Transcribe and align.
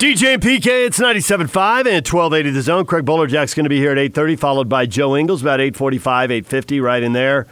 DJ 0.00 0.32
and 0.32 0.42
PK, 0.42 0.86
it's 0.86 0.98
97.5 0.98 1.40
and 1.80 2.08
1280 2.08 2.50
The 2.52 2.62
Zone. 2.62 2.86
Craig 2.86 3.04
Bolerjack's 3.04 3.52
going 3.52 3.64
to 3.64 3.68
be 3.68 3.76
here 3.76 3.92
at 3.92 3.98
8.30, 3.98 4.38
followed 4.38 4.66
by 4.66 4.86
Joe 4.86 5.14
Ingles, 5.14 5.42
about 5.42 5.60
8.45, 5.60 6.00
8.50, 6.42 6.82
right 6.82 7.02
in 7.02 7.12
there. 7.12 7.46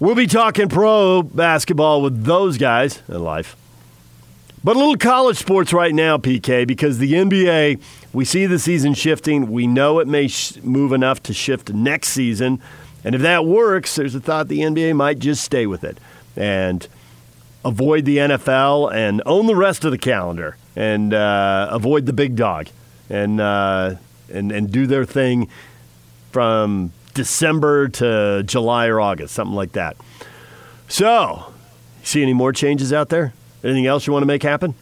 We'll 0.00 0.16
be 0.16 0.26
talking 0.26 0.68
pro 0.68 1.22
basketball 1.22 2.02
with 2.02 2.24
those 2.24 2.58
guys 2.58 3.04
in 3.08 3.22
life. 3.22 3.54
But 4.64 4.74
a 4.74 4.80
little 4.80 4.96
college 4.96 5.36
sports 5.36 5.72
right 5.72 5.94
now, 5.94 6.16
PK, 6.18 6.66
because 6.66 6.98
the 6.98 7.12
NBA, 7.12 7.80
we 8.12 8.24
see 8.24 8.46
the 8.46 8.58
season 8.58 8.94
shifting. 8.94 9.48
We 9.48 9.68
know 9.68 10.00
it 10.00 10.08
may 10.08 10.26
sh- 10.26 10.56
move 10.64 10.90
enough 10.92 11.22
to 11.22 11.32
shift 11.32 11.72
next 11.72 12.08
season. 12.08 12.60
And 13.04 13.14
if 13.14 13.20
that 13.20 13.46
works, 13.46 13.94
there's 13.94 14.16
a 14.16 14.20
thought 14.20 14.48
the 14.48 14.58
NBA 14.58 14.96
might 14.96 15.20
just 15.20 15.44
stay 15.44 15.68
with 15.68 15.84
it. 15.84 15.98
And– 16.34 16.88
avoid 17.64 18.04
the 18.04 18.18
NFL 18.18 18.92
and 18.92 19.22
own 19.26 19.46
the 19.46 19.56
rest 19.56 19.84
of 19.84 19.90
the 19.90 19.98
calendar 19.98 20.56
and 20.74 21.14
uh, 21.14 21.68
avoid 21.70 22.06
the 22.06 22.12
big 22.12 22.36
dog 22.36 22.68
and, 23.08 23.40
uh, 23.40 23.94
and, 24.32 24.52
and 24.52 24.70
do 24.70 24.86
their 24.86 25.04
thing 25.04 25.48
from 26.32 26.92
December 27.14 27.88
to 27.88 28.42
July 28.44 28.86
or 28.86 29.00
August, 29.00 29.34
something 29.34 29.54
like 29.54 29.72
that. 29.72 29.96
So, 30.88 31.52
see 32.02 32.22
any 32.22 32.32
more 32.32 32.52
changes 32.52 32.92
out 32.92 33.08
there? 33.10 33.32
Anything 33.62 33.86
else 33.86 34.06
you 34.06 34.12
want 34.12 34.22
to 34.22 34.26
make 34.26 34.42
happen? 34.42 34.74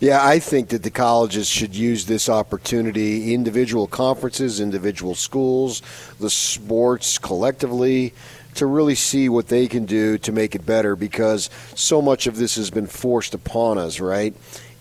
Yeah, 0.00 0.26
I 0.26 0.38
think 0.38 0.70
that 0.70 0.82
the 0.82 0.90
colleges 0.90 1.46
should 1.46 1.76
use 1.76 2.06
this 2.06 2.30
opportunity, 2.30 3.34
individual 3.34 3.86
conferences, 3.86 4.58
individual 4.58 5.14
schools, 5.14 5.82
the 6.18 6.30
sports 6.30 7.18
collectively, 7.18 8.14
to 8.54 8.66
really 8.66 8.94
see 8.94 9.28
what 9.28 9.48
they 9.48 9.66
can 9.66 9.86
do 9.86 10.18
to 10.18 10.32
make 10.32 10.54
it 10.54 10.66
better 10.66 10.96
because 10.96 11.50
so 11.74 12.02
much 12.02 12.26
of 12.26 12.36
this 12.36 12.56
has 12.56 12.70
been 12.70 12.86
forced 12.86 13.34
upon 13.34 13.78
us, 13.78 14.00
right? 14.00 14.34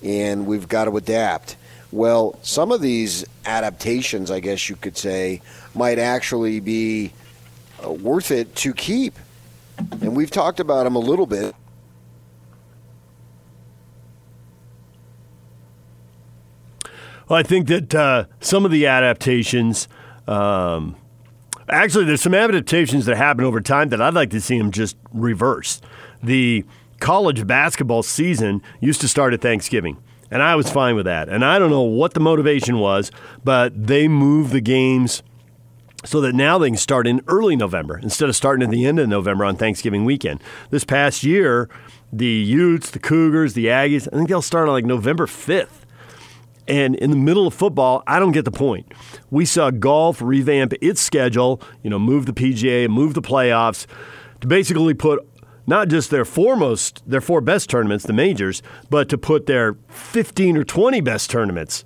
And 0.03 0.45
we've 0.47 0.67
got 0.67 0.85
to 0.85 0.97
adapt. 0.97 1.55
Well, 1.91 2.37
some 2.41 2.71
of 2.71 2.81
these 2.81 3.25
adaptations, 3.45 4.29
I 4.31 4.39
guess 4.39 4.69
you 4.69 4.75
could 4.75 4.97
say, 4.97 5.41
might 5.73 5.97
actually 5.97 6.59
be 6.59 7.13
uh, 7.83 7.91
worth 7.91 8.31
it 8.31 8.55
to 8.57 8.73
keep. 8.73 9.17
And 10.01 10.15
we've 10.15 10.31
talked 10.31 10.59
about 10.59 10.83
them 10.83 10.95
a 10.95 10.99
little 10.99 11.25
bit. 11.25 11.55
Well, 17.27 17.37
I 17.37 17.43
think 17.43 17.67
that 17.67 17.93
uh, 17.93 18.25
some 18.39 18.65
of 18.65 18.71
the 18.71 18.87
adaptations 18.87 19.87
um, 20.27 20.95
Actually, 21.69 22.05
there's 22.05 22.21
some 22.21 22.33
adaptations 22.33 23.05
that 23.05 23.17
happen 23.17 23.43
over 23.43 23.61
time 23.61 23.89
that 23.89 24.01
I'd 24.01 24.13
like 24.13 24.31
to 24.31 24.41
see 24.41 24.57
them 24.57 24.71
just 24.71 24.97
reverse. 25.13 25.81
The 26.23 26.65
college 26.99 27.45
basketball 27.47 28.03
season 28.03 28.61
used 28.79 29.01
to 29.01 29.07
start 29.07 29.33
at 29.33 29.41
Thanksgiving. 29.41 29.97
And 30.31 30.43
I 30.43 30.55
was 30.55 30.69
fine 30.69 30.95
with 30.95 31.05
that. 31.05 31.29
And 31.29 31.43
I 31.43 31.57
don't 31.57 31.69
know 31.69 31.81
what 31.81 32.13
the 32.13 32.19
motivation 32.19 32.79
was, 32.79 33.11
but 33.43 33.87
they 33.87 34.07
moved 34.07 34.51
the 34.51 34.61
games 34.61 35.23
so 36.05 36.21
that 36.21 36.33
now 36.33 36.57
they 36.57 36.69
can 36.69 36.77
start 36.77 37.07
in 37.07 37.21
early 37.27 37.55
November 37.55 37.97
instead 37.97 38.29
of 38.29 38.35
starting 38.35 38.63
at 38.63 38.71
the 38.71 38.85
end 38.85 38.99
of 38.99 39.09
November 39.09 39.43
on 39.43 39.55
Thanksgiving 39.55 40.05
weekend. 40.05 40.41
This 40.69 40.83
past 40.83 41.23
year, 41.23 41.69
the 42.13 42.25
Utes, 42.25 42.91
the 42.91 42.99
Cougars, 42.99 43.53
the 43.53 43.65
Aggies, 43.65 44.07
I 44.11 44.17
think 44.17 44.29
they'll 44.29 44.41
start 44.41 44.67
on 44.67 44.73
like 44.73 44.85
November 44.85 45.25
5th. 45.25 45.78
And 46.69 46.95
in 46.95 47.09
the 47.09 47.17
middle 47.17 47.47
of 47.47 47.53
football, 47.55 48.03
I 48.05 48.19
don't 48.19 48.31
get 48.31 48.45
the 48.45 48.51
point. 48.51 48.93
We 49.31 49.43
saw 49.43 49.71
golf 49.71 50.21
revamp 50.21 50.73
its 50.81 51.01
schedule, 51.01 51.61
you 51.83 51.89
know, 51.89 51.97
move 51.97 52.27
the 52.27 52.31
PGA, 52.33 52.87
move 52.87 53.15
the 53.15 53.23
playoffs 53.23 53.87
to 54.41 54.47
basically 54.47 54.93
put 54.93 55.27
not 55.65 55.87
just 55.87 56.11
their 56.11 56.25
foremost, 56.25 57.01
their 57.07 57.21
four 57.21 57.41
best 57.41 57.69
tournaments, 57.69 58.05
the 58.05 58.13
majors, 58.13 58.61
but 58.89 59.09
to 59.09 59.17
put 59.17 59.47
their 59.47 59.77
15 59.89 60.57
or 60.57 60.63
20 60.63 61.01
best 61.01 61.29
tournaments 61.29 61.85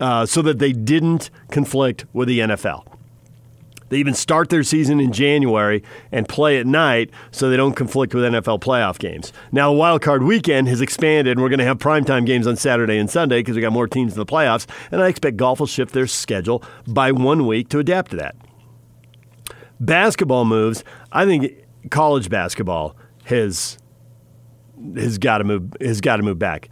uh, 0.00 0.24
so 0.24 0.40
that 0.42 0.58
they 0.58 0.72
didn't 0.72 1.30
conflict 1.50 2.04
with 2.12 2.28
the 2.28 2.40
NFL. 2.40 2.91
They 3.92 3.98
even 3.98 4.14
start 4.14 4.48
their 4.48 4.62
season 4.62 5.00
in 5.00 5.12
January 5.12 5.82
and 6.10 6.26
play 6.26 6.58
at 6.58 6.66
night 6.66 7.10
so 7.30 7.50
they 7.50 7.58
don't 7.58 7.74
conflict 7.74 8.14
with 8.14 8.24
NFL 8.24 8.62
playoff 8.62 8.98
games. 8.98 9.34
Now, 9.52 9.70
the 9.70 9.76
wild 9.76 10.00
card 10.00 10.22
weekend 10.22 10.66
has 10.68 10.80
expanded, 10.80 11.32
and 11.32 11.42
we're 11.42 11.50
going 11.50 11.58
to 11.58 11.66
have 11.66 11.76
primetime 11.76 12.24
games 12.24 12.46
on 12.46 12.56
Saturday 12.56 12.96
and 12.96 13.10
Sunday 13.10 13.40
because 13.40 13.54
we 13.54 13.60
got 13.60 13.70
more 13.70 13.86
teams 13.86 14.14
in 14.14 14.18
the 14.18 14.24
playoffs. 14.24 14.66
And 14.90 15.02
I 15.02 15.08
expect 15.08 15.36
golf 15.36 15.60
will 15.60 15.66
shift 15.66 15.92
their 15.92 16.06
schedule 16.06 16.64
by 16.86 17.12
one 17.12 17.46
week 17.46 17.68
to 17.68 17.80
adapt 17.80 18.12
to 18.12 18.16
that. 18.16 18.34
Basketball 19.78 20.46
moves. 20.46 20.84
I 21.12 21.26
think 21.26 21.52
college 21.90 22.30
basketball 22.30 22.96
has 23.24 23.76
has 24.96 25.18
got 25.18 25.38
to 25.38 25.44
move 25.44 25.70
has 25.82 26.00
got 26.00 26.16
to 26.16 26.22
move 26.22 26.38
back. 26.38 26.70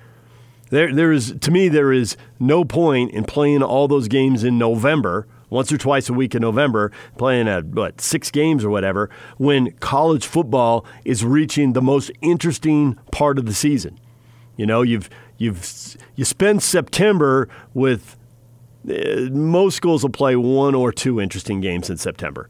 There, 0.70 0.90
there 0.90 1.12
is 1.12 1.34
to 1.38 1.50
me 1.50 1.68
there 1.68 1.92
is 1.92 2.16
no 2.38 2.64
point 2.64 3.10
in 3.10 3.24
playing 3.24 3.62
all 3.62 3.88
those 3.88 4.08
games 4.08 4.42
in 4.42 4.56
November 4.56 5.26
once 5.50 5.72
or 5.72 5.78
twice 5.78 6.08
a 6.08 6.12
week 6.12 6.34
in 6.34 6.42
November, 6.42 6.90
playing 7.18 7.48
at 7.48 7.66
what 7.66 8.00
six 8.00 8.30
games 8.30 8.64
or 8.64 8.70
whatever, 8.70 9.10
when 9.36 9.72
college 9.80 10.26
football 10.26 10.84
is 11.04 11.24
reaching 11.24 11.72
the 11.72 11.82
most 11.82 12.10
interesting 12.22 12.96
part 13.12 13.38
of 13.38 13.46
the 13.46 13.54
season. 13.54 13.98
You 14.56 14.66
know, 14.66 14.82
you've 14.82 15.10
you've 15.38 15.96
you 16.16 16.24
spend 16.24 16.62
September 16.62 17.48
with 17.74 18.16
uh, 18.88 19.28
most 19.30 19.76
schools 19.76 20.02
will 20.02 20.10
play 20.10 20.36
one 20.36 20.74
or 20.74 20.92
two 20.92 21.20
interesting 21.20 21.60
games 21.60 21.90
in 21.90 21.96
September. 21.96 22.48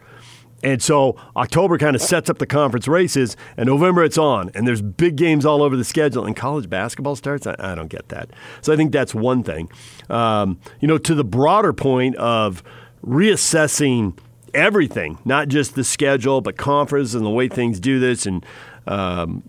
And 0.62 0.82
so 0.82 1.16
October 1.36 1.78
kind 1.78 1.96
of 1.96 2.02
sets 2.02 2.28
up 2.28 2.38
the 2.38 2.46
conference 2.46 2.86
races, 2.86 3.36
and 3.56 3.66
November 3.66 4.04
it's 4.04 4.18
on, 4.18 4.50
and 4.54 4.66
there's 4.66 4.82
big 4.82 5.16
games 5.16 5.46
all 5.46 5.62
over 5.62 5.76
the 5.76 5.84
schedule. 5.84 6.26
And 6.26 6.36
college 6.36 6.68
basketball 6.68 7.16
starts. 7.16 7.46
I, 7.46 7.56
I 7.58 7.74
don't 7.74 7.88
get 7.88 8.08
that. 8.08 8.30
So 8.60 8.72
I 8.72 8.76
think 8.76 8.92
that's 8.92 9.14
one 9.14 9.42
thing. 9.42 9.70
Um, 10.10 10.60
you 10.80 10.88
know, 10.88 10.98
to 10.98 11.14
the 11.14 11.24
broader 11.24 11.72
point 11.72 12.16
of 12.16 12.62
reassessing 13.04 14.16
everything, 14.54 15.18
not 15.24 15.48
just 15.48 15.74
the 15.74 15.84
schedule, 15.84 16.40
but 16.40 16.56
conference 16.56 17.14
and 17.14 17.24
the 17.24 17.30
way 17.30 17.48
things 17.48 17.80
do 17.80 17.98
this. 17.98 18.26
And 18.26 18.44
um, 18.86 19.42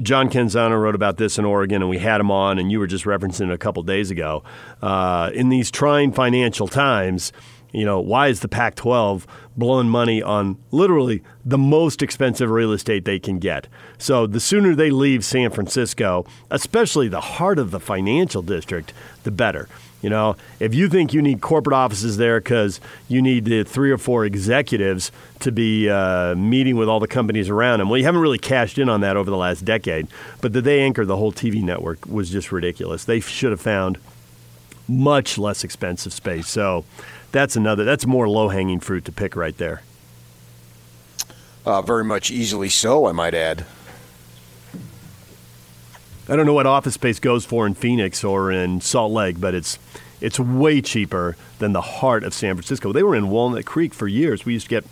John 0.00 0.30
Canzano 0.30 0.80
wrote 0.80 0.94
about 0.94 1.16
this 1.16 1.38
in 1.38 1.44
Oregon, 1.44 1.82
and 1.82 1.90
we 1.90 1.98
had 1.98 2.20
him 2.20 2.30
on, 2.30 2.58
and 2.58 2.70
you 2.70 2.78
were 2.78 2.86
just 2.86 3.04
referencing 3.04 3.48
it 3.48 3.52
a 3.52 3.58
couple 3.58 3.82
days 3.82 4.10
ago. 4.10 4.42
Uh, 4.80 5.30
in 5.34 5.48
these 5.48 5.70
trying 5.70 6.12
financial 6.12 6.68
times, 6.68 7.32
you 7.72 7.84
know, 7.84 8.00
why 8.00 8.28
is 8.28 8.40
the 8.40 8.48
Pac 8.48 8.74
12 8.74 9.26
blowing 9.56 9.88
money 9.88 10.22
on 10.22 10.58
literally 10.70 11.22
the 11.44 11.58
most 11.58 12.02
expensive 12.02 12.50
real 12.50 12.72
estate 12.72 13.04
they 13.04 13.18
can 13.18 13.38
get? 13.38 13.66
So 13.98 14.26
the 14.26 14.40
sooner 14.40 14.74
they 14.74 14.90
leave 14.90 15.24
San 15.24 15.50
Francisco, 15.50 16.26
especially 16.50 17.08
the 17.08 17.20
heart 17.20 17.58
of 17.58 17.70
the 17.70 17.80
financial 17.80 18.42
district, 18.42 18.92
the 19.24 19.30
better. 19.30 19.68
You 20.02 20.10
know, 20.10 20.36
if 20.58 20.74
you 20.74 20.88
think 20.88 21.14
you 21.14 21.22
need 21.22 21.40
corporate 21.40 21.74
offices 21.74 22.16
there 22.16 22.40
because 22.40 22.80
you 23.08 23.22
need 23.22 23.44
the 23.44 23.62
three 23.62 23.90
or 23.92 23.98
four 23.98 24.24
executives 24.24 25.12
to 25.40 25.52
be 25.52 25.88
uh, 25.88 26.34
meeting 26.34 26.76
with 26.76 26.88
all 26.88 26.98
the 26.98 27.08
companies 27.08 27.48
around 27.48 27.78
them, 27.78 27.88
well, 27.88 27.98
you 27.98 28.04
haven't 28.04 28.20
really 28.20 28.38
cashed 28.38 28.78
in 28.78 28.88
on 28.88 29.00
that 29.02 29.16
over 29.16 29.30
the 29.30 29.36
last 29.36 29.64
decade. 29.64 30.08
But 30.40 30.52
that 30.54 30.62
they 30.62 30.80
anchor 30.80 31.06
the 31.06 31.16
whole 31.16 31.32
TV 31.32 31.62
network 31.62 32.04
was 32.06 32.30
just 32.30 32.50
ridiculous. 32.50 33.04
They 33.04 33.20
should 33.20 33.52
have 33.52 33.60
found 33.60 33.98
much 34.88 35.38
less 35.38 35.62
expensive 35.62 36.12
space. 36.12 36.48
So 36.48 36.84
that's 37.30 37.54
another. 37.54 37.84
That's 37.84 38.04
more 38.04 38.28
low 38.28 38.48
hanging 38.48 38.80
fruit 38.80 39.04
to 39.04 39.12
pick 39.12 39.36
right 39.36 39.56
there. 39.56 39.82
Uh, 41.64 41.80
very 41.80 42.04
much 42.04 42.30
easily 42.30 42.68
so, 42.68 43.06
I 43.06 43.12
might 43.12 43.34
add. 43.34 43.64
I 46.32 46.36
don't 46.36 46.46
know 46.46 46.54
what 46.54 46.66
office 46.66 46.94
space 46.94 47.20
goes 47.20 47.44
for 47.44 47.66
in 47.66 47.74
Phoenix 47.74 48.24
or 48.24 48.50
in 48.50 48.80
Salt 48.80 49.12
Lake, 49.12 49.38
but 49.38 49.54
it's 49.54 49.78
it's 50.22 50.40
way 50.40 50.80
cheaper 50.80 51.36
than 51.58 51.74
the 51.74 51.82
heart 51.82 52.24
of 52.24 52.32
San 52.32 52.54
Francisco. 52.54 52.90
They 52.90 53.02
were 53.02 53.14
in 53.14 53.28
Walnut 53.28 53.66
Creek 53.66 53.92
for 53.92 54.08
years. 54.08 54.46
We 54.46 54.54
used 54.54 54.64
to 54.64 54.70
get 54.70 54.86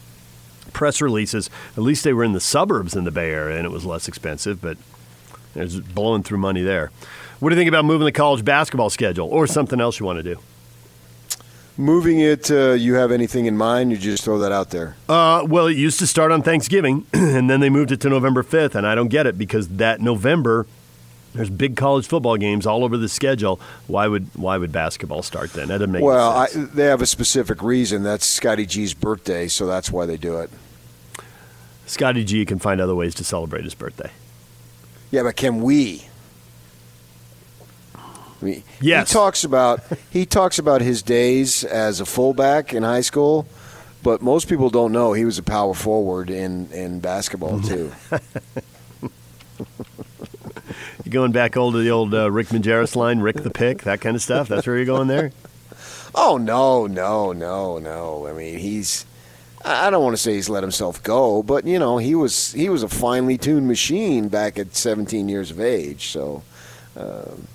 press 0.74 1.00
releases. 1.00 1.48
At 1.78 1.82
least 1.82 2.04
they 2.04 2.12
were 2.12 2.24
in 2.24 2.34
the 2.34 2.40
suburbs 2.40 2.94
in 2.94 3.04
the 3.04 3.10
Bay 3.10 3.30
Area, 3.30 3.56
and 3.56 3.64
it 3.64 3.70
was 3.70 3.86
less 3.86 4.06
expensive. 4.06 4.60
But 4.60 4.76
it's 5.54 5.76
blowing 5.76 6.24
through 6.24 6.36
money 6.36 6.60
there. 6.60 6.90
What 7.38 7.48
do 7.48 7.54
you 7.54 7.58
think 7.58 7.68
about 7.68 7.86
moving 7.86 8.04
the 8.04 8.12
college 8.12 8.44
basketball 8.44 8.90
schedule, 8.90 9.26
or 9.26 9.46
something 9.46 9.80
else 9.80 9.98
you 9.98 10.04
want 10.04 10.18
to 10.18 10.34
do? 10.34 10.38
Moving 11.78 12.20
it, 12.20 12.50
uh, 12.50 12.72
you 12.72 12.96
have 12.96 13.10
anything 13.10 13.46
in 13.46 13.56
mind? 13.56 13.92
You 13.92 13.96
just 13.96 14.24
throw 14.24 14.38
that 14.40 14.52
out 14.52 14.68
there. 14.68 14.94
Uh, 15.08 15.46
well, 15.48 15.68
it 15.68 15.78
used 15.78 16.00
to 16.00 16.06
start 16.06 16.32
on 16.32 16.42
Thanksgiving, 16.42 17.06
and 17.14 17.48
then 17.48 17.60
they 17.60 17.70
moved 17.70 17.92
it 17.92 18.00
to 18.02 18.10
November 18.10 18.42
5th, 18.42 18.74
and 18.74 18.86
I 18.86 18.94
don't 18.94 19.08
get 19.08 19.26
it 19.26 19.38
because 19.38 19.68
that 19.68 20.02
November 20.02 20.66
there's 21.32 21.50
big 21.50 21.76
college 21.76 22.06
football 22.06 22.36
games 22.36 22.66
all 22.66 22.84
over 22.84 22.96
the 22.96 23.08
schedule. 23.08 23.60
Why 23.86 24.08
would 24.08 24.28
why 24.34 24.58
would 24.58 24.72
basketball 24.72 25.22
start 25.22 25.52
then? 25.52 25.68
That 25.68 25.78
doesn't 25.78 25.92
make 25.92 26.02
well. 26.02 26.30
I, 26.30 26.48
they 26.52 26.86
have 26.86 27.02
a 27.02 27.06
specific 27.06 27.62
reason. 27.62 28.02
That's 28.02 28.26
Scotty 28.26 28.66
G's 28.66 28.94
birthday, 28.94 29.46
so 29.48 29.66
that's 29.66 29.90
why 29.90 30.06
they 30.06 30.16
do 30.16 30.38
it. 30.38 30.50
Scotty 31.86 32.24
G 32.24 32.44
can 32.44 32.58
find 32.58 32.80
other 32.80 32.94
ways 32.94 33.14
to 33.16 33.24
celebrate 33.24 33.64
his 33.64 33.74
birthday. 33.74 34.10
Yeah, 35.10 35.22
but 35.22 35.36
can 35.36 35.60
we? 35.62 36.06
I 37.94 38.44
mean, 38.44 38.62
yes. 38.80 39.10
He 39.10 39.14
talks 39.14 39.44
about 39.44 39.80
he 40.10 40.26
talks 40.26 40.58
about 40.58 40.80
his 40.80 41.02
days 41.02 41.62
as 41.62 42.00
a 42.00 42.06
fullback 42.06 42.72
in 42.72 42.82
high 42.82 43.02
school, 43.02 43.46
but 44.02 44.22
most 44.22 44.48
people 44.48 44.70
don't 44.70 44.92
know 44.92 45.12
he 45.12 45.24
was 45.24 45.38
a 45.38 45.42
power 45.42 45.74
forward 45.74 46.30
in 46.30 46.72
in 46.72 47.00
basketball 47.00 47.60
too. 47.60 47.92
Going 51.08 51.32
back 51.32 51.56
old 51.56 51.74
to 51.74 51.80
the 51.80 51.90
old 51.90 52.14
uh, 52.14 52.30
Rick 52.30 52.48
Majerus 52.48 52.96
line, 52.96 53.20
Rick 53.20 53.36
the 53.36 53.50
Pick, 53.50 53.82
that 53.82 54.00
kind 54.00 54.16
of 54.16 54.22
stuff? 54.22 54.48
That's 54.48 54.66
where 54.66 54.76
you're 54.76 54.86
going 54.86 55.08
there? 55.08 55.32
Oh 56.12 56.38
no, 56.38 56.88
no, 56.88 57.32
no, 57.32 57.78
no. 57.78 58.26
I 58.26 58.32
mean, 58.32 58.58
he's. 58.58 59.06
I 59.64 59.90
don't 59.90 60.02
want 60.02 60.14
to 60.14 60.20
say 60.20 60.34
he's 60.34 60.48
let 60.48 60.64
himself 60.64 61.00
go, 61.02 61.40
but 61.42 61.66
you 61.66 61.78
know, 61.78 61.98
he 61.98 62.16
was 62.16 62.52
he 62.52 62.68
was 62.68 62.82
a 62.82 62.88
finely 62.88 63.38
tuned 63.38 63.68
machine 63.68 64.28
back 64.28 64.58
at 64.58 64.74
17 64.74 65.28
years 65.28 65.52
of 65.52 65.60
age. 65.60 66.08
So, 66.08 66.42
um, 66.96 67.46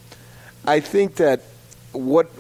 I 0.63 0.79
think 0.79 1.15
that 1.15 1.41
what 1.91 2.31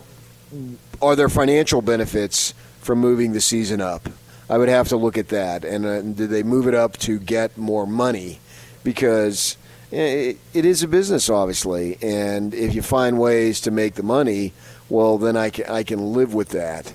are 1.01 1.15
there 1.15 1.29
financial 1.29 1.81
benefits 1.81 2.53
from 2.79 2.99
moving 2.99 3.33
the 3.33 3.41
season 3.41 3.81
up? 3.81 4.07
I 4.49 4.57
would 4.57 4.69
have 4.69 4.87
to 4.89 4.97
look 4.97 5.17
at 5.17 5.29
that, 5.29 5.65
and 5.65 5.85
uh, 5.85 6.01
did 6.01 6.29
they 6.29 6.43
move 6.43 6.67
it 6.67 6.75
up 6.75 6.97
to 6.99 7.17
get 7.17 7.57
more 7.57 7.87
money? 7.87 8.39
Because 8.83 9.57
it, 9.95 10.37
it 10.53 10.65
is 10.65 10.83
a 10.83 10.87
business, 10.87 11.29
obviously, 11.29 11.97
and 12.01 12.53
if 12.53 12.75
you 12.75 12.81
find 12.81 13.19
ways 13.19 13.61
to 13.61 13.71
make 13.71 13.95
the 13.95 14.03
money, 14.03 14.53
well, 14.89 15.17
then 15.17 15.37
I 15.37 15.49
can 15.49 15.65
I 15.65 15.83
can 15.83 16.13
live 16.13 16.33
with 16.33 16.49
that. 16.49 16.93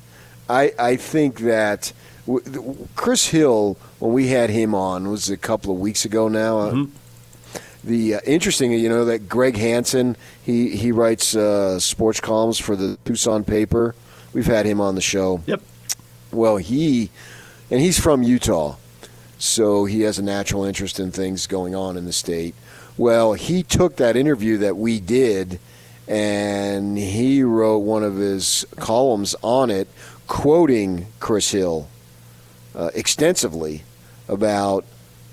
I 0.49 0.73
I 0.79 0.97
think 0.97 1.41
that 1.41 1.93
Chris 2.95 3.29
Hill, 3.29 3.77
when 3.99 4.13
we 4.13 4.29
had 4.29 4.51
him 4.51 4.75
on, 4.75 5.09
was 5.09 5.31
a 5.31 5.37
couple 5.37 5.73
of 5.73 5.81
weeks 5.81 6.05
ago 6.05 6.29
now. 6.29 6.59
Uh, 6.59 6.73
mm-hmm. 6.73 6.97
The 7.83 8.17
uh, 8.17 8.21
interesting, 8.27 8.73
you 8.73 8.91
know, 8.91 9.07
that 9.07 9.27
Greg 9.29 9.57
Hansen, 9.57 10.17
he 10.43 10.77
he 10.77 10.93
writes 10.93 11.35
uh, 11.35 11.81
sports 11.81 12.21
columns 12.21 12.59
for 12.59 12.77
the 12.77 12.99
Tucson 13.07 13.43
paper. 13.43 13.95
We've 14.35 14.47
had 14.47 14.67
him 14.67 14.81
on 14.81 14.95
the 14.95 15.01
show. 15.01 15.43
Yep. 15.47 15.63
Well, 16.31 16.59
he 16.59 17.11
and 17.71 17.81
he's 17.81 17.99
from 17.99 18.23
Utah, 18.23 18.77
so 19.39 19.87
he 19.87 20.03
has 20.03 20.19
a 20.19 20.23
natural 20.23 20.65
interest 20.65 21.01
in 21.01 21.11
things 21.11 21.47
going 21.47 21.75
on 21.75 21.97
in 21.97 22.05
the 22.05 22.13
state. 22.13 22.55
Well, 23.01 23.33
he 23.33 23.63
took 23.63 23.97
that 23.97 24.15
interview 24.15 24.59
that 24.59 24.77
we 24.77 25.01
did 25.01 25.59
and 26.07 26.99
he 26.99 27.43
wrote 27.43 27.79
one 27.79 28.03
of 28.03 28.17
his 28.17 28.67
columns 28.77 29.35
on 29.41 29.71
it, 29.71 29.89
quoting 30.27 31.07
Chris 31.19 31.51
Hill 31.51 31.89
uh, 32.75 32.91
extensively 32.93 33.85
about 34.29 34.85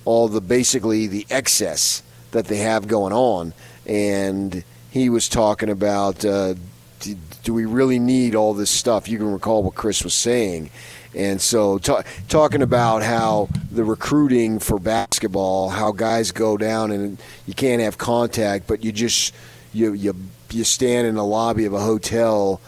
all 0.06 0.30
the 0.30 0.40
basically 0.40 1.08
the 1.08 1.28
excess 1.30 2.04
that 2.32 2.46
they 2.46 2.60
have 2.60 2.88
going 2.88 3.12
on, 3.12 3.54
and 3.86 4.64
he 4.90 5.10
was 5.10 5.28
talking 5.28 5.70
about 5.70 6.24
uh, 6.24 6.54
do, 7.02 7.18
do, 7.44 7.54
we 7.54 7.66
really 7.66 8.00
need 8.00 8.34
all 8.34 8.54
this 8.54 8.72
stuff? 8.72 9.10
You 9.10 9.18
can 9.18 9.34
recall 9.34 9.62
what 9.64 9.76
Chris 9.76 10.06
was 10.06 10.14
saying. 10.14 10.70
And 11.16 11.42
so, 11.42 11.78
t- 11.78 11.94
talking 12.28 12.62
about 12.62 13.02
how 13.04 13.50
the 13.72 13.84
recruiting 13.84 14.60
for 14.60 14.80
basketball, 14.80 15.70
how 15.70 15.92
guys 15.92 16.32
go 16.32 16.58
down 16.58 16.92
and 16.92 17.18
you 17.46 17.54
can't 17.54 17.82
have 17.82 17.98
contact, 17.98 18.68
but 18.68 18.84
you 18.84 18.92
just 18.92 19.34
you 19.74 19.94
you 19.94 20.16
you 20.52 20.64
stand 20.64 21.08
in 21.08 21.16
the 21.16 21.24
lobby 21.24 21.66
of 21.66 21.74
a 21.74 21.80
hotel 21.80 22.62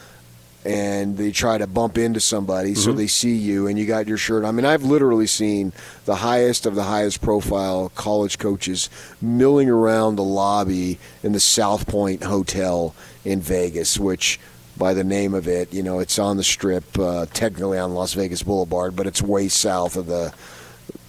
and 0.65 1.17
they 1.17 1.31
try 1.31 1.57
to 1.57 1.65
bump 1.65 1.97
into 1.97 2.19
somebody 2.19 2.71
mm-hmm. 2.71 2.81
so 2.81 2.91
they 2.91 3.07
see 3.07 3.35
you 3.35 3.67
and 3.67 3.79
you 3.79 3.85
got 3.85 4.07
your 4.07 4.17
shirt. 4.17 4.43
I 4.43 4.51
mean, 4.51 4.65
I've 4.65 4.83
literally 4.83 5.27
seen 5.27 5.71
the 6.05 6.15
highest 6.15 6.65
of 6.65 6.75
the 6.75 6.83
highest 6.83 7.21
profile 7.21 7.91
college 7.95 8.37
coaches 8.37 8.89
milling 9.21 9.69
around 9.69 10.17
the 10.17 10.23
lobby 10.23 10.99
in 11.23 11.31
the 11.31 11.39
South 11.39 11.87
Point 11.87 12.23
Hotel 12.23 12.93
in 13.23 13.39
Vegas, 13.39 13.97
which 13.97 14.39
by 14.79 14.93
the 14.93 15.03
name 15.03 15.33
of 15.33 15.47
it, 15.47 15.73
you 15.73 15.83
know, 15.83 15.99
it's 15.99 16.17
on 16.17 16.37
the 16.37 16.43
strip, 16.43 16.97
uh, 16.97 17.25
technically 17.33 17.77
on 17.77 17.93
Las 17.93 18.13
Vegas 18.13 18.41
Boulevard, 18.41 18.95
but 18.95 19.05
it's 19.05 19.21
way 19.21 19.47
south 19.47 19.95
of 19.95 20.07
the 20.07 20.33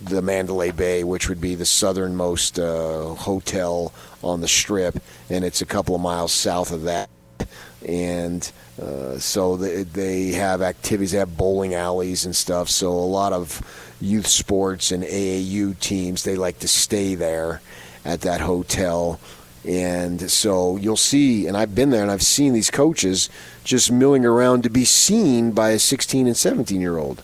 the 0.02 0.22
Mandalay 0.22 0.70
Bay, 0.70 1.04
which 1.04 1.28
would 1.28 1.40
be 1.40 1.54
the 1.54 1.66
southernmost 1.66 2.58
uh, 2.58 3.14
hotel 3.14 3.92
on 4.22 4.40
the 4.40 4.48
strip, 4.48 5.02
and 5.28 5.44
it's 5.44 5.62
a 5.62 5.66
couple 5.66 5.94
of 5.94 6.00
miles 6.00 6.32
south 6.32 6.72
of 6.72 6.82
that. 6.82 7.08
And 7.86 8.50
uh, 8.80 9.18
so 9.18 9.56
they, 9.56 9.82
they 9.82 10.28
have 10.32 10.62
activities, 10.62 11.12
they 11.12 11.18
have 11.18 11.36
bowling 11.36 11.74
alleys 11.74 12.24
and 12.24 12.34
stuff. 12.34 12.68
So 12.68 12.90
a 12.90 12.92
lot 12.92 13.32
of 13.32 13.62
youth 14.00 14.26
sports 14.26 14.90
and 14.90 15.02
AAU 15.04 15.78
teams, 15.80 16.24
they 16.24 16.36
like 16.36 16.58
to 16.60 16.68
stay 16.68 17.14
there 17.14 17.60
at 18.04 18.22
that 18.22 18.40
hotel. 18.40 19.20
And 19.66 20.30
so 20.30 20.76
you'll 20.76 20.96
see, 20.96 21.46
and 21.46 21.56
I've 21.56 21.74
been 21.74 21.90
there 21.90 22.02
and 22.02 22.10
I've 22.10 22.22
seen 22.22 22.54
these 22.54 22.70
coaches 22.70 23.28
just 23.62 23.92
milling 23.92 24.24
around 24.24 24.62
to 24.62 24.70
be 24.70 24.84
seen 24.84 25.52
by 25.52 25.70
a 25.70 25.78
16 25.78 26.26
and 26.26 26.36
17 26.36 26.80
year 26.80 26.96
old. 26.96 27.22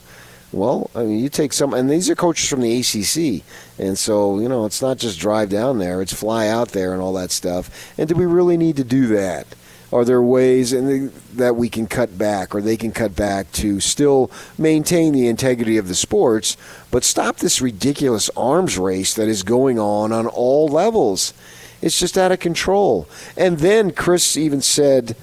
Well, 0.52 0.90
I 0.94 1.02
mean, 1.02 1.18
you 1.18 1.28
take 1.28 1.52
some, 1.52 1.74
and 1.74 1.90
these 1.90 2.08
are 2.08 2.14
coaches 2.14 2.48
from 2.48 2.60
the 2.60 2.78
ACC, 2.78 3.42
and 3.78 3.98
so 3.98 4.38
you 4.38 4.48
know 4.48 4.64
it's 4.64 4.80
not 4.80 4.96
just 4.96 5.18
drive 5.18 5.50
down 5.50 5.78
there; 5.78 6.00
it's 6.00 6.14
fly 6.14 6.46
out 6.46 6.68
there 6.68 6.92
and 6.92 7.02
all 7.02 7.12
that 7.14 7.32
stuff. 7.32 7.68
And 7.98 8.08
do 8.08 8.14
we 8.14 8.26
really 8.26 8.56
need 8.56 8.76
to 8.76 8.84
do 8.84 9.08
that? 9.08 9.46
Are 9.92 10.04
there 10.04 10.22
ways 10.22 10.70
that 10.70 11.56
we 11.56 11.68
can 11.68 11.86
cut 11.86 12.16
back, 12.16 12.54
or 12.54 12.60
they 12.60 12.76
can 12.76 12.92
cut 12.92 13.14
back 13.16 13.50
to 13.52 13.80
still 13.80 14.30
maintain 14.56 15.12
the 15.12 15.28
integrity 15.28 15.76
of 15.78 15.88
the 15.88 15.94
sports, 15.94 16.56
but 16.90 17.04
stop 17.04 17.36
this 17.36 17.60
ridiculous 17.60 18.30
arms 18.36 18.78
race 18.78 19.14
that 19.14 19.28
is 19.28 19.42
going 19.42 19.78
on 19.78 20.12
on 20.12 20.26
all 20.26 20.68
levels? 20.68 21.34
It's 21.82 21.98
just 21.98 22.16
out 22.16 22.32
of 22.32 22.40
control. 22.40 23.08
And 23.36 23.58
then 23.58 23.92
Chris 23.92 24.36
even 24.36 24.62
said 24.62 25.16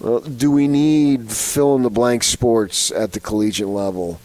well, 0.00 0.20
do 0.20 0.50
we 0.52 0.68
need 0.68 1.30
fill 1.30 1.74
in 1.74 1.82
the 1.82 1.90
blank 1.90 2.22
sports 2.22 2.92
at 2.92 3.12
the 3.12 3.20
collegiate 3.20 3.68
level? 3.68 4.20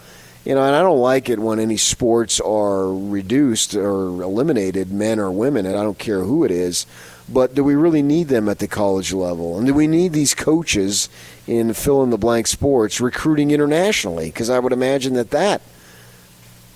You 0.45 0.55
know, 0.55 0.63
and 0.63 0.75
I 0.75 0.81
don't 0.81 0.99
like 0.99 1.29
it 1.29 1.39
when 1.39 1.59
any 1.59 1.77
sports 1.77 2.39
are 2.39 2.93
reduced 2.93 3.73
or 3.73 4.21
eliminated, 4.21 4.91
men 4.91 5.19
or 5.19 5.31
women, 5.31 5.65
and 5.65 5.75
I 5.75 5.81
don't 5.81 5.97
care 5.97 6.23
who 6.23 6.43
it 6.43 6.51
is. 6.51 6.85
But 7.27 7.55
do 7.55 7.63
we 7.63 7.75
really 7.75 8.01
need 8.03 8.27
them 8.27 8.49
at 8.49 8.59
the 8.59 8.67
college 8.67 9.13
level? 9.13 9.57
And 9.57 9.65
do 9.65 9.73
we 9.73 9.87
need 9.87 10.11
these 10.11 10.35
coaches 10.35 11.09
in 11.47 11.73
fill 11.73 12.03
in 12.03 12.09
the 12.09 12.17
blank 12.17 12.47
sports 12.47 12.99
recruiting 12.99 13.51
internationally? 13.51 14.25
Because 14.25 14.49
I 14.49 14.59
would 14.59 14.73
imagine 14.73 15.13
that 15.13 15.31
that 15.31 15.61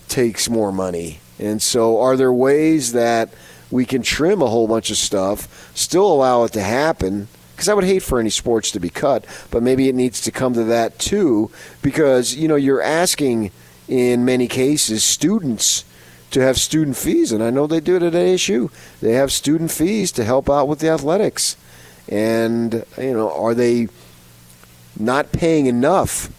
takes 0.08 0.50
more 0.50 0.72
money. 0.72 1.20
And 1.38 1.62
so, 1.62 2.00
are 2.00 2.16
there 2.16 2.34
ways 2.34 2.94
that 2.94 3.30
we 3.72 3.86
can 3.86 4.02
trim 4.02 4.42
a 4.42 4.48
whole 4.48 4.68
bunch 4.68 4.92
of 4.92 4.98
stuff, 4.98 5.72
still 5.76 6.12
allow 6.12 6.44
it 6.44 6.54
to 6.54 6.62
happen? 6.62 7.28
because 7.58 7.70
I 7.70 7.74
would 7.74 7.86
hate 7.86 8.04
for 8.04 8.20
any 8.20 8.30
sports 8.30 8.70
to 8.70 8.80
be 8.80 8.92
cut, 8.92 9.26
but 9.50 9.64
maybe 9.64 9.90
it 9.90 9.96
needs 9.96 10.22
to 10.22 10.32
come 10.32 10.54
to 10.54 10.64
that 10.66 11.00
too, 11.00 11.50
because 11.82 12.36
you 12.36 12.48
know 12.48 12.56
you're 12.56 12.84
asking 12.84 13.50
in 13.88 14.24
many 14.24 14.48
cases 14.48 15.04
students 15.04 15.84
to 16.30 16.40
have 16.40 16.60
student 16.60 16.98
fees, 16.98 17.32
and 17.32 17.44
I 17.44 17.50
know 17.50 17.66
they 17.66 17.80
do 17.80 17.96
it 17.96 18.04
at 18.04 18.14
ASU. 18.14 18.70
They 19.02 19.14
have 19.14 19.32
student 19.32 19.72
fees 19.72 20.12
to 20.14 20.24
help 20.24 20.52
out 20.52 20.68
with 20.68 20.80
the 20.80 20.90
athletics, 20.90 21.58
and 22.08 22.86
you 22.96 23.14
know, 23.14 23.32
are 23.32 23.56
they 23.56 23.88
not 25.00 25.32
paying 25.32 25.66
enough 25.66 26.30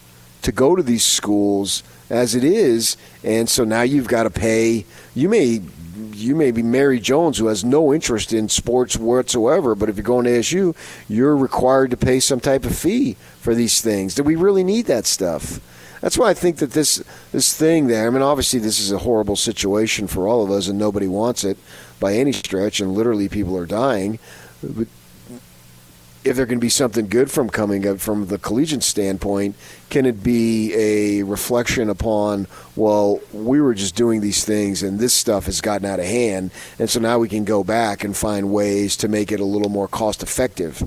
to 0.43 0.53
go 0.53 0.77
to 0.77 0.85
these 0.85 1.05
schools 1.05 1.83
as 2.11 2.37
it 2.37 2.45
is? 2.45 2.97
And 3.25 3.49
so 3.49 3.65
now 3.65 3.83
you've 3.83 4.09
got 4.09 4.23
to 4.23 4.31
pay. 4.31 4.87
You 5.17 5.29
may 5.29 5.63
you 6.19 6.35
may 6.35 6.51
be 6.51 6.63
Mary 6.63 7.01
Jones, 7.01 7.39
who 7.39 7.47
has 7.47 7.65
no 7.65 7.93
interest 7.93 8.33
in 8.33 8.49
sports 8.49 8.97
whatsoever, 8.97 9.75
but 9.75 9.89
if 9.89 9.97
you're 9.97 10.03
going 10.03 10.25
to 10.25 10.31
ASU, 10.31 10.77
you're 11.09 11.37
required 11.37 11.91
to 11.91 11.97
pay 11.97 12.21
some 12.21 12.41
type 12.41 12.65
of 12.65 12.77
fee 12.77 13.15
for 13.41 13.55
these 13.55 13.81
things. 13.81 14.15
Do 14.15 14.23
we 14.23 14.37
really 14.37 14.65
need 14.65 14.87
that 14.87 15.07
stuff? 15.07 15.61
That's 16.01 16.19
why 16.19 16.31
I 16.31 16.35
think 16.35 16.59
that 16.59 16.73
this 16.73 17.03
this 17.33 17.55
thing 17.55 17.89
there. 17.89 18.07
I 18.07 18.11
mean, 18.11 18.23
obviously, 18.23 18.61
this 18.61 18.79
is 18.79 18.93
a 18.93 18.99
horrible 18.99 19.37
situation 19.37 20.07
for 20.07 20.29
all 20.29 20.45
of 20.45 20.51
us, 20.51 20.69
and 20.69 20.79
nobody 20.79 21.09
wants 21.09 21.45
it 21.45 21.59
by 21.99 22.15
any 22.15 22.33
stretch. 22.33 22.81
And 22.81 22.95
literally, 22.95 23.29
people 23.29 23.57
are 23.57 23.67
dying. 23.67 24.19
But 24.63 24.87
if 26.25 26.37
there 26.37 26.47
can 26.47 26.59
be 26.59 26.69
something 26.69 27.09
good 27.09 27.31
from 27.31 27.49
coming 27.49 27.87
up 27.87 28.01
from 28.01 28.27
the 28.27 28.39
collegiate 28.39 28.83
standpoint, 28.83 29.55
can 29.89 30.05
it 30.05 30.23
be 30.23 30.75
a 30.75 31.23
reflection 31.23 31.89
upon, 31.89 32.47
well, 32.77 33.21
we 33.33 33.61
were 33.61 33.75
just 33.75 33.95
doing 33.95 34.21
these 34.21 34.45
things 34.45 34.83
and 34.83 34.99
this 34.99 35.15
stuff 35.15 35.47
has 35.47 35.61
gotten 35.61 35.87
out 35.87 36.01
of 36.01 36.07
hand, 36.07 36.51
and 36.79 36.91
so 36.91 37.01
now 37.01 37.19
we 37.19 37.29
can 37.29 37.45
go 37.45 37.63
back 37.63 38.05
and 38.05 38.17
find 38.17 38.53
ways 38.53 38.97
to 38.97 39.09
make 39.09 39.33
it 39.33 39.41
a 39.41 39.45
little 39.45 39.71
more 39.71 39.89
cost 39.89 40.23
effective. 40.23 40.83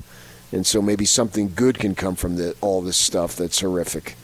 And 0.52 0.66
so 0.66 0.82
maybe 0.82 1.06
something 1.06 1.52
good 1.54 1.78
can 1.78 1.94
come 1.94 2.14
from 2.14 2.36
the, 2.36 2.54
all 2.60 2.82
this 2.82 2.98
stuff 2.98 3.36
that's 3.36 3.60
horrific. 3.60 4.16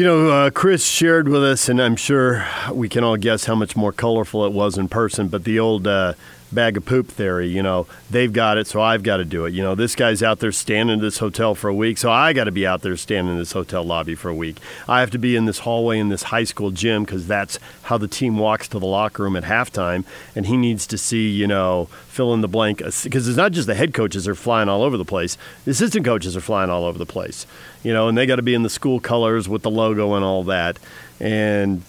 You 0.00 0.06
know, 0.06 0.30
uh, 0.30 0.48
Chris 0.48 0.86
shared 0.86 1.28
with 1.28 1.44
us, 1.44 1.68
and 1.68 1.78
I'm 1.78 1.94
sure 1.94 2.46
we 2.72 2.88
can 2.88 3.04
all 3.04 3.18
guess 3.18 3.44
how 3.44 3.54
much 3.54 3.76
more 3.76 3.92
colorful 3.92 4.46
it 4.46 4.52
was 4.52 4.78
in 4.78 4.88
person, 4.88 5.28
but 5.28 5.44
the 5.44 5.58
old 5.58 5.86
uh, 5.86 6.14
bag 6.52 6.76
of 6.76 6.84
poop 6.84 7.08
theory. 7.08 7.48
You 7.48 7.62
know, 7.62 7.86
they've 8.10 8.32
got 8.32 8.58
it, 8.58 8.66
so 8.66 8.80
I've 8.80 9.02
got 9.02 9.18
to 9.18 9.24
do 9.24 9.44
it. 9.44 9.52
You 9.52 9.62
know, 9.62 9.74
this 9.74 9.94
guy's 9.94 10.22
out 10.22 10.38
there 10.38 10.52
standing 10.52 10.94
in 10.94 11.00
this 11.00 11.18
hotel 11.18 11.54
for 11.54 11.68
a 11.68 11.74
week, 11.74 11.98
so 11.98 12.10
I 12.10 12.32
got 12.32 12.44
to 12.44 12.52
be 12.52 12.66
out 12.66 12.82
there 12.82 12.96
standing 12.96 13.34
in 13.34 13.38
this 13.38 13.52
hotel 13.52 13.84
lobby 13.84 14.14
for 14.14 14.28
a 14.28 14.34
week. 14.34 14.56
I 14.88 15.00
have 15.00 15.10
to 15.10 15.18
be 15.18 15.36
in 15.36 15.44
this 15.44 15.60
hallway 15.60 15.98
in 15.98 16.08
this 16.08 16.24
high 16.24 16.44
school 16.44 16.70
gym 16.70 17.04
because 17.04 17.26
that's 17.26 17.58
how 17.82 17.98
the 17.98 18.08
team 18.08 18.38
walks 18.38 18.68
to 18.68 18.78
the 18.78 18.86
locker 18.86 19.22
room 19.22 19.36
at 19.36 19.44
halftime. 19.44 20.04
And 20.34 20.46
he 20.46 20.56
needs 20.56 20.86
to 20.88 20.98
see, 20.98 21.28
you 21.28 21.46
know, 21.46 21.86
fill 22.08 22.34
in 22.34 22.40
the 22.40 22.48
blank 22.48 22.78
because 22.78 23.28
it's 23.28 23.36
not 23.36 23.52
just 23.52 23.66
the 23.66 23.74
head 23.74 23.94
coaches 23.94 24.26
are 24.26 24.34
flying 24.34 24.68
all 24.68 24.82
over 24.82 24.96
the 24.96 25.04
place. 25.04 25.36
The 25.64 25.72
assistant 25.72 26.04
coaches 26.04 26.36
are 26.36 26.40
flying 26.40 26.70
all 26.70 26.84
over 26.84 26.98
the 26.98 27.06
place. 27.06 27.46
You 27.82 27.92
know, 27.92 28.08
and 28.08 28.16
they 28.18 28.26
got 28.26 28.36
to 28.36 28.42
be 28.42 28.54
in 28.54 28.62
the 28.62 28.70
school 28.70 29.00
colors 29.00 29.48
with 29.48 29.62
the 29.62 29.70
logo 29.70 30.14
and 30.14 30.24
all 30.24 30.44
that. 30.44 30.78
And 31.18 31.82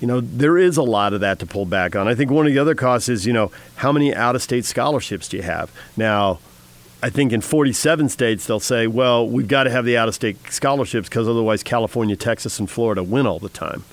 you 0.00 0.06
know, 0.06 0.20
there 0.20 0.58
is 0.58 0.76
a 0.76 0.82
lot 0.82 1.12
of 1.12 1.20
that 1.20 1.38
to 1.38 1.46
pull 1.46 1.64
back 1.64 1.96
on. 1.96 2.06
I 2.06 2.14
think 2.14 2.30
one 2.30 2.46
of 2.46 2.52
the 2.52 2.58
other 2.58 2.74
costs 2.74 3.08
is, 3.08 3.26
you 3.26 3.32
know, 3.32 3.50
how 3.76 3.92
many 3.92 4.14
out 4.14 4.36
of 4.36 4.42
state 4.42 4.64
scholarships 4.64 5.28
do 5.28 5.38
you 5.38 5.42
have? 5.42 5.72
Now, 5.96 6.38
I 7.02 7.10
think 7.10 7.32
in 7.32 7.40
47 7.40 8.08
states, 8.08 8.46
they'll 8.46 8.60
say, 8.60 8.86
well, 8.86 9.26
we've 9.26 9.48
got 9.48 9.64
to 9.64 9.70
have 9.70 9.84
the 9.84 9.96
out 9.96 10.08
of 10.08 10.14
state 10.14 10.36
scholarships 10.50 11.08
because 11.08 11.28
otherwise 11.28 11.62
California, 11.62 12.16
Texas, 12.16 12.58
and 12.58 12.70
Florida 12.70 13.02
win 13.02 13.26
all 13.26 13.38
the 13.38 13.48
time. 13.48 13.84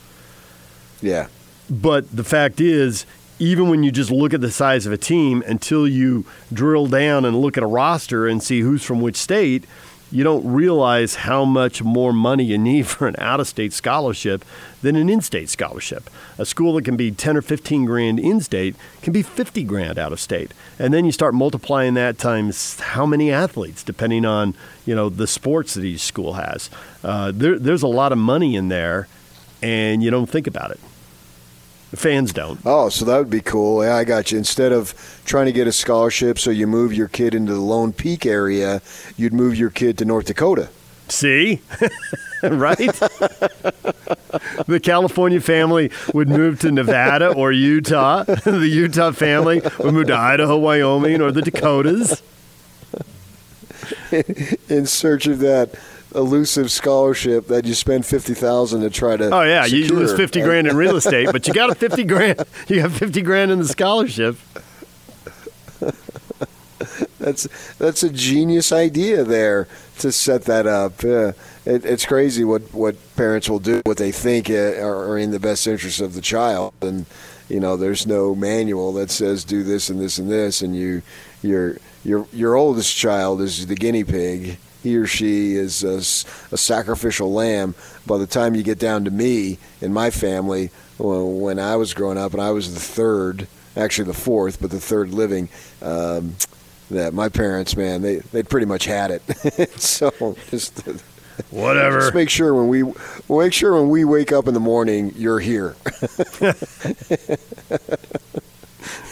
Yeah. 1.02 1.28
But 1.70 2.10
the 2.16 2.24
fact 2.24 2.60
is, 2.60 3.06
even 3.40 3.70
when 3.70 3.84
you 3.84 3.92
just 3.92 4.12
look 4.12 4.34
at 4.34 4.42
the 4.42 4.52
size 4.52 4.86
of 4.86 4.94
a 4.94 4.98
team, 4.98 5.44
until 5.46 5.88
you 5.88 6.26
drill 6.52 6.88
down 6.88 7.26
and 7.26 7.40
look 7.40 7.58
at 7.58 7.64
a 7.64 7.68
roster 7.68 8.28
and 8.28 8.42
see 8.44 8.62
who's 8.62 8.84
from 8.84 9.02
which 9.02 9.16
state, 9.16 9.66
you 10.14 10.24
don't 10.24 10.46
realize 10.46 11.16
how 11.16 11.44
much 11.44 11.82
more 11.82 12.14
money 12.14 12.44
you 12.44 12.58
need 12.58 12.88
for 12.88 13.08
an 13.08 13.16
out 13.18 13.40
of 13.40 13.48
state 13.48 13.74
scholarship 13.74 14.46
than 14.82 14.96
an 14.96 15.10
in 15.10 15.22
state 15.22 15.50
scholarship. 15.50 16.10
A 16.38 16.46
school 16.46 16.76
that 16.76 16.86
can 16.86 16.96
be 16.96 17.12
10 17.12 17.38
or 17.38 17.42
15 17.42 17.86
grand 17.86 18.20
in 18.20 18.40
state 18.40 18.76
can 19.02 19.12
be 19.12 19.24
50 19.24 19.64
grand 19.64 19.98
out 19.98 20.14
of 20.14 20.20
state. 20.20 20.54
And 20.78 20.94
then 20.94 21.04
you 21.04 21.12
start 21.12 21.34
multiplying 21.34 21.96
that 21.96 22.20
times 22.20 22.80
how 22.80 23.06
many 23.06 23.32
athletes, 23.32 23.82
depending 23.82 24.24
on 24.24 24.54
you 24.86 24.94
know 24.94 25.10
the 25.10 25.28
sports 25.28 25.74
that 25.74 25.84
each 25.84 26.02
school 26.02 26.34
has. 26.34 26.70
Uh, 27.04 27.32
there, 27.34 27.58
there's 27.58 27.84
a 27.84 27.88
lot 27.88 28.12
of 28.12 28.18
money 28.18 28.56
in 28.56 28.68
there, 28.68 29.08
and 29.62 30.04
you 30.04 30.12
don't 30.12 30.30
think 30.30 30.46
about 30.46 30.72
it. 30.72 30.80
The 31.94 31.98
fans 31.98 32.34
don't. 32.34 32.60
Oh, 32.66 32.90
so 32.90 33.06
that 33.06 33.20
would 33.20 33.30
be 33.30 33.40
cool. 33.40 33.86
Yeah, 33.86 33.96
I 33.96 34.04
got 34.04 34.32
you. 34.32 34.40
Instead 34.40 34.72
of 34.72 35.22
trying 35.26 35.46
to 35.46 35.52
get 35.52 35.68
a 35.68 35.72
scholarship, 35.72 36.40
so 36.40 36.50
you 36.50 36.66
move 36.66 36.92
your 36.92 37.08
kid 37.08 37.36
into 37.36 37.54
the 37.54 37.60
Lone 37.60 37.94
Peak 37.94 38.26
area, 38.26 38.82
you'd 39.16 39.32
move 39.32 39.56
your 39.56 39.70
kid 39.70 40.00
to 40.00 40.06
North 40.06 40.26
Dakota. 40.26 40.70
See? 41.08 41.62
right? 42.42 42.78
the 44.66 44.80
California 44.82 45.40
family 45.40 45.92
would 46.16 46.30
move 46.30 46.60
to 46.62 46.72
Nevada 46.72 47.32
or 47.32 47.52
Utah. 47.52 48.24
the 48.44 48.68
Utah 48.68 49.12
family 49.12 49.62
would 49.78 49.94
move 49.94 50.08
to 50.08 50.16
Idaho, 50.16 50.58
Wyoming, 50.58 51.22
or 51.22 51.32
the 51.32 51.44
Dakotas. 51.44 52.24
In 54.68 54.88
search 54.88 55.28
of 55.28 55.38
that 55.40 55.76
elusive 56.16 56.72
scholarship 56.72 57.48
that 57.48 57.66
you 57.66 57.74
spend 57.74 58.06
fifty 58.06 58.34
thousand 58.34 58.82
to 58.82 58.90
try 58.90 59.18
to. 59.18 59.30
Oh 59.30 59.44
yeah, 59.44 59.64
secure. 59.64 59.82
you 59.82 59.94
lose 59.94 60.14
fifty 60.14 60.42
grand 60.42 60.68
in 60.68 60.76
real 60.76 60.96
estate, 60.96 61.30
but 61.32 61.48
you 61.48 61.54
got 61.54 61.70
a 61.70 61.76
fifty 61.76 62.04
grand. 62.04 62.44
You 62.68 62.82
got 62.82 62.92
fifty 62.92 63.22
grand 63.22 63.52
in 63.52 63.60
the 63.60 63.68
scholarship. 63.68 64.38
that's 67.20 67.48
that's 67.74 68.04
a 68.04 68.10
genius 68.10 68.72
idea 68.72 69.24
there 69.24 69.68
to 70.00 70.12
set 70.12 70.44
that 70.46 70.66
up. 70.66 71.04
Uh, 71.04 71.34
it, 71.66 71.86
it's 71.86 72.06
crazy 72.06 72.44
what, 72.44 72.62
what 72.74 72.96
parents 73.16 73.50
will 73.50 73.60
do, 73.60 73.82
what 73.86 73.98
they 73.98 74.12
think 74.12 74.50
uh, 74.50 74.80
are, 74.82 75.10
are 75.10 75.18
in 75.18 75.32
the 75.32 75.40
best 75.40 75.66
interest 75.68 76.02
of 76.02 76.14
the 76.14 76.22
child, 76.22 76.74
and 76.82 77.06
you 77.50 77.60
know, 77.60 77.78
there's 77.78 78.08
no 78.08 78.34
manual 78.34 78.94
that 78.94 79.12
says 79.12 79.44
do 79.44 79.64
this 79.64 79.90
and 79.90 80.00
this 80.00 80.18
and 80.18 80.30
this, 80.30 80.62
and 80.62 80.76
you 80.76 81.02
your 81.42 81.78
your 82.04 82.28
your 82.34 82.56
oldest 82.56 82.96
child 82.96 83.42
is 83.42 83.68
the 83.68 83.76
guinea 83.76 84.04
pig 84.04 84.58
he 84.84 84.98
or 84.98 85.08
she 85.08 85.56
is 85.56 85.84
a, 85.84 85.98
a, 86.54 86.58
sacrificial 86.58 87.32
lamb. 87.32 87.74
By 88.06 88.18
the 88.18 88.28
time 88.28 88.54
you 88.54 88.64
get 88.64 88.80
down 88.80 89.06
to 89.06 89.12
me 89.12 89.58
and 89.82 89.94
my 89.94 90.10
family, 90.10 90.72
when 91.00 91.58
I 91.58 91.78
was 91.78 91.94
growing 91.94 92.18
up 92.18 92.34
and 92.34 92.42
I 92.42 92.52
was 92.52 92.74
the 92.74 92.80
third, 92.80 93.48
actually 93.78 94.08
the 94.08 94.14
fourth, 94.14 94.62
but 94.62 94.72
the 94.72 94.82
third 94.82 95.12
living, 95.12 95.48
um, 95.82 96.36
that 96.92 97.14
my 97.14 97.30
parents, 97.30 97.78
man, 97.78 98.02
they 98.02 98.18
they 98.18 98.44
pretty 98.44 98.66
much 98.66 98.86
had 98.86 99.10
it. 99.10 99.72
so 99.80 100.36
just 100.52 100.82
whatever. 101.50 102.02
Just 102.02 102.14
make 102.14 102.30
sure 102.30 102.54
when 102.54 102.68
we 102.68 102.84
make 103.30 103.54
sure 103.54 103.74
when 103.74 103.90
we 103.90 104.04
wake 104.04 104.34
up 104.34 104.48
in 104.48 104.54
the 104.54 104.60
morning, 104.60 105.14
you're 105.16 105.40
here. 105.40 105.76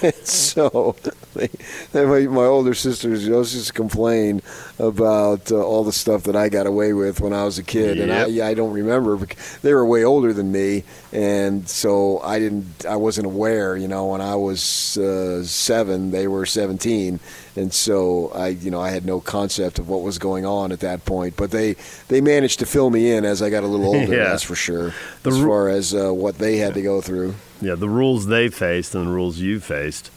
so 0.23 0.95
they, 1.35 1.47
they, 1.91 2.05
my, 2.05 2.21
my, 2.21 2.45
older 2.45 2.73
sisters 2.73 3.25
you 3.25 3.31
know, 3.31 3.43
just 3.43 3.75
complain 3.75 4.41
about 4.79 5.51
uh, 5.51 5.63
all 5.63 5.83
the 5.83 5.91
stuff 5.91 6.23
that 6.23 6.35
I 6.35 6.49
got 6.49 6.65
away 6.65 6.93
with 6.93 7.21
when 7.21 7.33
I 7.33 7.43
was 7.43 7.59
a 7.59 7.63
kid, 7.63 7.97
yep. 7.97 8.09
and 8.09 8.41
I, 8.41 8.49
I 8.49 8.53
don't 8.55 8.73
remember. 8.73 9.17
They 9.61 9.73
were 9.73 9.85
way 9.85 10.03
older 10.03 10.33
than 10.33 10.51
me, 10.51 10.83
and 11.11 11.69
so 11.69 12.19
I 12.21 12.39
didn't. 12.39 12.85
I 12.85 12.95
wasn't 12.95 13.27
aware. 13.27 13.77
You 13.77 13.87
know, 13.87 14.07
when 14.07 14.21
I 14.21 14.35
was 14.35 14.97
uh, 14.97 15.43
seven, 15.43 16.09
they 16.09 16.27
were 16.27 16.47
seventeen, 16.47 17.19
and 17.55 17.73
so 17.73 18.31
I, 18.33 18.49
you 18.49 18.71
know, 18.71 18.81
I 18.81 18.89
had 18.91 19.05
no 19.05 19.19
concept 19.19 19.79
of 19.79 19.89
what 19.89 20.01
was 20.01 20.17
going 20.17 20.45
on 20.45 20.71
at 20.71 20.79
that 20.81 21.05
point. 21.05 21.35
But 21.35 21.51
they 21.51 21.75
they 22.07 22.21
managed 22.21 22.59
to 22.59 22.65
fill 22.65 22.89
me 22.89 23.11
in 23.11 23.25
as 23.25 23.41
I 23.41 23.49
got 23.49 23.63
a 23.63 23.67
little 23.67 23.85
older. 23.95 24.15
yeah. 24.15 24.29
That's 24.29 24.43
for 24.43 24.55
sure. 24.55 24.93
The 25.23 25.31
as 25.31 25.41
far 25.41 25.69
as 25.69 25.93
uh, 25.93 26.13
what 26.13 26.37
they 26.37 26.57
had 26.57 26.73
to 26.75 26.81
go 26.81 27.01
through. 27.01 27.35
Yeah, 27.61 27.75
the 27.75 27.89
rules 27.89 28.27
they 28.27 28.49
faced 28.49 28.95
and 28.95 29.07
the 29.07 29.11
rules 29.11 29.37
you 29.37 29.59
faced 29.59 30.09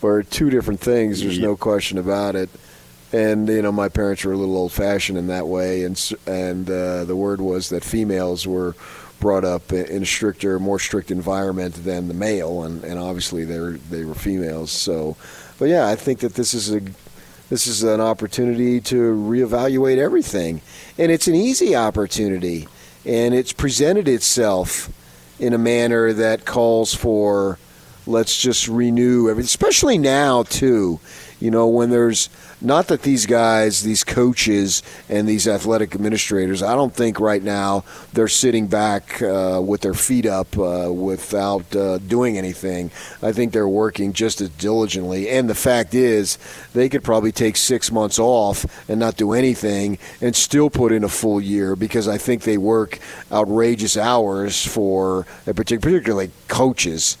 were 0.00 0.22
two 0.22 0.50
different 0.50 0.80
things. 0.80 1.20
There's 1.20 1.38
no 1.38 1.56
question 1.56 1.98
about 1.98 2.36
it. 2.36 2.48
And 3.12 3.48
you 3.48 3.62
know, 3.62 3.72
my 3.72 3.88
parents 3.88 4.24
were 4.24 4.32
a 4.32 4.36
little 4.36 4.56
old-fashioned 4.56 5.16
in 5.16 5.28
that 5.28 5.46
way, 5.46 5.84
and 5.84 6.12
and 6.26 6.68
uh, 6.68 7.04
the 7.04 7.16
word 7.16 7.40
was 7.40 7.68
that 7.68 7.84
females 7.84 8.46
were 8.46 8.74
brought 9.20 9.44
up 9.44 9.72
in 9.72 10.02
a 10.02 10.06
stricter, 10.06 10.58
more 10.58 10.78
strict 10.78 11.10
environment 11.10 11.74
than 11.84 12.08
the 12.08 12.14
male, 12.14 12.62
and, 12.64 12.84
and 12.84 12.98
obviously 12.98 13.44
they 13.44 13.58
were 13.58 13.78
they 13.90 14.04
were 14.04 14.14
females. 14.14 14.70
So, 14.70 15.16
but 15.58 15.66
yeah, 15.66 15.88
I 15.88 15.96
think 15.96 16.20
that 16.20 16.34
this 16.34 16.54
is 16.54 16.72
a 16.74 16.80
this 17.48 17.66
is 17.68 17.84
an 17.84 18.00
opportunity 18.00 18.80
to 18.80 18.96
reevaluate 18.96 19.98
everything, 19.98 20.60
and 20.98 21.12
it's 21.12 21.28
an 21.28 21.34
easy 21.34 21.76
opportunity, 21.76 22.66
and 23.04 23.34
it's 23.34 23.52
presented 23.52 24.08
itself 24.08 24.90
in 25.38 25.52
a 25.52 25.58
manner 25.58 26.12
that 26.12 26.44
calls 26.44 26.94
for 26.94 27.58
let's 28.06 28.40
just 28.40 28.68
renew 28.68 29.28
everything, 29.28 29.46
especially 29.46 29.98
now 29.98 30.42
too. 30.44 31.00
You 31.40 31.50
know, 31.50 31.66
when 31.66 31.90
there's 31.90 32.28
not 32.66 32.88
that 32.88 33.02
these 33.02 33.26
guys, 33.26 33.84
these 33.84 34.02
coaches, 34.02 34.82
and 35.08 35.28
these 35.28 35.46
athletic 35.46 35.94
administrators, 35.94 36.64
I 36.64 36.74
don't 36.74 36.92
think 36.92 37.20
right 37.20 37.42
now 37.42 37.84
they're 38.12 38.26
sitting 38.26 38.66
back 38.66 39.22
uh, 39.22 39.62
with 39.64 39.82
their 39.82 39.94
feet 39.94 40.26
up 40.26 40.58
uh, 40.58 40.90
without 40.92 41.76
uh, 41.76 41.98
doing 41.98 42.36
anything. 42.36 42.90
I 43.22 43.30
think 43.30 43.52
they're 43.52 43.68
working 43.68 44.12
just 44.12 44.40
as 44.40 44.48
diligently. 44.48 45.28
And 45.30 45.48
the 45.48 45.54
fact 45.54 45.94
is, 45.94 46.38
they 46.74 46.88
could 46.88 47.04
probably 47.04 47.30
take 47.30 47.56
six 47.56 47.92
months 47.92 48.18
off 48.18 48.66
and 48.88 48.98
not 48.98 49.16
do 49.16 49.32
anything 49.32 49.98
and 50.20 50.34
still 50.34 50.68
put 50.68 50.90
in 50.90 51.04
a 51.04 51.08
full 51.08 51.40
year 51.40 51.76
because 51.76 52.08
I 52.08 52.18
think 52.18 52.42
they 52.42 52.58
work 52.58 52.98
outrageous 53.30 53.96
hours 53.96 54.66
for, 54.66 55.24
particularly 55.44 56.32
coaches 56.48 57.16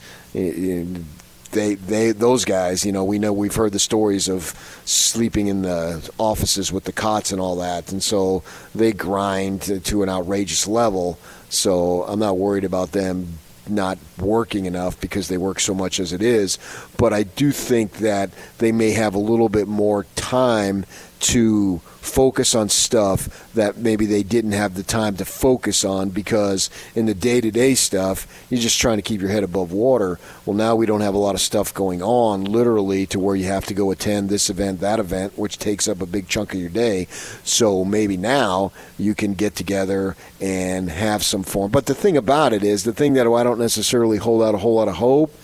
they 1.56 1.74
they 1.74 2.12
those 2.12 2.44
guys, 2.44 2.84
you 2.84 2.92
know, 2.92 3.02
we 3.02 3.18
know 3.18 3.32
we've 3.32 3.54
heard 3.54 3.72
the 3.72 3.80
stories 3.80 4.28
of 4.28 4.54
sleeping 4.84 5.48
in 5.48 5.62
the 5.62 6.08
offices 6.18 6.70
with 6.70 6.84
the 6.84 6.92
cots 6.92 7.32
and 7.32 7.40
all 7.40 7.56
that, 7.56 7.90
and 7.90 8.02
so 8.02 8.42
they 8.74 8.92
grind 8.92 9.62
to, 9.62 9.80
to 9.80 10.02
an 10.02 10.08
outrageous 10.08 10.66
level. 10.68 11.18
So 11.48 12.02
I'm 12.04 12.20
not 12.20 12.36
worried 12.36 12.64
about 12.64 12.92
them 12.92 13.38
not 13.68 13.98
working 14.18 14.66
enough 14.66 15.00
because 15.00 15.26
they 15.26 15.38
work 15.38 15.58
so 15.58 15.74
much 15.74 15.98
as 15.98 16.12
it 16.12 16.22
is. 16.22 16.58
But 16.96 17.12
I 17.12 17.24
do 17.24 17.50
think 17.50 17.94
that 17.98 18.30
they 18.58 18.70
may 18.70 18.92
have 18.92 19.14
a 19.14 19.18
little 19.18 19.48
bit 19.48 19.66
more 19.66 20.04
time 20.14 20.84
to 21.20 21.80
focus 22.06 22.54
on 22.54 22.68
stuff 22.68 23.52
that 23.54 23.76
maybe 23.76 24.06
they 24.06 24.22
didn't 24.22 24.52
have 24.52 24.74
the 24.74 24.82
time 24.82 25.16
to 25.16 25.24
focus 25.24 25.84
on 25.84 26.10
because 26.10 26.70
in 26.94 27.06
the 27.06 27.14
day 27.14 27.40
to 27.40 27.50
day 27.50 27.74
stuff, 27.74 28.26
you're 28.48 28.60
just 28.60 28.80
trying 28.80 28.96
to 28.96 29.02
keep 29.02 29.20
your 29.20 29.30
head 29.30 29.42
above 29.42 29.72
water. 29.72 30.18
Well, 30.44 30.54
now 30.54 30.76
we 30.76 30.86
don't 30.86 31.00
have 31.00 31.14
a 31.14 31.18
lot 31.18 31.34
of 31.34 31.40
stuff 31.40 31.74
going 31.74 32.02
on, 32.02 32.44
literally, 32.44 33.06
to 33.06 33.18
where 33.18 33.34
you 33.34 33.46
have 33.46 33.66
to 33.66 33.74
go 33.74 33.90
attend 33.90 34.28
this 34.28 34.48
event, 34.48 34.80
that 34.80 35.00
event, 35.00 35.36
which 35.36 35.58
takes 35.58 35.88
up 35.88 36.00
a 36.00 36.06
big 36.06 36.28
chunk 36.28 36.54
of 36.54 36.60
your 36.60 36.70
day. 36.70 37.08
So 37.42 37.84
maybe 37.84 38.16
now 38.16 38.72
you 38.98 39.14
can 39.14 39.34
get 39.34 39.56
together 39.56 40.16
and 40.40 40.90
have 40.90 41.24
some 41.24 41.42
fun. 41.42 41.70
But 41.70 41.86
the 41.86 41.94
thing 41.94 42.16
about 42.16 42.52
it 42.52 42.62
is, 42.62 42.84
the 42.84 42.92
thing 42.92 43.14
that 43.14 43.26
oh, 43.26 43.34
I 43.34 43.42
don't 43.42 43.58
necessarily 43.58 44.18
hold 44.18 44.42
out 44.42 44.54
a 44.54 44.58
whole 44.58 44.76
lot 44.76 44.88
of 44.88 44.96
hope 44.96 45.34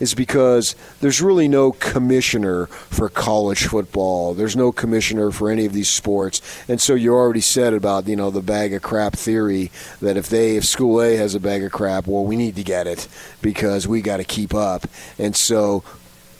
is 0.00 0.14
because 0.14 0.74
there's 1.00 1.20
really 1.20 1.46
no 1.46 1.72
commissioner 1.72 2.66
for 2.66 3.08
college 3.08 3.66
football. 3.66 4.34
There's 4.34 4.56
no 4.56 4.72
commissioner 4.72 5.30
for 5.30 5.50
any 5.50 5.66
of 5.66 5.72
these 5.72 5.90
sports. 5.90 6.40
And 6.68 6.80
so 6.80 6.94
you 6.94 7.14
already 7.14 7.42
said 7.42 7.74
about, 7.74 8.08
you 8.08 8.16
know, 8.16 8.30
the 8.30 8.40
bag 8.40 8.72
of 8.72 8.82
crap 8.82 9.12
theory 9.12 9.70
that 10.00 10.16
if 10.16 10.28
they 10.28 10.56
if 10.56 10.64
school 10.64 11.00
A 11.02 11.16
has 11.16 11.34
a 11.34 11.40
bag 11.40 11.62
of 11.62 11.70
crap, 11.70 12.06
well, 12.06 12.24
we 12.24 12.36
need 12.36 12.56
to 12.56 12.64
get 12.64 12.86
it 12.86 13.06
because 13.42 13.86
we 13.86 14.00
got 14.00 14.16
to 14.16 14.24
keep 14.24 14.54
up. 14.54 14.86
And 15.18 15.36
so 15.36 15.84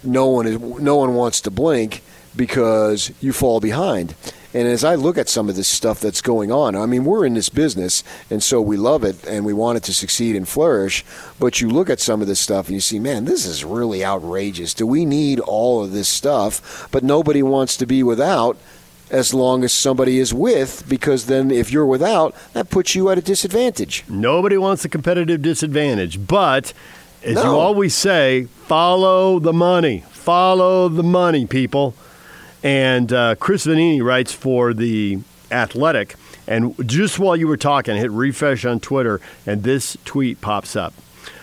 no 0.02 0.26
one 0.28 0.46
is 0.46 0.58
no 0.58 0.96
one 0.96 1.14
wants 1.14 1.42
to 1.42 1.50
blink 1.50 2.02
because 2.36 3.12
you 3.20 3.32
fall 3.32 3.60
behind. 3.60 4.14
And 4.52 4.66
as 4.66 4.82
I 4.82 4.96
look 4.96 5.16
at 5.16 5.28
some 5.28 5.48
of 5.48 5.54
this 5.54 5.68
stuff 5.68 6.00
that's 6.00 6.20
going 6.20 6.50
on, 6.50 6.74
I 6.74 6.84
mean, 6.86 7.04
we're 7.04 7.24
in 7.24 7.34
this 7.34 7.48
business, 7.48 8.02
and 8.28 8.42
so 8.42 8.60
we 8.60 8.76
love 8.76 9.04
it 9.04 9.24
and 9.24 9.44
we 9.44 9.52
want 9.52 9.76
it 9.76 9.84
to 9.84 9.94
succeed 9.94 10.34
and 10.34 10.48
flourish. 10.48 11.04
But 11.38 11.60
you 11.60 11.68
look 11.70 11.88
at 11.88 12.00
some 12.00 12.20
of 12.20 12.26
this 12.26 12.40
stuff 12.40 12.66
and 12.66 12.74
you 12.74 12.80
see, 12.80 12.98
man, 12.98 13.26
this 13.26 13.46
is 13.46 13.64
really 13.64 14.04
outrageous. 14.04 14.74
Do 14.74 14.88
we 14.88 15.04
need 15.04 15.38
all 15.38 15.84
of 15.84 15.92
this 15.92 16.08
stuff? 16.08 16.88
But 16.90 17.04
nobody 17.04 17.44
wants 17.44 17.76
to 17.76 17.86
be 17.86 18.02
without 18.02 18.56
as 19.08 19.32
long 19.34 19.62
as 19.64 19.72
somebody 19.72 20.18
is 20.18 20.32
with, 20.34 20.84
because 20.88 21.26
then 21.26 21.50
if 21.52 21.70
you're 21.72 21.86
without, 21.86 22.34
that 22.52 22.70
puts 22.70 22.94
you 22.94 23.10
at 23.10 23.18
a 23.18 23.22
disadvantage. 23.22 24.04
Nobody 24.08 24.56
wants 24.56 24.84
a 24.84 24.88
competitive 24.88 25.42
disadvantage, 25.42 26.26
but 26.26 26.72
as 27.24 27.34
No. 27.34 27.42
you 27.42 27.50
always 27.50 27.94
say, 27.94 28.44
follow 28.66 29.38
the 29.40 29.52
money. 29.52 30.04
Follow 30.10 30.88
the 30.88 31.02
money, 31.02 31.44
people. 31.46 31.94
And 32.62 33.12
uh, 33.12 33.36
Chris 33.36 33.66
Vannini 33.66 34.02
writes 34.02 34.32
for 34.32 34.74
the 34.74 35.20
Athletic, 35.50 36.14
and 36.46 36.74
just 36.86 37.18
while 37.18 37.36
you 37.36 37.48
were 37.48 37.56
talking, 37.56 37.96
hit 37.96 38.10
refresh 38.10 38.64
on 38.64 38.80
Twitter, 38.80 39.20
and 39.46 39.62
this 39.62 39.96
tweet 40.04 40.40
pops 40.40 40.76
up. 40.76 40.94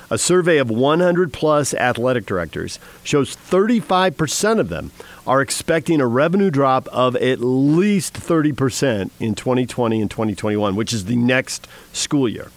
A 0.10 0.18
survey 0.18 0.58
of 0.58 0.70
100 0.70 1.34
plus 1.34 1.74
athletic 1.74 2.26
directors 2.26 2.80
shows 3.04 3.36
35% 3.36 4.60
of 4.60 4.70
them 4.70 4.92
are 5.26 5.42
expecting 5.42 6.00
a 6.00 6.08
revenue 6.08 6.50
drop 6.50 6.88
of 6.94 7.18
at 7.18 7.42
least 7.42 8.14
30% 8.14 9.10
in 9.20 9.36
2020 9.36 10.02
and 10.02 10.10
2021, 10.10 10.76
which 10.78 10.94
is 10.94 11.06
the 11.06 11.18
next 11.18 11.68
school 11.92 12.30
year. 12.30 12.52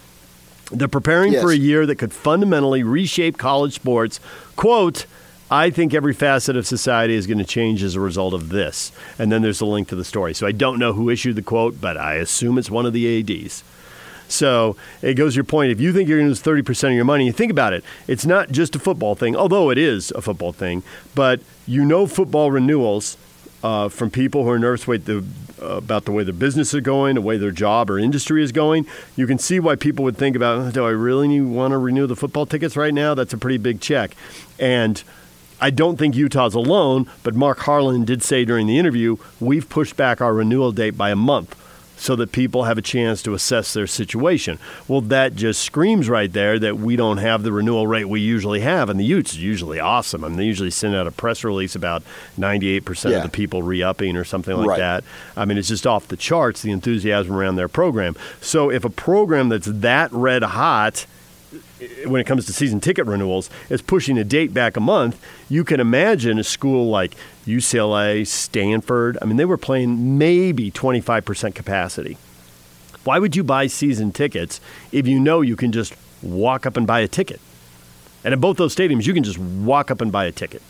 They're 0.71 0.87
preparing 0.87 1.33
for 1.33 1.50
a 1.50 1.57
year 1.57 1.87
that 1.87 1.97
could 1.97 2.12
fundamentally 2.12 2.85
reshape 2.85 3.37
college 3.37 3.75
sports. 3.75 4.21
Quote, 4.55 5.07
I 5.50 5.71
think 5.71 5.92
every 5.92 6.14
facet 6.14 6.57
of 6.57 6.66
society 6.66 7.14
is 7.14 7.26
going 7.26 7.38
to 7.38 7.45
change 7.45 7.83
as 7.83 7.97
a 7.97 8.00
result 8.00 8.35
of 8.35 8.50
this. 8.50 8.92
And 9.19 9.33
then 9.33 9.42
there's 9.42 9.61
a 9.61 9.66
link 9.66 9.88
to 9.88 9.97
the 9.97 10.04
story. 10.04 10.33
So 10.33 10.47
I 10.47 10.52
don't 10.52 10.78
know 10.78 10.92
who 10.92 11.11
issued 11.11 11.37
the 11.37 11.42
quote, 11.42 11.80
but 11.80 11.97
I 11.97 12.14
assume 12.14 12.57
it's 12.57 12.71
one 12.71 12.87
of 12.87 12.92
the 12.92 13.21
ADs. 13.21 13.64
So 14.28 14.76
it 15.02 15.14
goes 15.14 15.33
to 15.33 15.38
your 15.38 15.45
point. 15.45 15.73
If 15.73 15.80
you 15.80 15.92
think 15.92 16.09
you're 16.09 16.19
going 16.19 16.33
to 16.33 16.50
lose 16.50 16.64
30% 16.64 16.90
of 16.90 16.95
your 16.95 17.04
money, 17.04 17.26
you 17.26 17.33
think 17.33 17.50
about 17.50 17.73
it. 17.73 17.83
It's 18.07 18.25
not 18.25 18.52
just 18.52 18.76
a 18.76 18.78
football 18.78 19.16
thing, 19.16 19.35
although 19.35 19.71
it 19.71 19.78
is 19.78 20.12
a 20.12 20.23
football 20.23 20.52
thing, 20.52 20.85
but 21.16 21.40
you 21.66 21.85
know 21.85 22.07
football 22.07 22.52
renewals 22.52 23.16
uh, 23.64 23.88
from 23.88 24.09
people 24.09 24.45
who 24.45 24.50
are 24.50 24.59
nervous 24.59 24.85
the, 24.85 25.25
uh, 25.61 25.66
about 25.66 26.04
the 26.04 26.12
way 26.12 26.23
their 26.23 26.33
business 26.33 26.73
is 26.73 26.80
going, 26.80 27.16
the 27.16 27.21
way 27.21 27.37
their 27.37 27.50
job 27.50 27.90
or 27.90 27.99
industry 27.99 28.42
is 28.42 28.52
going. 28.52 28.87
You 29.16 29.26
can 29.26 29.38
see 29.38 29.59
why 29.61 29.75
people 29.75 30.04
would 30.04 30.16
think 30.16 30.37
about, 30.37 30.59
"Oh, 30.59 30.71
do 30.71 30.87
I 30.87 30.90
really 30.90 31.40
want 31.40 31.73
to 31.73 31.78
renew 31.78 32.07
the 32.07 32.16
football 32.16 32.47
tickets 32.47 32.76
right 32.76 32.95
now? 32.95 33.14
That's 33.14 33.35
a 33.35 33.38
pretty 33.38 33.59
big 33.59 33.80
check. 33.80 34.16
And 34.59 35.02
I 35.61 35.71
don't 35.71 35.97
think 35.99 36.17
Utah's 36.17 36.55
alone, 36.55 37.07
but 37.23 37.35
Mark 37.35 37.59
Harlan 37.61 38.05
did 38.05 38.23
say 38.23 38.45
during 38.45 38.67
the 38.67 38.79
interview, 38.79 39.17
we've 39.38 39.69
pushed 39.69 39.97
back 39.97 40.21
our 40.21 40.33
renewal 40.35 40.73
date 40.73 40.97
by 40.97 41.11
a 41.11 41.17
month 41.17 41.57
so 41.99 42.17
that 42.17 42.33
people 42.33 42.64
have 42.64 42.79
a 42.79 42.83
chance 42.83 43.23
to 43.23 43.35
assess 43.35 43.75
their 43.75 43.87
situation. 43.87 44.59
Well, 44.88 45.02
that 45.02 45.35
just 45.37 45.61
screams 45.61 46.09
right 46.09 46.33
there 46.33 46.59
that 46.59 46.79
we 46.79 46.97
don't 46.97 47.19
have 47.19 47.43
the 47.43 47.52
renewal 47.52 47.87
rate 47.87 48.07
we 48.07 48.21
usually 48.21 48.61
have. 48.61 48.88
And 48.88 48.99
the 48.99 49.05
Utes 49.05 49.33
is 49.33 49.43
usually 49.43 49.79
awesome. 49.79 50.25
I 50.25 50.29
mean, 50.29 50.38
they 50.38 50.47
usually 50.47 50.71
send 50.71 50.95
out 50.95 51.07
a 51.07 51.11
press 51.11 51.45
release 51.45 51.75
about 51.75 52.02
98% 52.38 53.11
Yeah. 53.12 53.19
of 53.19 53.25
the 53.25 53.29
people 53.29 53.62
re 53.62 53.83
upping 53.83 54.17
or 54.17 54.25
something 54.25 54.57
like 54.57 54.67
Right. 54.67 54.79
that. 54.79 55.05
I 55.37 55.45
mean, 55.45 55.59
it's 55.59 55.69
just 55.69 55.87
off 55.87 56.09
the 56.09 56.17
charts, 56.17 56.62
the 56.62 56.71
enthusiasm 56.71 57.35
around 57.37 57.57
their 57.57 57.69
program. 57.69 58.17
So 58.40 58.71
if 58.71 58.83
a 58.83 58.90
program 58.90 59.50
that's 59.50 59.67
that 59.71 60.11
red 60.11 60.43
hot, 60.43 61.05
when 62.06 62.20
it 62.20 62.26
comes 62.26 62.46
to 62.46 62.52
season 62.52 62.80
ticket 62.80 63.06
renewals 63.06 63.50
is 63.68 63.82
pushing 63.82 64.18
a 64.18 64.25
date 64.25 64.52
back 64.52 64.76
a 64.76 64.80
month, 64.80 65.22
you 65.49 65.64
can 65.64 65.80
imagine 65.80 66.38
a 66.38 66.44
school 66.44 66.88
like 66.88 67.14
UCLA, 67.46 68.26
Stanford. 68.26 69.18
I 69.20 69.25
mean, 69.25 69.37
they 69.37 69.44
were 69.44 69.58
playing 69.58 70.18
maybe 70.18 70.70
25% 70.70 71.54
capacity. 71.54 72.16
Why 73.04 73.18
would 73.18 73.34
you 73.34 73.42
buy 73.42 73.66
season 73.66 74.12
tickets 74.12 74.60
if 74.92 75.06
you 75.06 75.18
know 75.18 75.40
you 75.40 75.56
can 75.56 75.72
just 75.72 75.94
walk 76.22 76.66
up 76.66 76.76
and 76.76 76.87
buy 76.87 77.00
a 77.00 77.08
ticket? 77.08 77.40
And 78.22 78.34
at 78.34 78.40
both 78.40 78.58
those 78.58 78.75
stadiums, 78.75 79.06
you 79.06 79.14
can 79.14 79.25
just 79.25 79.38
walk 79.38 79.90
up 79.90 80.00
and 80.00 80.12
buy 80.12 80.26
a 80.26 80.32
ticket. 80.32 80.62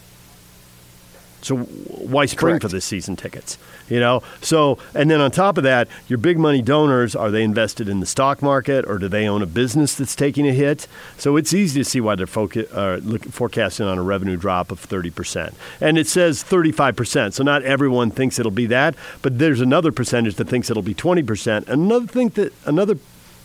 So 1.43 1.57
why 1.57 2.26
spring 2.26 2.52
Correct. 2.52 2.62
for 2.62 2.69
the 2.69 2.81
season 2.81 3.17
tickets? 3.17 3.59
You 3.91 4.01
know. 4.01 4.23
So 4.41 4.79
and 4.95 5.11
then 5.11 5.21
on 5.21 5.31
top 5.31 5.59
of 5.59 5.65
that, 5.65 5.89
your 6.09 6.19
big 6.19 6.39
money 6.39 6.63
donors 6.63 7.15
are 7.15 7.31
they 7.31 7.43
invested 7.43 7.89
in 7.89 8.01
the 8.01 8.07
stock 8.07 8.41
market 8.41 8.87
or 8.89 8.99
do 8.99 9.09
they 9.09 9.29
own 9.29 9.43
a 9.43 9.47
business 9.47 9.95
that's 9.95 10.17
taking 10.17 10.49
a 10.49 10.53
hit? 10.53 10.89
So 11.19 11.37
it's 11.37 11.53
easy 11.53 11.81
to 11.81 11.85
see 11.85 12.01
why 12.01 12.15
they're 12.15 12.27
focu- 12.27 12.73
uh, 12.73 13.01
look, 13.05 13.25
forecasting 13.25 13.87
on 13.87 13.99
a 13.99 14.03
revenue 14.03 14.37
drop 14.37 14.71
of 14.71 14.81
thirty 14.81 15.11
percent. 15.11 15.55
And 15.81 15.99
it 15.99 16.07
says 16.07 16.43
thirty 16.43 16.73
five 16.73 16.97
percent. 16.97 17.35
So 17.35 17.45
not 17.45 17.63
everyone 17.65 18.11
thinks 18.11 18.39
it'll 18.39 18.51
be 18.51 18.67
that, 18.67 18.95
but 19.21 19.39
there's 19.39 19.61
another 19.61 19.93
percentage 19.93 20.37
that 20.37 20.49
thinks 20.49 20.71
it'll 20.71 20.83
be 20.83 20.95
twenty 20.95 21.23
percent. 21.23 21.69
Another 21.69 22.07
think 22.07 22.35
that 22.35 22.55
another 22.65 22.97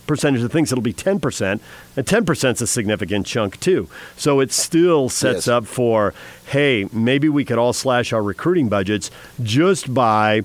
percentage 0.08 0.42
of 0.44 0.52
things, 0.52 0.72
it'll 0.72 0.82
be 0.82 0.94
10%, 0.94 1.60
and 1.98 2.06
10% 2.06 2.52
is 2.54 2.62
a 2.62 2.68
significant 2.68 3.26
chunk 3.26 3.60
too. 3.60 3.88
So 4.18 4.40
it 4.40 4.52
still 4.52 5.10
sets 5.10 5.48
Yes. 5.48 5.48
up 5.48 5.66
for, 5.66 6.14
hey, 6.48 6.88
maybe 6.94 7.30
we 7.30 7.44
could 7.46 7.58
all 7.58 7.74
slash 7.74 8.14
our 8.14 8.22
recruiting 8.24 8.70
budgets 8.70 9.10
just 9.44 9.94
by 9.94 10.42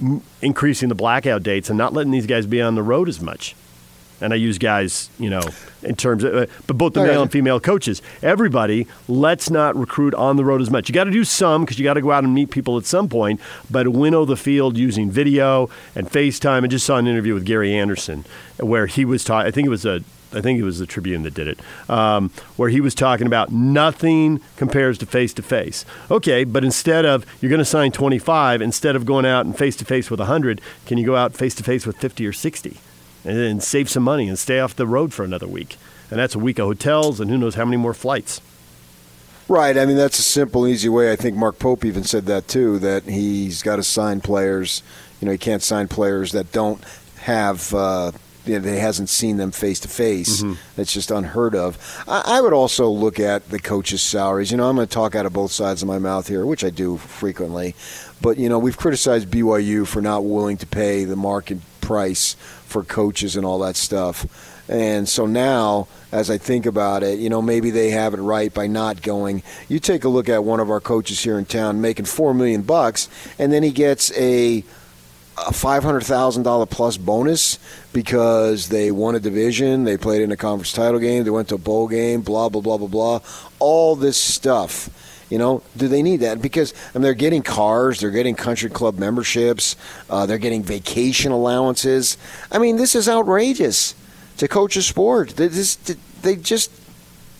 m- 0.00 0.22
increasing 0.42 0.88
the 0.88 0.94
blackout 0.94 1.42
dates 1.42 1.68
and 1.68 1.78
not 1.78 1.92
letting 1.92 2.12
these 2.12 2.26
guys 2.26 2.46
be 2.46 2.60
on 2.60 2.74
the 2.74 2.82
road 2.82 3.08
as 3.08 3.20
much. 3.20 3.54
And 4.20 4.32
I 4.32 4.36
use 4.36 4.58
guys, 4.58 5.10
you 5.18 5.28
know, 5.28 5.42
in 5.82 5.96
terms 5.96 6.24
of, 6.24 6.34
uh, 6.34 6.46
but 6.66 6.78
both 6.78 6.94
the 6.94 7.02
male 7.02 7.22
and 7.22 7.30
female 7.30 7.60
coaches. 7.60 8.00
Everybody, 8.22 8.86
let's 9.08 9.50
not 9.50 9.76
recruit 9.76 10.14
on 10.14 10.36
the 10.36 10.44
road 10.44 10.62
as 10.62 10.70
much. 10.70 10.88
You 10.88 10.94
got 10.94 11.04
to 11.04 11.10
do 11.10 11.24
some 11.24 11.64
because 11.64 11.78
you 11.78 11.84
got 11.84 11.94
to 11.94 12.02
go 12.02 12.12
out 12.12 12.24
and 12.24 12.34
meet 12.34 12.50
people 12.50 12.78
at 12.78 12.86
some 12.86 13.08
point, 13.08 13.40
but 13.70 13.88
winnow 13.88 14.24
the 14.24 14.36
field 14.36 14.76
using 14.76 15.10
video 15.10 15.68
and 15.94 16.08
FaceTime. 16.08 16.64
I 16.64 16.66
just 16.68 16.86
saw 16.86 16.96
an 16.96 17.06
interview 17.06 17.34
with 17.34 17.44
Gary 17.44 17.74
Anderson 17.74 18.24
where 18.58 18.86
he 18.86 19.04
was 19.04 19.24
talking, 19.24 19.46
I 19.46 19.50
think 19.50 19.66
it 19.66 19.70
was 19.70 19.84
a, 19.84 20.00
I 20.34 20.40
think 20.40 20.58
it 20.58 20.64
was 20.64 20.78
the 20.78 20.86
Tribune 20.86 21.22
that 21.22 21.34
did 21.34 21.46
it, 21.46 21.60
um, 21.88 22.30
where 22.56 22.68
he 22.68 22.80
was 22.80 22.94
talking 22.94 23.26
about 23.26 23.52
nothing 23.52 24.40
compares 24.56 24.98
to 24.98 25.06
face 25.06 25.32
to 25.34 25.42
face. 25.42 25.84
Okay, 26.10 26.44
but 26.44 26.64
instead 26.64 27.04
of 27.04 27.24
you're 27.40 27.50
going 27.50 27.60
to 27.60 27.64
sign 27.64 27.92
25, 27.92 28.60
instead 28.60 28.96
of 28.96 29.06
going 29.06 29.26
out 29.26 29.46
and 29.46 29.56
face 29.56 29.76
to 29.76 29.84
face 29.84 30.10
with 30.10 30.20
100, 30.20 30.60
can 30.86 30.98
you 30.98 31.06
go 31.06 31.16
out 31.16 31.34
face 31.34 31.54
to 31.56 31.62
face 31.62 31.86
with 31.86 31.96
50 31.98 32.26
or 32.26 32.32
60? 32.32 32.78
And 33.24 33.36
then 33.36 33.60
save 33.60 33.88
some 33.88 34.02
money 34.02 34.28
and 34.28 34.38
stay 34.38 34.60
off 34.60 34.76
the 34.76 34.86
road 34.86 35.12
for 35.12 35.24
another 35.24 35.46
week. 35.46 35.76
And 36.10 36.18
that's 36.18 36.34
a 36.34 36.38
week 36.38 36.58
of 36.58 36.66
hotels 36.66 37.20
and 37.20 37.30
who 37.30 37.38
knows 37.38 37.54
how 37.54 37.64
many 37.64 37.76
more 37.76 37.94
flights. 37.94 38.40
Right. 39.48 39.76
I 39.76 39.84
mean, 39.84 39.96
that's 39.96 40.18
a 40.18 40.22
simple, 40.22 40.66
easy 40.66 40.88
way. 40.88 41.12
I 41.12 41.16
think 41.16 41.36
Mark 41.36 41.58
Pope 41.58 41.84
even 41.84 42.04
said 42.04 42.26
that 42.26 42.48
too. 42.48 42.78
That 42.78 43.04
he's 43.04 43.62
got 43.62 43.76
to 43.76 43.82
sign 43.82 44.20
players. 44.20 44.82
You 45.20 45.26
know, 45.26 45.32
he 45.32 45.38
can't 45.38 45.62
sign 45.62 45.88
players 45.88 46.32
that 46.32 46.52
don't 46.52 46.82
have. 47.18 47.72
Uh, 47.74 48.12
you 48.46 48.54
know, 48.54 48.58
they 48.60 48.78
hasn't 48.78 49.08
seen 49.08 49.38
them 49.38 49.50
face 49.50 49.80
to 49.80 49.88
face. 49.88 50.42
That's 50.76 50.92
just 50.92 51.10
unheard 51.10 51.54
of. 51.54 51.78
I, 52.06 52.22
I 52.26 52.40
would 52.42 52.52
also 52.52 52.88
look 52.88 53.18
at 53.18 53.48
the 53.48 53.58
coaches' 53.58 54.02
salaries. 54.02 54.50
You 54.50 54.58
know, 54.58 54.68
I'm 54.68 54.76
going 54.76 54.86
to 54.86 54.92
talk 54.92 55.14
out 55.14 55.24
of 55.24 55.32
both 55.32 55.50
sides 55.50 55.80
of 55.80 55.88
my 55.88 55.98
mouth 55.98 56.28
here, 56.28 56.44
which 56.44 56.62
I 56.62 56.68
do 56.68 56.98
frequently. 56.98 57.74
But 58.20 58.36
you 58.38 58.50
know, 58.50 58.58
we've 58.58 58.76
criticized 58.76 59.28
BYU 59.28 59.86
for 59.86 60.02
not 60.02 60.24
willing 60.24 60.58
to 60.58 60.66
pay 60.66 61.04
the 61.04 61.16
market 61.16 61.58
price 61.80 62.36
for 62.74 62.82
coaches 62.82 63.36
and 63.36 63.46
all 63.46 63.60
that 63.60 63.76
stuff. 63.76 64.26
And 64.68 65.08
so 65.08 65.26
now, 65.26 65.86
as 66.10 66.28
I 66.28 66.38
think 66.38 66.66
about 66.66 67.04
it, 67.04 67.20
you 67.20 67.30
know, 67.30 67.40
maybe 67.40 67.70
they 67.70 67.90
have 67.90 68.14
it 68.14 68.20
right 68.20 68.52
by 68.52 68.66
not 68.66 69.00
going. 69.00 69.44
You 69.68 69.78
take 69.78 70.02
a 70.02 70.08
look 70.08 70.28
at 70.28 70.42
one 70.42 70.58
of 70.58 70.70
our 70.70 70.80
coaches 70.80 71.22
here 71.22 71.38
in 71.38 71.44
town 71.44 71.80
making 71.80 72.06
four 72.06 72.34
million 72.34 72.62
bucks, 72.62 73.08
and 73.38 73.52
then 73.52 73.62
he 73.62 73.70
gets 73.70 74.10
a 74.18 74.64
a 75.46 75.52
five 75.52 75.84
hundred 75.84 76.02
thousand 76.02 76.42
dollar 76.42 76.66
plus 76.66 76.96
bonus 76.96 77.60
because 77.92 78.68
they 78.68 78.90
won 78.90 79.14
a 79.14 79.20
division, 79.20 79.84
they 79.84 79.96
played 79.96 80.22
in 80.22 80.32
a 80.32 80.36
conference 80.36 80.72
title 80.72 80.98
game, 80.98 81.22
they 81.22 81.30
went 81.30 81.48
to 81.48 81.54
a 81.54 81.58
bowl 81.58 81.86
game, 81.86 82.22
blah 82.22 82.48
blah 82.48 82.60
blah 82.60 82.78
blah 82.78 82.88
blah. 82.88 83.20
All 83.60 83.94
this 83.94 84.16
stuff. 84.16 84.88
You 85.34 85.38
know, 85.38 85.62
do 85.76 85.88
they 85.88 86.00
need 86.00 86.18
that? 86.18 86.40
Because 86.40 86.72
I 86.94 86.98
mean, 86.98 87.02
they're 87.02 87.12
getting 87.12 87.42
cars, 87.42 87.98
they're 87.98 88.12
getting 88.12 88.36
country 88.36 88.70
club 88.70 89.00
memberships, 89.00 89.74
uh, 90.08 90.26
they're 90.26 90.38
getting 90.38 90.62
vacation 90.62 91.32
allowances. 91.32 92.16
I 92.52 92.58
mean, 92.58 92.76
this 92.76 92.94
is 92.94 93.08
outrageous 93.08 93.96
to 94.36 94.46
coach 94.46 94.76
a 94.76 94.82
sport. 94.82 95.30
They 95.30 95.48
just, 95.48 95.96
they 96.22 96.36
just 96.36 96.70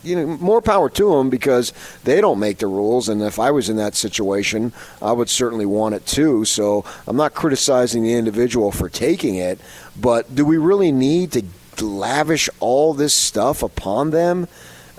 you 0.02 0.16
know, 0.16 0.26
more 0.26 0.60
power 0.60 0.90
to 0.90 1.10
them 1.10 1.30
because 1.30 1.72
they 2.02 2.20
don't 2.20 2.40
make 2.40 2.58
the 2.58 2.66
rules. 2.66 3.08
And 3.08 3.22
if 3.22 3.38
I 3.38 3.52
was 3.52 3.68
in 3.68 3.76
that 3.76 3.94
situation, 3.94 4.72
I 5.00 5.12
would 5.12 5.28
certainly 5.28 5.64
want 5.64 5.94
it 5.94 6.04
too. 6.04 6.44
So 6.46 6.84
I'm 7.06 7.16
not 7.16 7.32
criticizing 7.34 8.02
the 8.02 8.14
individual 8.14 8.72
for 8.72 8.88
taking 8.88 9.36
it, 9.36 9.60
but 9.96 10.34
do 10.34 10.44
we 10.44 10.58
really 10.58 10.90
need 10.90 11.30
to 11.30 11.44
lavish 11.80 12.50
all 12.58 12.92
this 12.92 13.14
stuff 13.14 13.62
upon 13.62 14.10
them? 14.10 14.48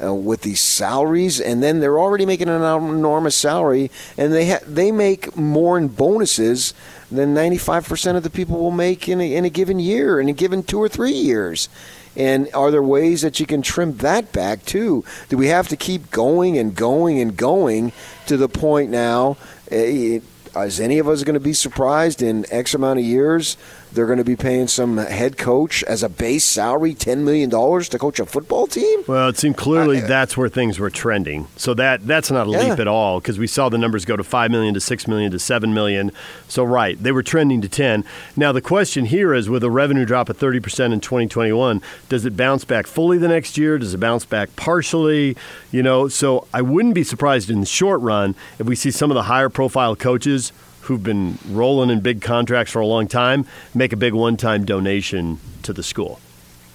Uh, 0.04 0.14
with 0.14 0.42
these 0.42 0.60
salaries, 0.60 1.40
and 1.40 1.64
then 1.64 1.80
they're 1.80 1.98
already 1.98 2.26
making 2.26 2.50
an 2.50 2.62
enormous 2.62 3.34
salary, 3.34 3.90
and 4.18 4.34
they 4.34 4.50
ha- 4.50 4.60
they 4.68 4.92
make 4.92 5.38
more 5.38 5.78
in 5.78 5.88
bonuses 5.88 6.74
than 7.10 7.34
95% 7.34 8.18
of 8.18 8.24
the 8.24 8.30
people 8.30 8.60
will 8.60 8.72
make 8.72 9.08
in 9.08 9.22
a, 9.22 9.34
in 9.34 9.46
a 9.46 9.50
given 9.50 9.80
year, 9.80 10.20
in 10.20 10.28
a 10.28 10.34
given 10.34 10.64
two 10.64 10.80
or 10.80 10.90
three 10.90 11.14
years. 11.14 11.70
And 12.18 12.50
are 12.54 12.72
there 12.72 12.84
ways 12.84 13.22
that 13.22 13.40
you 13.40 13.46
can 13.46 13.62
trim 13.62 13.96
that 13.98 14.34
back 14.34 14.66
too? 14.66 15.06
Do 15.30 15.38
we 15.38 15.48
have 15.48 15.70
to 15.70 15.78
keep 15.78 16.12
going 16.12 16.58
and 16.58 16.76
going 16.76 17.22
and 17.22 17.38
going 17.38 17.94
to 18.28 18.36
the 18.36 18.50
point 18.50 18.90
now? 18.92 19.38
eh, 19.72 20.20
Is 20.58 20.80
any 20.82 21.00
of 21.00 21.08
us 21.08 21.24
going 21.24 21.36
to 21.36 21.40
be 21.40 21.54
surprised 21.54 22.22
in 22.22 22.46
X 22.52 22.74
amount 22.74 23.00
of 23.00 23.06
years 23.06 23.56
they're 23.96 24.06
going 24.06 24.20
to 24.20 24.24
be 24.24 24.36
paying 24.36 24.68
some 24.68 24.98
head 24.98 25.38
coach 25.38 25.84
as 25.84 26.04
a 26.04 26.10
base 26.10 26.46
salary 26.46 26.94
$10 26.94 27.20
million 27.20 27.50
to 27.50 27.98
coach 27.98 28.20
a 28.20 28.26
football 28.26 28.68
team? 28.68 29.04
Well, 29.08 29.30
it 29.30 29.38
seemed 29.38 29.58
clearly 29.58 30.02
uh, 30.02 30.08
that's 30.08 30.38
where 30.38 30.50
things 30.50 30.78
were 30.78 30.90
trending. 30.90 31.48
So 31.56 31.74
that 31.76 32.06
that's 32.06 32.30
not 32.30 32.48
a 32.48 32.52
yeah. 32.52 32.70
leap 32.70 32.80
at 32.80 32.88
all 32.88 33.20
because 33.20 33.40
we 33.40 33.48
saw 33.48 33.70
the 33.70 33.78
numbers 33.78 34.06
go 34.06 34.16
to 34.16 34.24
5 34.24 34.52
million 34.52 34.74
to 34.74 34.80
6 34.80 35.08
million 35.08 35.32
to 35.32 35.40
7 35.40 35.74
million. 35.74 36.12
So 36.48 36.64
right, 36.64 37.02
they 37.02 37.12
were 37.12 37.24
trending 37.24 37.62
to 37.62 37.70
10. 37.70 38.04
Now 38.36 38.52
the 38.52 38.62
question 38.62 39.06
here 39.06 39.34
is 39.34 39.50
with 39.50 39.64
a 39.64 39.72
revenue 39.72 40.06
drop 40.06 40.30
of 40.30 40.38
30% 40.38 40.94
in 40.94 41.00
2021, 41.00 41.82
does 42.10 42.26
it 42.26 42.38
bounce 42.38 42.66
back 42.66 42.88
fully 42.88 43.18
the 43.18 43.28
next 43.28 43.58
year? 43.58 43.78
Does 43.78 43.94
it 43.94 44.00
bounce 44.00 44.26
back 44.26 44.56
partially? 44.56 45.38
You 45.72 45.82
know, 45.82 46.08
so 46.08 46.48
I 46.54 46.62
wouldn't 46.62 46.96
be 46.96 47.04
surprised 47.04 47.50
in 47.50 47.62
the 47.62 47.66
short 47.66 48.02
run 48.02 48.36
if 48.60 48.68
we 48.68 48.76
see 48.76 48.92
some 48.92 49.10
of 49.10 49.16
the 49.16 49.24
higher 49.24 49.50
profile 49.50 49.96
coaches 49.96 50.52
who've 50.86 51.04
been 51.04 51.38
rolling 51.50 51.90
in 51.90 52.00
big 52.00 52.22
contracts 52.22 52.72
for 52.72 52.80
a 52.80 52.88
long 52.88 53.08
time 53.08 53.46
make 53.74 53.94
a 53.94 53.98
big 53.98 54.14
one 54.14 54.38
time 54.38 54.66
donation 54.66 55.40
to 55.64 55.74
the 55.74 55.84
school 55.84 56.20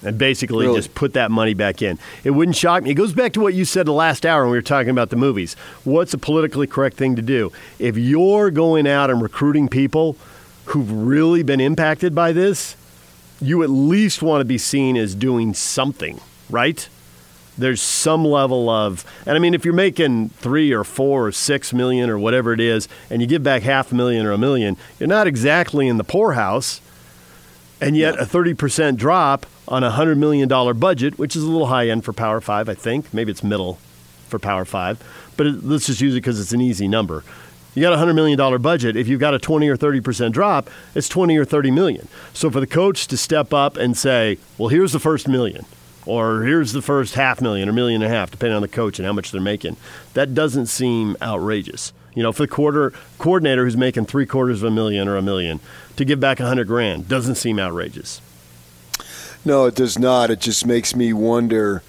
and 0.03 0.17
basically 0.17 0.65
really? 0.65 0.77
just 0.77 0.93
put 0.95 1.13
that 1.13 1.31
money 1.31 1.53
back 1.53 1.81
in. 1.81 1.99
It 2.23 2.31
wouldn't 2.31 2.57
shock 2.57 2.83
me. 2.83 2.91
It 2.91 2.95
goes 2.95 3.13
back 3.13 3.33
to 3.33 3.39
what 3.39 3.53
you 3.53 3.65
said 3.65 3.85
the 3.85 3.93
last 3.93 4.25
hour 4.25 4.43
when 4.43 4.51
we 4.51 4.57
were 4.57 4.63
talking 4.63 4.89
about 4.89 5.09
the 5.09 5.15
movies. 5.15 5.55
What's 5.83 6.13
a 6.13 6.17
politically 6.17 6.67
correct 6.67 6.97
thing 6.97 7.15
to 7.15 7.21
do? 7.21 7.51
If 7.79 7.97
you're 7.97 8.51
going 8.51 8.87
out 8.87 9.09
and 9.09 9.21
recruiting 9.21 9.67
people 9.67 10.17
who've 10.65 10.91
really 10.91 11.43
been 11.43 11.59
impacted 11.59 12.15
by 12.15 12.31
this, 12.31 12.75
you 13.39 13.63
at 13.63 13.69
least 13.69 14.21
want 14.21 14.41
to 14.41 14.45
be 14.45 14.57
seen 14.57 14.95
as 14.97 15.15
doing 15.15 15.53
something, 15.53 16.19
right? 16.49 16.87
There's 17.57 17.81
some 17.81 18.25
level 18.25 18.69
of, 18.69 19.05
and 19.25 19.35
I 19.35 19.39
mean, 19.39 19.53
if 19.53 19.65
you're 19.65 19.73
making 19.73 20.29
three 20.29 20.71
or 20.71 20.83
four 20.83 21.27
or 21.27 21.31
six 21.31 21.73
million 21.73 22.09
or 22.09 22.17
whatever 22.17 22.53
it 22.53 22.59
is, 22.59 22.87
and 23.09 23.21
you 23.21 23.27
give 23.27 23.43
back 23.43 23.63
half 23.63 23.91
a 23.91 23.95
million 23.95 24.25
or 24.25 24.31
a 24.31 24.37
million, 24.37 24.77
you're 24.99 25.07
not 25.07 25.27
exactly 25.27 25.87
in 25.87 25.97
the 25.97 26.03
poorhouse. 26.03 26.81
And 27.79 27.97
yet, 27.97 28.19
a 28.19 28.25
30% 28.25 28.95
drop 28.97 29.47
on 29.67 29.83
a 29.83 29.91
$100 29.91 30.17
million 30.17 30.47
budget, 30.77 31.17
which 31.17 31.35
is 31.35 31.43
a 31.43 31.47
little 31.49 31.67
high 31.67 31.89
end 31.89 32.05
for 32.05 32.13
Power 32.13 32.39
5, 32.39 32.69
I 32.69 32.75
think. 32.75 33.11
Maybe 33.11 33.31
it's 33.31 33.43
middle 33.43 33.79
for 34.27 34.37
Power 34.37 34.65
5, 34.65 35.33
but 35.35 35.47
it, 35.47 35.63
let's 35.63 35.87
just 35.87 35.99
use 35.99 36.13
it 36.13 36.17
because 36.17 36.39
it's 36.39 36.53
an 36.53 36.61
easy 36.61 36.87
number. 36.87 37.23
You 37.73 37.81
got 37.81 37.93
a 37.93 37.97
$100 37.97 38.13
million 38.13 38.61
budget. 38.61 38.95
If 38.95 39.07
you've 39.07 39.19
got 39.19 39.33
a 39.33 39.39
20 39.39 39.67
or 39.67 39.77
30% 39.77 40.31
drop, 40.31 40.69
it's 40.93 41.09
20 41.09 41.37
or 41.37 41.45
30 41.45 41.71
million. 41.71 42.07
So 42.33 42.51
for 42.51 42.59
the 42.59 42.67
coach 42.67 43.07
to 43.07 43.17
step 43.17 43.51
up 43.53 43.77
and 43.77 43.97
say, 43.97 44.37
well, 44.57 44.69
here's 44.69 44.91
the 44.91 44.99
first 44.99 45.27
million– 45.27 45.65
or 46.05 46.43
here's 46.43 46.73
the 46.73 46.81
first 46.81 47.15
half 47.15 47.41
million 47.41 47.69
or 47.69 47.73
million 47.73 48.01
and 48.01 48.11
a 48.11 48.15
half, 48.15 48.31
depending 48.31 48.55
on 48.55 48.61
the 48.61 48.67
coach 48.67 48.99
and 48.99 49.05
how 49.05 49.13
much 49.13 49.31
they're 49.31 49.41
making. 49.41 49.77
That 50.13 50.33
doesn't 50.33 50.67
seem 50.67 51.15
outrageous. 51.21 51.93
You 52.13 52.23
know, 52.23 52.31
for 52.31 52.43
the 52.43 52.47
quarter 52.47 52.93
coordinator 53.19 53.63
who's 53.63 53.77
making 53.77 54.05
three 54.05 54.25
quarters 54.25 54.61
of 54.61 54.67
a 54.67 54.71
million 54.71 55.07
or 55.07 55.15
a 55.15 55.21
million 55.21 55.59
to 55.95 56.05
give 56.05 56.19
back 56.19 56.39
a 56.39 56.45
hundred 56.45 56.67
grand 56.67 57.07
doesn't 57.07 57.35
seem 57.35 57.59
outrageous. 57.59 58.21
No, 59.45 59.65
it 59.65 59.75
does 59.75 59.97
not. 59.97 60.29
It 60.29 60.39
just 60.39 60.65
makes 60.65 60.95
me 60.95 61.13
wonder 61.13 61.81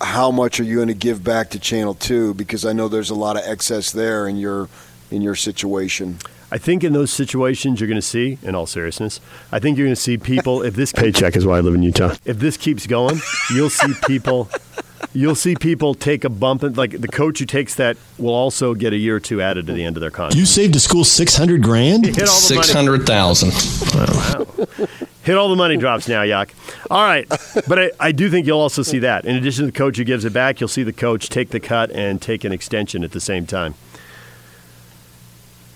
how 0.00 0.30
much 0.30 0.58
are 0.58 0.64
you 0.64 0.76
going 0.76 0.88
to 0.88 0.94
give 0.94 1.22
back 1.22 1.50
to 1.50 1.58
Channel 1.58 1.94
Two 1.94 2.34
because 2.34 2.64
I 2.64 2.72
know 2.72 2.88
there's 2.88 3.10
a 3.10 3.14
lot 3.14 3.36
of 3.36 3.42
excess 3.44 3.92
there 3.92 4.26
in 4.26 4.36
your 4.36 4.68
in 5.10 5.22
your 5.22 5.34
situation. 5.34 6.18
I 6.50 6.58
think 6.58 6.82
in 6.82 6.92
those 6.92 7.10
situations 7.10 7.80
you're 7.80 7.88
going 7.88 8.00
to 8.00 8.02
see, 8.02 8.38
in 8.42 8.54
all 8.54 8.66
seriousness, 8.66 9.20
I 9.52 9.58
think 9.58 9.76
you're 9.76 9.86
going 9.86 9.94
to 9.94 10.00
see 10.00 10.16
people. 10.16 10.62
If 10.62 10.74
this 10.74 10.92
paycheck 10.96 11.36
is 11.36 11.44
why 11.46 11.58
I 11.58 11.60
live 11.60 11.74
in 11.74 11.82
Utah. 11.82 12.14
If 12.24 12.38
this 12.38 12.56
keeps 12.56 12.86
going, 12.86 13.20
you'll 13.52 13.70
see 13.70 13.92
people. 14.06 14.48
You'll 15.14 15.36
see 15.36 15.54
people 15.54 15.94
take 15.94 16.24
a 16.24 16.28
bump, 16.28 16.62
and 16.62 16.76
like 16.76 17.00
the 17.00 17.08
coach 17.08 17.38
who 17.38 17.46
takes 17.46 17.76
that 17.76 17.96
will 18.18 18.34
also 18.34 18.74
get 18.74 18.92
a 18.92 18.96
year 18.96 19.16
or 19.16 19.20
two 19.20 19.40
added 19.40 19.66
to 19.68 19.72
the 19.72 19.84
end 19.84 19.96
of 19.96 20.00
their 20.00 20.10
contract. 20.10 20.36
You 20.36 20.44
saved 20.44 20.74
a 20.76 20.80
school 20.80 21.04
six 21.04 21.36
hundred 21.36 21.62
grand. 21.62 22.06
Six 22.28 22.72
hundred 22.72 23.06
thousand. 23.06 23.52
Wow. 23.94 24.46
Hit 25.22 25.36
all 25.36 25.48
the 25.48 25.56
money 25.56 25.76
drops 25.76 26.08
now, 26.08 26.22
Yak. 26.22 26.54
All 26.90 27.02
right, 27.02 27.28
but 27.68 27.78
I, 27.78 27.90
I 28.00 28.12
do 28.12 28.30
think 28.30 28.46
you'll 28.46 28.60
also 28.60 28.82
see 28.82 28.98
that. 29.00 29.24
In 29.24 29.36
addition 29.36 29.66
to 29.66 29.70
the 29.70 29.76
coach 29.76 29.96
who 29.96 30.04
gives 30.04 30.24
it 30.24 30.32
back, 30.32 30.60
you'll 30.60 30.68
see 30.68 30.82
the 30.82 30.92
coach 30.92 31.28
take 31.28 31.50
the 31.50 31.60
cut 31.60 31.90
and 31.90 32.20
take 32.20 32.44
an 32.44 32.52
extension 32.52 33.04
at 33.04 33.12
the 33.12 33.20
same 33.20 33.46
time. 33.46 33.74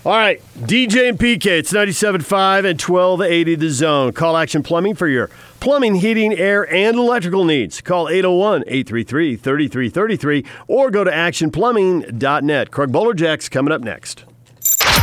All 0.05 0.11
right, 0.11 0.41
DJ 0.57 1.07
and 1.07 1.17
PK, 1.17 1.45
it's 1.45 1.71
97.5 1.71 2.65
and 2.69 2.81
1280 2.81 3.55
The 3.55 3.69
Zone. 3.69 4.11
Call 4.11 4.35
Action 4.35 4.61
Plumbing 4.61 4.95
for 4.95 5.07
your 5.07 5.29
plumbing, 5.61 5.95
heating, 5.95 6.33
air, 6.33 6.69
and 6.73 6.97
electrical 6.97 7.45
needs. 7.45 7.79
Call 7.79 8.09
801 8.09 8.65
833 8.67 9.37
3333 9.37 10.45
or 10.67 10.91
go 10.91 11.05
to 11.05 11.11
actionplumbing.net. 11.11 12.69
Craig 12.69 12.89
Bolerjack's 12.89 13.47
coming 13.47 13.71
up 13.71 13.79
next. 13.79 14.25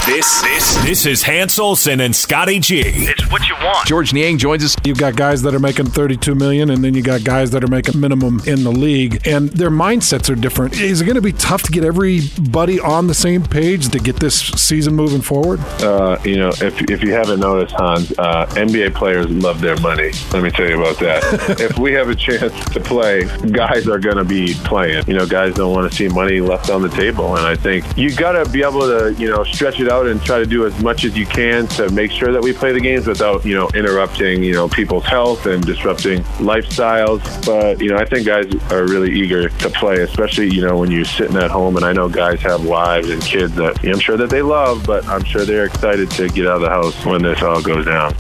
This, 0.06 0.40
this, 0.42 0.74
this 0.82 1.06
is 1.06 1.22
Hans 1.22 1.58
Olsen 1.58 2.00
and 2.00 2.16
Scotty 2.16 2.58
G. 2.58 2.80
It's 2.84 3.30
what 3.30 3.46
you 3.46 3.54
want. 3.56 3.86
Georges 3.86 4.12
Niang 4.14 4.38
joins 4.38 4.64
us. 4.64 4.74
You've 4.82 4.98
got 4.98 5.14
guys 5.14 5.42
that 5.42 5.54
are 5.54 5.60
making 5.60 5.86
32 5.86 6.34
million, 6.34 6.70
and 6.70 6.82
then 6.82 6.94
you 6.94 7.02
got 7.02 7.22
guys 7.22 7.50
that 7.50 7.62
are 7.62 7.68
making 7.68 8.00
minimum 8.00 8.40
in 8.46 8.64
the 8.64 8.72
league, 8.72 9.26
and 9.26 9.50
their 9.50 9.70
mindsets 9.70 10.30
are 10.30 10.34
different. 10.34 10.80
Is 10.80 11.00
it 11.00 11.04
going 11.04 11.16
to 11.16 11.20
be 11.20 11.34
tough 11.34 11.62
to 11.64 11.70
get 11.70 11.84
everybody 11.84 12.80
on 12.80 13.06
the 13.06 13.14
same 13.14 13.42
page 13.42 13.90
to 13.90 13.98
get 13.98 14.16
this 14.16 14.40
season 14.40 14.96
moving 14.96 15.20
forward? 15.20 15.60
Uh, 15.80 16.18
you 16.24 16.38
know, 16.38 16.48
if, 16.48 16.80
if 16.90 17.02
you 17.02 17.12
haven't 17.12 17.38
noticed, 17.38 17.74
Hans, 17.76 18.10
uh, 18.18 18.46
NBA 18.52 18.94
players 18.94 19.28
love 19.30 19.60
their 19.60 19.78
money. 19.80 20.10
Let 20.32 20.42
me 20.42 20.50
tell 20.50 20.68
you 20.68 20.80
about 20.80 20.98
that. 21.00 21.60
if 21.60 21.78
we 21.78 21.92
have 21.92 22.08
a 22.08 22.16
chance 22.16 22.52
to 22.70 22.80
play, 22.80 23.24
guys 23.50 23.86
are 23.86 23.98
going 23.98 24.16
to 24.16 24.24
be 24.24 24.54
playing. 24.64 25.04
You 25.06 25.14
know, 25.14 25.26
guys 25.26 25.54
don't 25.54 25.72
want 25.72 25.90
to 25.90 25.96
see 25.96 26.08
money 26.08 26.40
left 26.40 26.70
on 26.70 26.82
the 26.82 26.88
table, 26.88 27.36
and 27.36 27.46
I 27.46 27.54
think 27.54 27.84
you 27.96 28.14
got 28.16 28.32
to 28.32 28.50
be 28.50 28.62
able 28.62 28.80
to, 28.80 29.14
you 29.18 29.28
know, 29.28 29.44
stretch 29.44 29.78
it 29.78 29.90
out 29.90 29.99
and 30.06 30.22
try 30.22 30.38
to 30.38 30.46
do 30.46 30.66
as 30.66 30.82
much 30.82 31.04
as 31.04 31.16
you 31.16 31.26
can 31.26 31.66
to 31.68 31.90
make 31.90 32.10
sure 32.10 32.32
that 32.32 32.42
we 32.42 32.52
play 32.52 32.72
the 32.72 32.80
games 32.80 33.06
without, 33.06 33.44
you 33.44 33.54
know, 33.54 33.68
interrupting, 33.74 34.42
you 34.42 34.52
know, 34.52 34.68
people's 34.68 35.04
health 35.04 35.46
and 35.46 35.64
disrupting 35.64 36.22
lifestyles. 36.38 37.20
But, 37.44 37.80
you 37.80 37.90
know, 37.90 37.96
I 37.96 38.04
think 38.04 38.26
guys 38.26 38.46
are 38.70 38.84
really 38.86 39.12
eager 39.12 39.48
to 39.48 39.70
play, 39.70 39.96
especially, 40.02 40.52
you 40.52 40.62
know, 40.66 40.78
when 40.78 40.90
you're 40.90 41.04
sitting 41.04 41.36
at 41.36 41.50
home. 41.50 41.76
And 41.76 41.84
I 41.84 41.92
know 41.92 42.08
guys 42.08 42.40
have 42.40 42.64
wives 42.64 43.10
and 43.10 43.22
kids 43.22 43.54
that 43.56 43.84
I'm 43.84 43.98
sure 43.98 44.16
that 44.16 44.30
they 44.30 44.42
love, 44.42 44.86
but 44.86 45.06
I'm 45.06 45.24
sure 45.24 45.44
they're 45.44 45.66
excited 45.66 46.10
to 46.12 46.28
get 46.28 46.46
out 46.46 46.56
of 46.56 46.62
the 46.62 46.70
house 46.70 47.04
when 47.04 47.22
this 47.22 47.42
all 47.42 47.62
goes 47.62 47.86
down. 47.86 48.14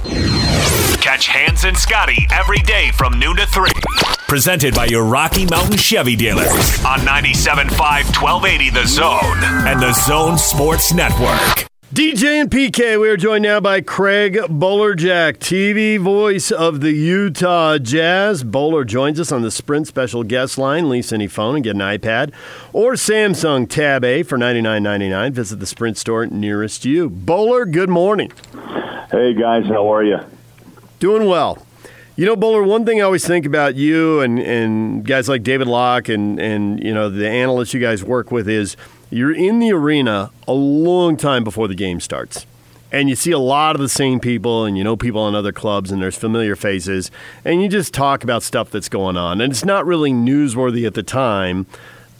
Catch 1.00 1.28
Hans 1.28 1.64
and 1.64 1.76
Scotty 1.76 2.26
every 2.30 2.58
day 2.58 2.90
from 2.92 3.18
noon 3.18 3.36
to 3.36 3.46
3. 3.46 3.70
Presented 4.28 4.74
by 4.74 4.84
your 4.84 5.04
Rocky 5.04 5.46
Mountain 5.46 5.78
Chevy 5.78 6.14
dealers 6.14 6.84
on 6.84 7.00
97.5 7.00 7.70
1280 8.20 8.70
The 8.70 8.86
Zone 8.86 9.66
and 9.66 9.80
The 9.80 9.92
Zone 9.94 10.36
Sports 10.36 10.92
Network. 10.92 11.66
DJ 11.94 12.42
and 12.42 12.50
PK, 12.50 13.00
we 13.00 13.08
are 13.08 13.16
joined 13.16 13.42
now 13.44 13.60
by 13.60 13.80
Craig 13.80 14.34
Bolerjack, 14.34 15.38
TV 15.38 15.98
voice 15.98 16.50
of 16.50 16.82
the 16.82 16.92
Utah 16.92 17.78
Jazz. 17.78 18.44
Bowler 18.44 18.84
joins 18.84 19.18
us 19.18 19.32
on 19.32 19.40
the 19.40 19.50
Sprint 19.50 19.86
special 19.86 20.22
guest 20.22 20.58
line. 20.58 20.90
Lease 20.90 21.14
any 21.14 21.28
phone 21.28 21.54
and 21.56 21.64
get 21.64 21.76
an 21.76 21.80
iPad 21.80 22.32
or 22.74 22.92
Samsung 22.92 23.68
Tab 23.68 24.04
A 24.04 24.22
for 24.22 24.36
$99.99. 24.36 25.32
Visit 25.32 25.60
the 25.60 25.66
Sprint 25.66 25.96
store 25.96 26.26
nearest 26.26 26.84
you. 26.84 27.08
Bowler, 27.08 27.64
good 27.64 27.88
morning. 27.88 28.30
Hey, 29.10 29.32
guys. 29.32 29.64
How 29.64 29.92
are 29.92 30.04
you? 30.04 30.18
Doing 31.00 31.26
well. 31.26 31.66
You 32.14 32.26
know, 32.26 32.36
Bowler, 32.36 32.62
one 32.62 32.84
thing 32.84 33.00
I 33.00 33.04
always 33.04 33.26
think 33.26 33.46
about 33.46 33.74
you 33.74 34.20
and, 34.20 34.38
and 34.38 35.04
guys 35.04 35.28
like 35.28 35.42
David 35.42 35.66
Locke 35.66 36.08
and, 36.08 36.38
and, 36.38 36.80
you 36.80 36.94
know, 36.94 37.10
the 37.10 37.28
analysts 37.28 37.74
you 37.74 37.80
guys 37.80 38.04
work 38.04 38.30
with 38.30 38.48
is– 38.48 38.76
you're 39.10 39.34
in 39.34 39.58
the 39.58 39.72
arena 39.72 40.30
a 40.46 40.52
long 40.52 41.16
time 41.16 41.42
before 41.42 41.66
the 41.66 41.74
game 41.74 42.00
starts. 42.00 42.46
And 42.92 43.08
you 43.08 43.16
see 43.16 43.32
a 43.32 43.38
lot 43.38 43.76
of 43.76 43.80
the 43.80 43.88
same 43.88 44.18
people, 44.18 44.64
and 44.64 44.76
you 44.76 44.82
know 44.82 44.96
people 44.96 45.28
in 45.28 45.34
other 45.34 45.52
clubs, 45.52 45.92
and 45.92 46.02
there's 46.02 46.16
familiar 46.16 46.56
faces, 46.56 47.10
and 47.44 47.62
you 47.62 47.68
just 47.68 47.94
talk 47.94 48.24
about 48.24 48.42
stuff 48.42 48.70
that's 48.70 48.88
going 48.88 49.16
on. 49.16 49.40
And 49.40 49.52
it's 49.52 49.64
not 49.64 49.86
really 49.86 50.10
newsworthy 50.10 50.86
at 50.86 50.94
the 50.94 51.04
time, 51.04 51.66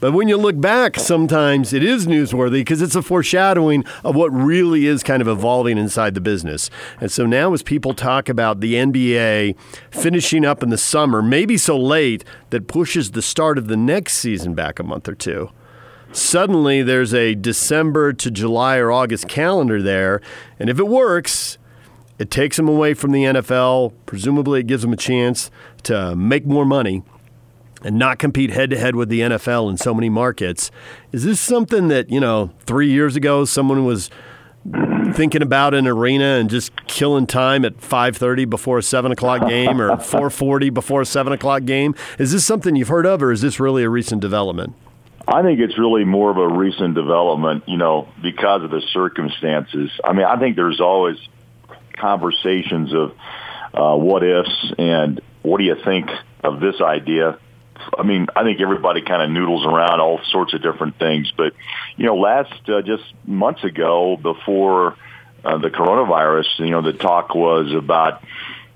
but 0.01 0.13
when 0.13 0.29
you 0.29 0.37
look 0.37 0.61
back, 0.61 0.99
sometimes 0.99 1.73
it 1.73 1.83
is 1.83 2.07
newsworthy 2.07 2.61
because 2.61 2.83
it's 2.83 2.95
a 2.95 3.03
foreshadowing 3.03 3.85
of 4.03 4.17
what 4.17 4.31
really 4.31 4.87
is 4.87 5.03
kind 5.03 5.21
of 5.21 5.29
evolving 5.29 5.79
inside 5.79 6.15
the 6.15 6.21
business. 6.21 6.71
And 7.01 7.13
so 7.13 7.27
now, 7.27 7.53
as 7.53 7.63
people 7.63 7.95
talk 7.95 8.29
about 8.29 8.61
the 8.61 8.75
NBA 8.75 9.57
finishing 9.91 10.45
up 10.45 10.63
in 10.63 10.71
the 10.71 10.79
summer, 10.79 11.23
maybe 11.23 11.57
so 11.57 11.79
late 11.79 12.25
that 12.51 12.67
pushes 12.67 13.11
the 13.11 13.23
start 13.23 13.59
of 13.59 13.69
the 13.69 13.77
next 13.77 14.15
season 14.15 14.55
back 14.55 14.79
a 14.79 14.83
month 14.83 15.09
or 15.09 15.15
two 15.15 15.51
suddenly 16.13 16.83
there's 16.83 17.15
a 17.15 17.35
December 17.35 18.13
to 18.13 18.31
July 18.31 18.79
or 18.79 18.91
August 18.91 19.29
calendar 19.29 19.81
there. 19.81 20.21
And 20.59 20.69
if 20.69 20.79
it 20.79 20.89
works, 20.89 21.59
it 22.19 22.31
takes 22.31 22.57
them 22.57 22.69
away 22.69 22.95
from 22.95 23.13
the 23.13 23.25
NFL. 23.25 23.93
Presumably, 24.07 24.61
it 24.61 24.67
gives 24.67 24.83
them 24.83 24.93
a 24.93 24.97
chance 24.97 25.51
to 25.85 26.15
make 26.17 26.47
more 26.47 26.65
money 26.65 27.03
and 27.83 27.99
not 27.99 28.19
compete 28.19 28.51
head 28.51 28.71
to 28.71 28.79
head 28.79 28.97
with 28.97 29.09
the 29.09 29.21
NFL 29.21 29.71
in 29.71 29.77
so 29.77 29.95
many 29.95 30.09
markets. 30.09 30.71
Is 31.13 31.25
this 31.25 31.41
something 31.41 31.89
that, 31.89 32.11
you 32.11 32.21
know, 32.21 32.51
three 32.61 32.91
years 32.91 33.17
ago 33.17 33.45
someone 33.45 33.85
was 33.85 34.11
thinking 35.13 35.43
about 35.43 35.73
an 35.73 35.87
arena 35.87 36.37
and 36.37 36.51
just 36.51 36.87
killing 36.87 37.27
time 37.27 37.65
at 37.65 37.79
5.30 37.79 38.49
before 38.49 38.79
a 38.79 38.83
7 38.83 39.11
o'clock 39.11 39.49
game 39.49 39.81
or 39.81 39.91
4.40 39.97 40.73
before 40.75 41.01
a 41.01 41.07
7 41.07 41.33
o'clock 41.33 41.65
game 41.65 41.95
is 42.19 42.33
this 42.33 42.45
something 42.45 42.77
you've 42.77 42.89
heard 42.89 43.07
of 43.07 43.23
or 43.23 43.33
is 43.33 43.41
this 43.41 43.59
really 43.59 43.83
a 43.83 43.89
recent 43.89 44.21
development 44.21 44.75
I 45.27 45.43
think 45.43 45.61
it's 45.61 45.79
really 45.79 46.05
more 46.05 46.31
of 46.31 46.39
a 46.39 46.49
recent 46.49 46.97
development, 46.97 47.65
you 47.69 47.77
know, 47.77 48.09
because 48.21 48.65
of 48.65 48.71
the 48.71 48.83
circumstances. 48.93 49.89
I 50.03 50.13
mean, 50.13 50.25
I 50.25 50.37
think 50.41 50.57
there's 50.57 50.81
always 50.81 51.19
conversations 51.93 52.93
of 52.93 53.13
uh, 53.73 53.97
what 53.97 54.25
ifs 54.25 54.73
and 54.77 55.21
what 55.43 55.59
do 55.59 55.65
you 55.65 55.77
think 55.85 56.09
of 56.43 56.59
this 56.59 56.81
idea. 56.81 57.39
I 57.99 58.03
mean, 58.03 58.27
I 58.35 58.43
think 58.45 58.61
everybody 58.61 59.03
kind 59.03 59.23
of 59.23 59.31
noodles 59.31 59.67
around 59.67 60.01
all 60.01 60.21
sorts 60.31 60.55
of 60.55 60.63
different 60.63 60.99
things. 60.99 61.33
But, 61.37 61.55
you 61.97 62.07
know, 62.07 62.17
last 62.17 62.69
uh, 62.69 62.83
just 62.83 63.05
months 63.27 63.65
ago 63.65 64.17
before 64.17 64.97
uh, 65.45 65.59
the 65.59 65.69
coronavirus, 65.69 66.59
you 66.59 66.71
know, 66.71 66.83
the 66.83 66.93
talk 66.93 67.35
was 67.35 67.73
about 67.73 68.23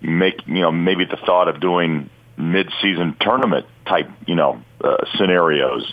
make, 0.00 0.46
you 0.46 0.60
know, 0.60 0.72
maybe 0.72 1.04
the 1.04 1.16
thought 1.16 1.48
of 1.48 1.60
doing 1.60 2.10
mid-season 2.36 3.16
tournament 3.20 3.66
type, 3.86 4.10
you 4.26 4.34
know, 4.34 4.62
uh, 4.82 5.04
scenarios. 5.16 5.92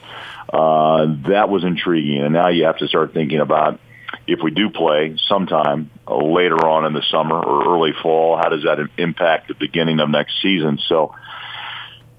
Uh, 0.51 1.15
that 1.29 1.49
was 1.49 1.63
intriguing. 1.63 2.21
And 2.21 2.33
now 2.33 2.49
you 2.49 2.65
have 2.65 2.77
to 2.77 2.87
start 2.87 3.13
thinking 3.13 3.39
about 3.39 3.79
if 4.27 4.39
we 4.43 4.51
do 4.51 4.69
play 4.69 5.17
sometime 5.27 5.89
uh, 6.07 6.15
later 6.15 6.67
on 6.67 6.85
in 6.85 6.93
the 6.93 7.03
summer 7.09 7.35
or 7.35 7.75
early 7.75 7.93
fall, 8.01 8.37
how 8.37 8.49
does 8.49 8.63
that 8.63 8.79
impact 8.97 9.47
the 9.47 9.53
beginning 9.53 9.99
of 9.99 10.09
next 10.09 10.41
season? 10.41 10.79
So, 10.87 11.15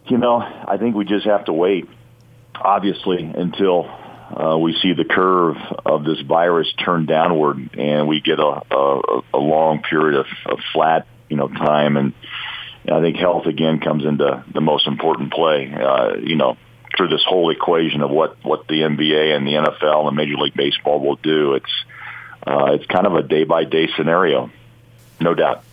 you 0.07 0.19
know, 0.19 0.39
I 0.39 0.77
think 0.79 0.97
we 0.97 1.05
just 1.05 1.27
have 1.27 1.45
to 1.47 1.53
wait, 1.53 1.89
obviously, 2.55 3.23
until 3.23 3.89
uh, 3.89 4.59
we 4.59 4.77
see 4.83 4.95
the 4.95 5.05
curve 5.05 5.57
of 5.85 6.05
this 6.05 6.21
virus 6.21 6.73
turn 6.85 7.07
downward 7.07 7.77
and 7.79 8.09
we 8.09 8.21
get 8.21 8.39
a, 8.39 8.63
a, 8.71 9.23
a 9.35 9.39
long 9.39 9.83
period 9.83 10.21
of, 10.21 10.27
of 10.47 10.59
flat, 10.73 11.07
you 11.29 11.37
know, 11.37 11.49
time. 11.49 11.97
And 11.97 12.13
I 12.91 13.01
think 13.01 13.17
health 13.17 13.47
again 13.47 13.81
comes 13.81 14.05
into 14.05 14.45
the 14.53 14.61
most 14.61 14.87
important 14.87 15.33
play. 15.33 15.73
Uh, 15.73 16.17
you 16.17 16.37
know, 16.37 16.57
through 16.97 17.09
this 17.09 17.25
whole 17.25 17.51
equation 17.51 18.03
of 18.03 18.11
what 18.11 18.37
what 18.45 18.67
the 18.69 18.75
NBA 18.75 19.35
and 19.35 19.47
the 19.47 19.53
NFL 19.53 20.09
and 20.09 20.17
Major 20.17 20.37
League 20.37 20.55
Baseball 20.55 21.01
will 21.01 21.17
do. 21.17 21.55
It's 21.55 21.85
uh, 22.47 22.73
it's 22.73 22.87
kind 22.87 23.07
of 23.07 23.15
a 23.15 23.23
day 23.23 23.45
by 23.45 23.65
day 23.65 23.89
scenario, 23.97 24.51
no 25.21 25.35
doubt 25.35 25.65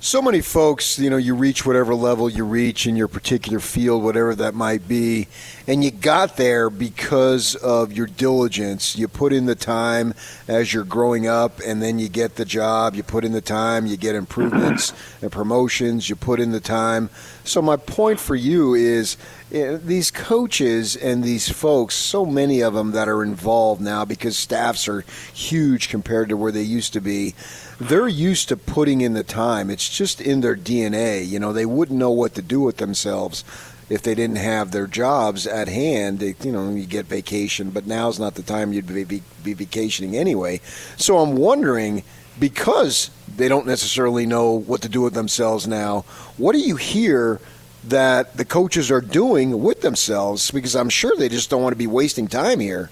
so 0.00 0.22
many 0.22 0.40
folks, 0.40 0.96
you 0.98 1.10
know, 1.10 1.16
you 1.16 1.34
reach 1.34 1.66
whatever 1.66 1.92
level 1.92 2.30
you 2.30 2.44
reach 2.44 2.86
in 2.86 2.94
your 2.94 3.08
particular 3.08 3.58
field, 3.58 4.04
whatever 4.04 4.32
that 4.36 4.54
might 4.54 4.86
be, 4.86 5.26
and 5.66 5.82
you 5.82 5.90
got 5.90 6.36
there 6.36 6.70
because 6.70 7.56
of 7.56 7.92
your 7.92 8.06
diligence. 8.06 8.96
You 8.96 9.08
put 9.08 9.32
in 9.32 9.46
the 9.46 9.56
time 9.56 10.14
as 10.46 10.72
you're 10.72 10.84
growing 10.84 11.26
up, 11.26 11.60
and 11.66 11.82
then 11.82 11.98
you 11.98 12.08
get 12.08 12.36
the 12.36 12.44
job. 12.44 12.94
You 12.94 13.02
put 13.02 13.24
in 13.24 13.32
the 13.32 13.40
time, 13.40 13.86
you 13.86 13.96
get 13.96 14.14
improvements 14.14 14.92
and 15.20 15.32
promotions. 15.32 16.08
You 16.08 16.14
put 16.14 16.38
in 16.38 16.52
the 16.52 16.60
time. 16.60 17.10
So, 17.48 17.62
my 17.62 17.76
point 17.76 18.20
for 18.20 18.36
you 18.36 18.74
is 18.74 19.16
eh, 19.52 19.78
these 19.82 20.10
coaches 20.10 20.94
and 20.94 21.24
these 21.24 21.50
folks, 21.50 21.94
so 21.94 22.26
many 22.26 22.60
of 22.60 22.74
them 22.74 22.92
that 22.92 23.08
are 23.08 23.22
involved 23.22 23.80
now 23.80 24.04
because 24.04 24.36
staffs 24.36 24.86
are 24.86 25.00
huge 25.32 25.88
compared 25.88 26.28
to 26.28 26.36
where 26.36 26.52
they 26.52 26.62
used 26.62 26.92
to 26.92 27.00
be 27.00 27.34
they're 27.80 28.08
used 28.08 28.48
to 28.48 28.56
putting 28.56 29.00
in 29.00 29.12
the 29.12 29.22
time. 29.22 29.70
It's 29.70 29.88
just 29.88 30.20
in 30.20 30.40
their 30.40 30.56
DNA. 30.56 31.26
You 31.26 31.38
know, 31.38 31.52
they 31.52 31.66
wouldn't 31.66 31.98
know 31.98 32.10
what 32.10 32.34
to 32.34 32.42
do 32.42 32.60
with 32.60 32.78
themselves 32.78 33.44
if 33.88 34.02
they 34.02 34.14
didn't 34.14 34.36
have 34.36 34.72
their 34.72 34.86
jobs 34.86 35.46
at 35.46 35.68
hand. 35.68 36.18
They, 36.18 36.34
you 36.42 36.52
know, 36.52 36.70
you 36.70 36.86
get 36.86 37.06
vacation, 37.06 37.70
but 37.70 37.86
now's 37.86 38.18
not 38.18 38.34
the 38.34 38.42
time 38.42 38.72
you'd 38.72 38.86
be, 38.86 39.04
be, 39.04 39.22
be 39.44 39.54
vacationing 39.54 40.16
anyway. 40.16 40.60
So 40.96 41.18
I'm 41.18 41.36
wondering 41.36 42.02
because 42.38 43.10
they 43.36 43.48
don't 43.48 43.66
necessarily 43.66 44.26
know 44.26 44.52
what 44.52 44.82
to 44.82 44.88
do 44.88 45.02
with 45.02 45.14
themselves 45.14 45.66
now, 45.66 46.00
what 46.36 46.52
do 46.52 46.58
you 46.58 46.76
hear 46.76 47.40
that 47.84 48.36
the 48.36 48.44
coaches 48.44 48.90
are 48.90 49.00
doing 49.00 49.62
with 49.62 49.80
themselves? 49.80 50.50
Because 50.50 50.74
I'm 50.74 50.88
sure 50.88 51.12
they 51.16 51.28
just 51.28 51.50
don't 51.50 51.62
want 51.62 51.72
to 51.72 51.78
be 51.78 51.86
wasting 51.86 52.28
time 52.28 52.60
here. 52.60 52.90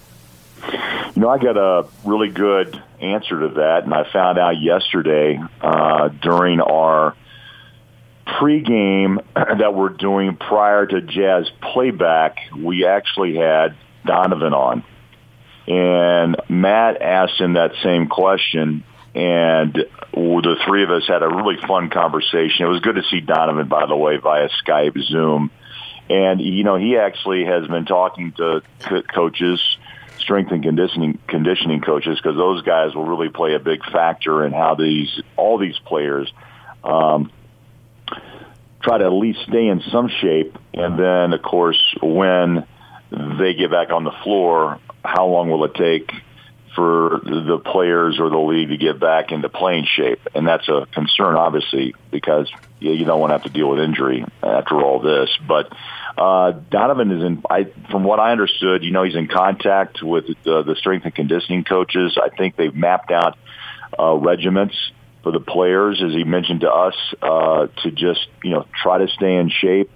You 1.16 1.22
know, 1.22 1.28
I 1.28 1.38
got 1.38 1.56
a 1.56 1.88
really 2.04 2.28
good 2.28 2.80
answer 3.00 3.40
to 3.40 3.54
that, 3.56 3.84
and 3.84 3.94
I 3.94 4.10
found 4.12 4.38
out 4.38 4.60
yesterday 4.60 5.40
uh, 5.62 6.08
during 6.08 6.60
our 6.60 7.16
pregame 8.26 9.24
that 9.34 9.74
we're 9.74 9.90
doing 9.90 10.36
prior 10.36 10.86
to 10.86 11.00
Jazz 11.00 11.50
playback. 11.60 12.36
We 12.56 12.86
actually 12.86 13.36
had 13.36 13.76
Donovan 14.04 14.52
on, 14.52 14.84
and 15.66 16.36
Matt 16.48 17.00
asked 17.00 17.40
him 17.40 17.54
that 17.54 17.72
same 17.82 18.08
question, 18.08 18.84
and 19.16 19.74
the 19.74 20.56
three 20.66 20.84
of 20.84 20.90
us 20.90 21.08
had 21.08 21.22
a 21.22 21.28
really 21.28 21.56
fun 21.66 21.88
conversation. 21.88 22.66
It 22.66 22.68
was 22.68 22.80
good 22.80 22.96
to 22.96 23.02
see 23.10 23.20
Donovan, 23.20 23.66
by 23.66 23.86
the 23.86 23.96
way, 23.96 24.18
via 24.18 24.50
Skype, 24.62 25.02
Zoom. 25.02 25.50
And, 26.10 26.40
you 26.40 26.64
know, 26.64 26.76
he 26.76 26.98
actually 26.98 27.46
has 27.46 27.66
been 27.66 27.86
talking 27.86 28.32
to 28.32 28.62
coaches 29.14 29.60
strength 30.18 30.52
and 30.52 30.62
conditioning 30.62 31.18
conditioning 31.28 31.80
coaches 31.80 32.18
because 32.22 32.36
those 32.36 32.62
guys 32.62 32.94
will 32.94 33.06
really 33.06 33.28
play 33.28 33.54
a 33.54 33.58
big 33.58 33.82
factor 33.84 34.44
in 34.44 34.52
how 34.52 34.74
these 34.74 35.22
all 35.36 35.58
these 35.58 35.78
players 35.78 36.32
um, 36.84 37.30
try 38.82 38.98
to 38.98 39.04
at 39.04 39.12
least 39.12 39.40
stay 39.48 39.68
in 39.68 39.82
some 39.92 40.08
shape, 40.08 40.58
and 40.74 40.98
then 40.98 41.32
of 41.32 41.42
course 41.42 41.80
when 42.02 42.66
they 43.10 43.54
get 43.54 43.70
back 43.70 43.90
on 43.90 44.04
the 44.04 44.14
floor, 44.24 44.80
how 45.04 45.26
long 45.26 45.50
will 45.50 45.64
it 45.64 45.74
take 45.74 46.10
for 46.76 47.20
the 47.24 47.58
players 47.58 48.20
or 48.20 48.30
the 48.30 48.38
league 48.38 48.68
to 48.68 48.76
get 48.76 49.00
back 49.00 49.32
into 49.32 49.48
playing 49.48 49.86
shape? 49.86 50.20
And 50.34 50.46
that's 50.46 50.68
a 50.68 50.86
concern, 50.92 51.34
obviously, 51.34 51.94
because 52.12 52.48
you 52.78 53.04
don't 53.04 53.18
want 53.18 53.30
to 53.30 53.34
have 53.34 53.42
to 53.44 53.50
deal 53.50 53.68
with 53.68 53.80
injury 53.80 54.24
after 54.42 54.80
all 54.80 55.00
this, 55.00 55.30
but 55.48 55.72
uh, 56.18 56.52
Donovan 56.70 57.10
is 57.10 57.22
in. 57.22 57.42
I, 57.50 57.64
from 57.90 58.04
what 58.04 58.20
I 58.20 58.32
understood, 58.32 58.82
you 58.82 58.90
know, 58.90 59.02
he's 59.02 59.14
in 59.14 59.28
contact 59.28 60.02
with 60.02 60.26
the, 60.44 60.62
the 60.62 60.74
strength 60.76 61.04
and 61.04 61.14
conditioning 61.14 61.64
coaches. 61.64 62.18
I 62.22 62.34
think 62.34 62.56
they've 62.56 62.74
mapped 62.74 63.10
out 63.10 63.36
uh, 63.98 64.14
regiments 64.14 64.74
for 65.22 65.32
the 65.32 65.40
players, 65.40 66.02
as 66.02 66.12
he 66.12 66.24
mentioned 66.24 66.60
to 66.60 66.70
us, 66.70 66.94
uh, 67.20 67.66
to 67.82 67.90
just 67.90 68.28
you 68.42 68.50
know 68.50 68.66
try 68.82 68.98
to 68.98 69.08
stay 69.08 69.36
in 69.36 69.50
shape, 69.50 69.90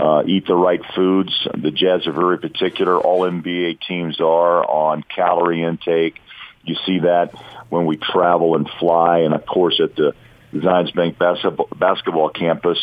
uh, 0.00 0.22
eat 0.26 0.46
the 0.46 0.54
right 0.54 0.80
foods. 0.94 1.32
The 1.54 1.70
Jazz 1.70 2.06
are 2.06 2.12
very 2.12 2.38
particular. 2.38 2.98
All 2.98 3.20
NBA 3.20 3.80
teams 3.86 4.20
are 4.20 4.64
on 4.64 5.02
calorie 5.02 5.62
intake. 5.62 6.20
You 6.64 6.76
see 6.86 7.00
that 7.00 7.34
when 7.68 7.86
we 7.86 7.96
travel 7.96 8.56
and 8.56 8.68
fly, 8.78 9.20
and 9.20 9.34
of 9.34 9.46
course 9.46 9.80
at 9.82 9.96
the 9.96 10.14
Zions 10.54 10.94
Bank 10.94 11.18
basketball, 11.18 12.30
campus 12.30 12.78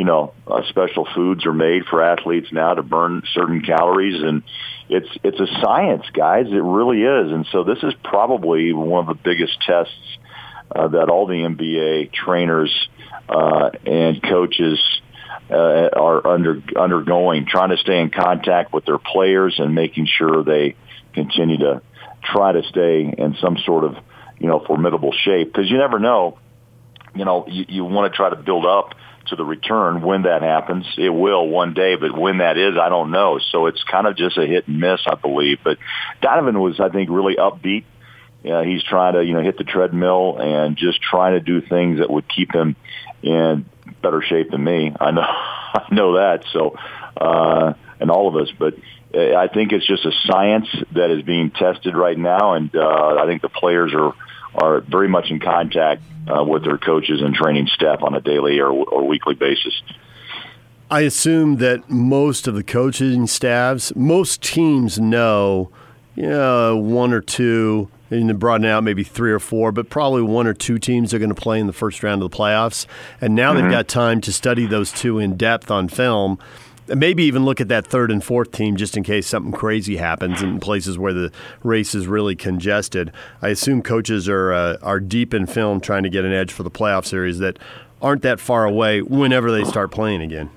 you 0.00 0.06
know, 0.06 0.32
uh, 0.46 0.62
special 0.70 1.06
foods 1.14 1.44
are 1.44 1.52
made 1.52 1.84
for 1.84 2.02
athletes 2.02 2.48
now 2.52 2.72
to 2.72 2.82
burn 2.82 3.22
certain 3.34 3.60
calories, 3.60 4.22
and 4.22 4.42
it's 4.88 5.08
it's 5.22 5.38
a 5.38 5.46
science, 5.60 6.06
guys. 6.14 6.46
It 6.46 6.62
really 6.62 7.02
is, 7.02 7.32
and 7.32 7.46
so 7.52 7.64
this 7.64 7.82
is 7.82 7.92
probably 8.02 8.72
one 8.72 9.06
of 9.06 9.14
the 9.14 9.22
biggest 9.22 9.60
tests 9.60 9.92
uh, 10.74 10.88
that 10.88 11.10
all 11.10 11.26
the 11.26 11.34
NBA 11.34 12.14
trainers 12.14 12.74
uh, 13.28 13.72
and 13.84 14.22
coaches 14.22 14.80
uh, 15.50 15.88
are 15.92 16.26
under 16.26 16.62
undergoing, 16.76 17.46
trying 17.46 17.70
to 17.70 17.76
stay 17.76 18.00
in 18.00 18.10
contact 18.10 18.72
with 18.72 18.84
their 18.84 18.98
players 18.98 19.58
and 19.58 19.74
making 19.74 20.06
sure 20.06 20.44
they 20.44 20.76
continue 21.12 21.58
to 21.58 21.82
try 22.22 22.52
to 22.52 22.62
stay 22.64 23.12
in 23.16 23.36
some 23.40 23.56
sort 23.64 23.84
of 23.84 23.96
you 24.38 24.46
know 24.46 24.60
formidable 24.66 25.12
shape 25.12 25.52
because 25.52 25.70
you 25.70 25.78
never 25.78 25.98
know. 25.98 26.38
You 27.12 27.24
know, 27.24 27.44
you, 27.48 27.64
you 27.68 27.84
want 27.84 28.12
to 28.12 28.16
try 28.16 28.30
to 28.30 28.36
build 28.36 28.64
up 28.64 28.94
to 29.26 29.36
the 29.36 29.44
return 29.44 30.02
when 30.02 30.22
that 30.22 30.42
happens. 30.42 30.86
It 30.96 31.10
will 31.10 31.48
one 31.48 31.74
day, 31.74 31.96
but 31.96 32.16
when 32.16 32.38
that 32.38 32.56
is, 32.56 32.76
I 32.80 32.88
don't 32.88 33.10
know. 33.10 33.40
So 33.50 33.66
it's 33.66 33.82
kind 33.84 34.06
of 34.06 34.16
just 34.16 34.38
a 34.38 34.46
hit 34.46 34.68
and 34.68 34.78
miss, 34.78 35.00
I 35.06 35.16
believe. 35.16 35.58
But 35.64 35.78
Donovan 36.20 36.60
was, 36.60 36.78
I 36.78 36.88
think, 36.88 37.10
really 37.10 37.36
upbeat. 37.36 37.84
Yeah, 38.42 38.64
he's 38.64 38.82
trying 38.82 39.14
to, 39.14 39.24
you 39.24 39.34
know, 39.34 39.42
hit 39.42 39.58
the 39.58 39.64
treadmill 39.64 40.38
and 40.38 40.76
just 40.76 41.02
trying 41.02 41.34
to 41.34 41.40
do 41.40 41.60
things 41.60 41.98
that 41.98 42.08
would 42.08 42.28
keep 42.28 42.54
him 42.54 42.74
in 43.22 43.66
better 44.02 44.22
shape 44.22 44.50
than 44.50 44.64
me. 44.64 44.92
I 44.98 45.10
know, 45.10 45.22
I 45.24 45.86
know 45.92 46.16
that. 46.16 46.44
So, 46.52 46.76
uh, 47.16 47.74
and 47.98 48.10
all 48.10 48.28
of 48.28 48.36
us, 48.36 48.52
but 48.58 48.74
uh, 49.14 49.34
I 49.36 49.48
think 49.48 49.72
it's 49.72 49.86
just 49.86 50.04
a 50.04 50.12
science 50.26 50.68
that 50.92 51.10
is 51.10 51.22
being 51.22 51.50
tested 51.50 51.96
right 51.96 52.18
now, 52.18 52.54
and 52.54 52.74
uh, 52.74 53.16
I 53.20 53.26
think 53.26 53.42
the 53.42 53.48
players 53.48 53.92
are 53.94 54.14
are 54.54 54.80
very 54.80 55.08
much 55.08 55.30
in 55.30 55.38
contact 55.38 56.02
uh, 56.26 56.42
with 56.42 56.64
their 56.64 56.78
coaches 56.78 57.22
and 57.22 57.34
training 57.34 57.68
staff 57.68 58.02
on 58.02 58.14
a 58.14 58.20
daily 58.20 58.58
or, 58.58 58.70
or 58.70 59.06
weekly 59.06 59.34
basis. 59.34 59.80
I 60.90 61.02
assume 61.02 61.56
that 61.58 61.88
most 61.88 62.48
of 62.48 62.54
the 62.56 62.64
coaching 62.64 63.28
staffs, 63.28 63.94
most 63.94 64.42
teams 64.42 64.98
know, 64.98 65.70
you 66.16 66.28
know, 66.28 66.76
one 66.76 67.12
or 67.12 67.20
two, 67.20 67.88
and 68.10 68.38
broaden 68.38 68.66
out 68.66 68.82
maybe 68.82 69.04
three 69.04 69.32
or 69.32 69.38
four, 69.38 69.72
but 69.72 69.88
probably 69.88 70.22
one 70.22 70.46
or 70.46 70.54
two 70.54 70.78
teams 70.78 71.14
are 71.14 71.18
going 71.18 71.34
to 71.34 71.40
play 71.40 71.60
in 71.60 71.66
the 71.66 71.72
first 71.72 72.02
round 72.02 72.22
of 72.22 72.30
the 72.30 72.36
playoffs. 72.36 72.86
And 73.20 73.34
now 73.34 73.52
mm-hmm. 73.52 73.62
they've 73.62 73.70
got 73.70 73.88
time 73.88 74.20
to 74.22 74.32
study 74.32 74.66
those 74.66 74.92
two 74.92 75.18
in 75.18 75.36
depth 75.36 75.70
on 75.70 75.88
film 75.88 76.38
And 76.88 76.98
maybe 76.98 77.22
even 77.22 77.44
look 77.44 77.60
at 77.60 77.68
that 77.68 77.86
third 77.86 78.10
and 78.10 78.22
fourth 78.22 78.50
team 78.50 78.74
just 78.76 78.96
in 78.96 79.04
case 79.04 79.26
something 79.26 79.52
crazy 79.52 79.96
happens 79.96 80.42
in 80.42 80.58
places 80.58 80.98
where 80.98 81.12
the 81.12 81.30
race 81.62 81.94
is 81.94 82.08
really 82.08 82.34
congested. 82.34 83.12
I 83.40 83.48
assume 83.48 83.82
coaches 83.82 84.28
are 84.28 84.52
uh, 84.52 84.76
are 84.82 84.98
deep 84.98 85.32
in 85.32 85.46
film 85.46 85.80
trying 85.80 86.02
to 86.02 86.10
get 86.10 86.24
an 86.24 86.32
edge 86.32 86.52
for 86.52 86.64
the 86.64 86.70
playoff 86.70 87.06
series 87.06 87.38
that 87.38 87.58
aren't 88.02 88.22
that 88.22 88.40
far 88.40 88.64
away 88.64 89.02
whenever 89.02 89.52
they 89.52 89.62
start 89.62 89.92
playing 89.92 90.20
again. 90.20 90.50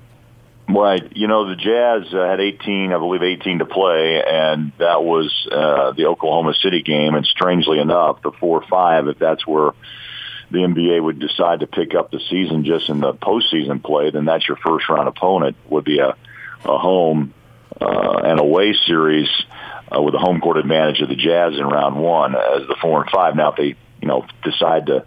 Right. 0.68 1.14
You 1.14 1.28
know, 1.28 1.48
the 1.48 1.56
Jazz 1.56 2.12
uh, 2.14 2.26
had 2.26 2.40
18, 2.40 2.92
I 2.92 2.98
believe 2.98 3.22
18 3.22 3.58
to 3.58 3.66
play, 3.66 4.22
and 4.26 4.72
that 4.78 5.02
was 5.02 5.46
uh, 5.50 5.92
the 5.92 6.06
Oklahoma 6.06 6.54
City 6.54 6.82
game. 6.82 7.14
And 7.14 7.26
strangely 7.26 7.80
enough, 7.80 8.22
the 8.22 8.32
4-5, 8.32 9.10
if 9.10 9.18
that's 9.18 9.46
where 9.46 9.72
the 10.50 10.58
NBA 10.58 11.02
would 11.02 11.18
decide 11.18 11.60
to 11.60 11.66
pick 11.66 11.94
up 11.94 12.10
the 12.10 12.20
season 12.30 12.64
just 12.64 12.88
in 12.88 13.00
the 13.00 13.12
postseason 13.12 13.82
play, 13.82 14.10
then 14.10 14.24
that's 14.24 14.48
your 14.48 14.56
first 14.56 14.88
round 14.88 15.08
opponent 15.08 15.56
would 15.68 15.84
be 15.84 15.98
a, 15.98 16.16
a 16.64 16.78
home 16.78 17.34
uh, 17.80 18.20
and 18.24 18.40
away 18.40 18.74
series 18.86 19.28
uh, 19.94 20.00
with 20.00 20.14
a 20.14 20.18
home 20.18 20.40
court 20.40 20.56
advantage 20.56 21.00
of 21.00 21.08
the 21.08 21.16
Jazz 21.16 21.54
in 21.58 21.64
round 21.64 21.96
one 21.96 22.34
as 22.34 22.66
the 22.68 22.76
four 22.80 23.02
and 23.02 23.10
five. 23.10 23.36
Now, 23.36 23.50
if 23.50 23.56
they 23.56 23.76
you 24.00 24.08
know 24.08 24.26
decide 24.42 24.86
to 24.86 25.04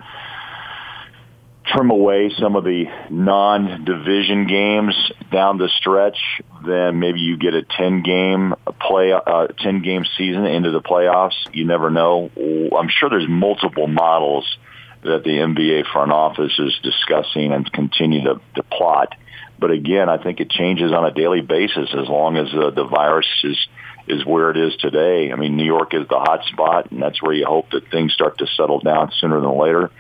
trim 1.73 1.91
away 1.91 2.31
some 2.39 2.55
of 2.55 2.63
the 2.63 2.85
non-division 3.09 4.47
games 4.47 4.95
down 5.31 5.57
the 5.57 5.69
stretch, 5.77 6.17
then 6.65 6.99
maybe 6.99 7.19
you 7.19 7.37
get 7.37 7.53
a 7.53 7.63
10 7.63 8.03
game 8.03 8.53
play, 8.81 9.11
uh, 9.11 9.47
10 9.47 9.81
game 9.81 10.05
season 10.17 10.45
into 10.45 10.71
the 10.71 10.81
playoffs. 10.81 11.35
You 11.53 11.65
never 11.65 11.89
know. 11.89 12.31
I'm 12.77 12.89
sure 12.89 13.09
there's 13.09 13.27
multiple 13.27 13.87
models 13.87 14.57
that 15.03 15.23
the 15.23 15.29
NBA 15.29 15.91
front 15.91 16.11
office 16.11 16.57
is 16.57 16.77
discussing 16.83 17.53
and 17.53 17.71
continue 17.71 18.23
to, 18.23 18.41
to 18.55 18.63
plot. 18.63 19.13
But 19.59 19.71
again, 19.71 20.09
I 20.09 20.21
think 20.21 20.39
it 20.39 20.49
changes 20.49 20.91
on 20.91 21.05
a 21.05 21.11
daily 21.11 21.41
basis 21.41 21.89
as 21.93 22.07
long 22.07 22.37
as 22.37 22.47
uh, 22.53 22.71
the 22.71 22.85
virus 22.85 23.27
is 23.43 23.57
is 24.07 24.25
where 24.25 24.51
it 24.51 24.57
is 24.57 24.73
today. 24.77 25.33
I 25.33 25.35
mean, 25.35 25.57
New 25.57 25.65
York 25.65 25.93
is 25.93 26.07
the 26.07 26.17
hot 26.17 26.45
spot, 26.45 26.91
and 26.91 27.01
that's 27.01 27.21
where 27.21 27.33
you 27.33 27.45
hope 27.45 27.71
that 27.71 27.91
things 27.91 28.13
start 28.13 28.37
to 28.37 28.47
settle 28.55 28.79
down 28.79 29.11
sooner 29.19 29.41
than 29.41 29.57
later. 29.57 29.91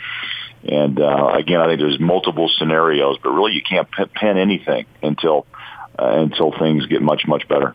And 0.67 0.99
uh, 0.99 1.31
again, 1.33 1.61
I 1.61 1.67
think 1.67 1.79
there's 1.79 1.99
multiple 1.99 2.49
scenarios, 2.57 3.17
but 3.23 3.29
really 3.29 3.53
you 3.53 3.61
can't 3.61 3.89
pen 3.89 4.37
anything 4.37 4.85
until 5.01 5.45
uh, 5.97 6.17
until 6.17 6.51
things 6.57 6.85
get 6.87 7.01
much 7.01 7.25
much 7.25 7.47
better. 7.47 7.73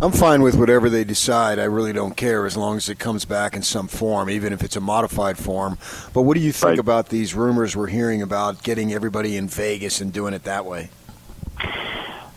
I'm 0.00 0.12
fine 0.12 0.42
with 0.42 0.56
whatever 0.56 0.90
they 0.90 1.04
decide. 1.04 1.58
I 1.58 1.64
really 1.64 1.94
don't 1.94 2.14
care 2.14 2.44
as 2.44 2.54
long 2.54 2.76
as 2.76 2.90
it 2.90 2.98
comes 2.98 3.24
back 3.24 3.56
in 3.56 3.62
some 3.62 3.88
form, 3.88 4.28
even 4.28 4.52
if 4.52 4.62
it's 4.62 4.76
a 4.76 4.80
modified 4.80 5.38
form. 5.38 5.78
But 6.12 6.22
what 6.22 6.34
do 6.34 6.40
you 6.40 6.52
think 6.52 6.68
right. 6.68 6.78
about 6.78 7.08
these 7.08 7.34
rumors 7.34 7.74
we're 7.74 7.86
hearing 7.86 8.20
about 8.20 8.62
getting 8.62 8.92
everybody 8.92 9.38
in 9.38 9.48
Vegas 9.48 10.02
and 10.02 10.12
doing 10.12 10.34
it 10.34 10.44
that 10.44 10.66
way? 10.66 10.90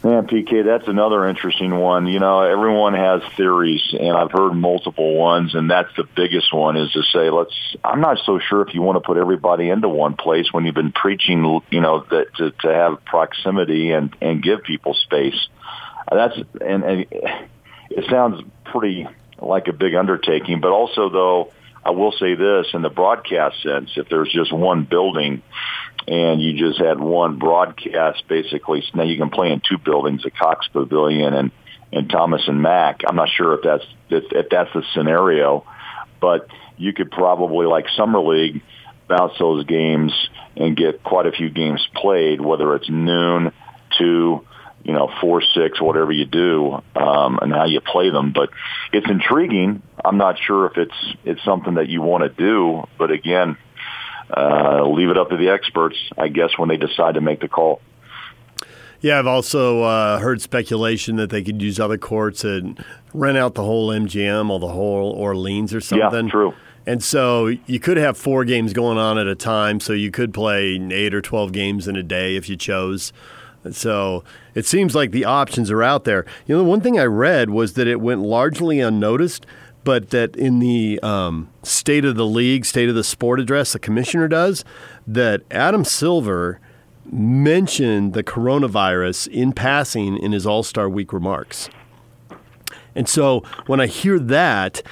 Yeah, 0.01 0.21
PK, 0.21 0.63
that's 0.63 0.87
another 0.87 1.27
interesting 1.27 1.75
one. 1.75 2.07
You 2.07 2.19
know, 2.19 2.41
everyone 2.41 2.93
has 2.93 3.21
theories, 3.35 3.81
and 3.91 4.15
I've 4.15 4.31
heard 4.31 4.53
multiple 4.53 5.15
ones, 5.15 5.55
and 5.55 5.69
that's 5.69 5.93
the 5.97 6.05
biggest 6.05 6.53
one 6.53 6.77
is 6.77 6.89
to 6.93 7.03
say, 7.03 7.29
let's. 7.29 7.53
I'm 7.83 7.99
not 7.99 8.17
so 8.25 8.39
sure 8.39 8.61
if 8.61 8.73
you 8.73 8.81
want 8.81 8.95
to 8.95 9.01
put 9.01 9.17
everybody 9.17 9.69
into 9.69 9.89
one 9.89 10.15
place 10.15 10.53
when 10.53 10.63
you've 10.63 10.75
been 10.75 10.93
preaching, 10.93 11.61
you 11.69 11.81
know, 11.81 12.05
that 12.11 12.33
to, 12.37 12.51
to 12.51 12.73
have 12.73 13.03
proximity 13.03 13.91
and 13.91 14.15
and 14.21 14.41
give 14.41 14.63
people 14.63 14.93
space. 14.93 15.47
That's 16.09 16.37
and, 16.61 16.83
and 16.85 17.05
it 17.89 18.05
sounds 18.09 18.41
pretty 18.63 19.05
like 19.41 19.67
a 19.67 19.73
big 19.73 19.95
undertaking, 19.95 20.61
but 20.61 20.71
also 20.71 21.09
though, 21.09 21.51
I 21.83 21.91
will 21.91 22.13
say 22.13 22.35
this 22.35 22.67
in 22.73 22.81
the 22.81 22.89
broadcast 22.89 23.61
sense, 23.63 23.91
if 23.97 24.07
there's 24.07 24.31
just 24.31 24.53
one 24.53 24.83
building 24.83 25.41
and 26.09 26.41
you 26.41 26.53
just 26.57 26.79
had 26.79 26.99
one 26.99 27.37
broadcast 27.37 28.27
basically. 28.27 28.81
So 28.81 28.97
now 28.97 29.03
you 29.03 29.17
can 29.17 29.29
play 29.29 29.51
in 29.51 29.61
two 29.61 29.77
buildings, 29.77 30.23
the 30.23 30.31
Cox 30.31 30.67
Pavilion 30.67 31.33
and 31.33 31.51
and 31.91 32.09
Thomas 32.09 32.41
and 32.47 32.61
Mack. 32.61 33.01
I'm 33.07 33.15
not 33.15 33.29
sure 33.29 33.53
if 33.53 33.61
that's 33.63 33.85
if, 34.09 34.23
if 34.31 34.49
that's 34.49 34.73
the 34.73 34.83
scenario, 34.93 35.65
but 36.19 36.47
you 36.77 36.93
could 36.93 37.11
probably 37.11 37.67
like 37.67 37.85
summer 37.95 38.19
league 38.19 38.61
bounce 39.07 39.33
those 39.39 39.65
games 39.65 40.11
and 40.55 40.75
get 40.75 41.03
quite 41.03 41.27
a 41.27 41.31
few 41.31 41.49
games 41.49 41.87
played, 41.95 42.41
whether 42.41 42.75
it's 42.75 42.89
noon 42.89 43.51
to 43.99 44.45
you 44.83 44.93
know 44.93 45.11
four 45.21 45.41
six 45.41 45.79
whatever 45.79 46.11
you 46.11 46.25
do 46.25 46.81
um, 46.95 47.37
and 47.39 47.53
how 47.53 47.65
you 47.65 47.81
play 47.81 48.09
them. 48.09 48.33
But 48.33 48.49
it's 48.93 49.07
intriguing. 49.07 49.83
I'm 50.03 50.17
not 50.17 50.39
sure 50.39 50.65
if 50.65 50.77
it's 50.77 51.15
it's 51.23 51.43
something 51.45 51.75
that 51.75 51.87
you 51.87 52.01
want 52.01 52.23
to 52.23 52.29
do, 52.29 52.87
but 52.97 53.11
again, 53.11 53.57
uh, 54.35 54.87
leave 54.87 55.09
it 55.09 55.17
up 55.17 55.29
to 55.29 55.37
the 55.37 55.49
experts, 55.49 55.97
I 56.17 56.27
guess, 56.27 56.57
when 56.57 56.69
they 56.69 56.77
decide 56.77 57.15
to 57.15 57.21
make 57.21 57.41
the 57.41 57.47
call. 57.47 57.81
Yeah, 59.01 59.17
I've 59.17 59.27
also 59.27 59.83
uh, 59.83 60.19
heard 60.19 60.41
speculation 60.41 61.15
that 61.15 61.29
they 61.29 61.41
could 61.41 61.61
use 61.61 61.79
other 61.79 61.97
courts 61.97 62.43
and 62.43 62.83
rent 63.13 63.37
out 63.37 63.55
the 63.55 63.63
whole 63.63 63.89
MGM 63.89 64.49
or 64.49 64.59
the 64.59 64.67
whole 64.67 65.11
Orleans 65.11 65.73
or 65.73 65.79
something. 65.79 66.25
Yeah, 66.25 66.31
true. 66.31 66.53
And 66.85 67.03
so 67.03 67.47
you 67.65 67.79
could 67.79 67.97
have 67.97 68.17
four 68.17 68.43
games 68.45 68.73
going 68.73 68.97
on 68.97 69.17
at 69.17 69.27
a 69.27 69.35
time, 69.35 69.79
so 69.79 69.93
you 69.93 70.11
could 70.11 70.33
play 70.33 70.79
eight 70.91 71.13
or 71.13 71.21
12 71.21 71.51
games 71.51 71.87
in 71.87 71.95
a 71.95 72.03
day 72.03 72.35
if 72.35 72.49
you 72.49 72.57
chose. 72.57 73.13
So 73.71 74.23
it 74.55 74.65
seems 74.65 74.95
like 74.95 75.11
the 75.11 75.25
options 75.25 75.69
are 75.69 75.83
out 75.83 76.05
there. 76.05 76.25
You 76.45 76.55
know, 76.55 76.63
the 76.63 76.69
one 76.69 76.81
thing 76.81 76.97
I 76.97 77.03
read 77.05 77.49
was 77.49 77.73
that 77.73 77.87
it 77.87 78.01
went 78.01 78.21
largely 78.21 78.79
unnoticed, 78.79 79.45
but 79.89 80.11
that 80.11 80.35
in 80.35 80.59
the 80.59 80.99
um, 81.01 81.49
State 81.63 82.05
of 82.05 82.15
the 82.15 82.23
League, 82.23 82.63
State 82.63 82.89
of 82.89 82.93
the 82.93 83.03
Sport 83.03 83.39
address, 83.39 83.73
the 83.73 83.79
commissioner 83.79 84.27
does, 84.27 84.63
that 85.07 85.41
Adam 85.49 85.83
Silver 85.83 86.59
mentioned 87.11 88.13
the 88.13 88.21
coronavirus 88.21 89.27
in 89.29 89.51
passing 89.51 90.15
in 90.15 90.31
his 90.31 90.45
All 90.45 90.61
Star 90.61 90.87
Week 90.87 91.11
remarks. 91.11 91.71
And 92.93 93.09
so 93.09 93.41
when 93.65 93.81
I 93.81 93.87
hear 93.87 94.19
that, 94.19 94.83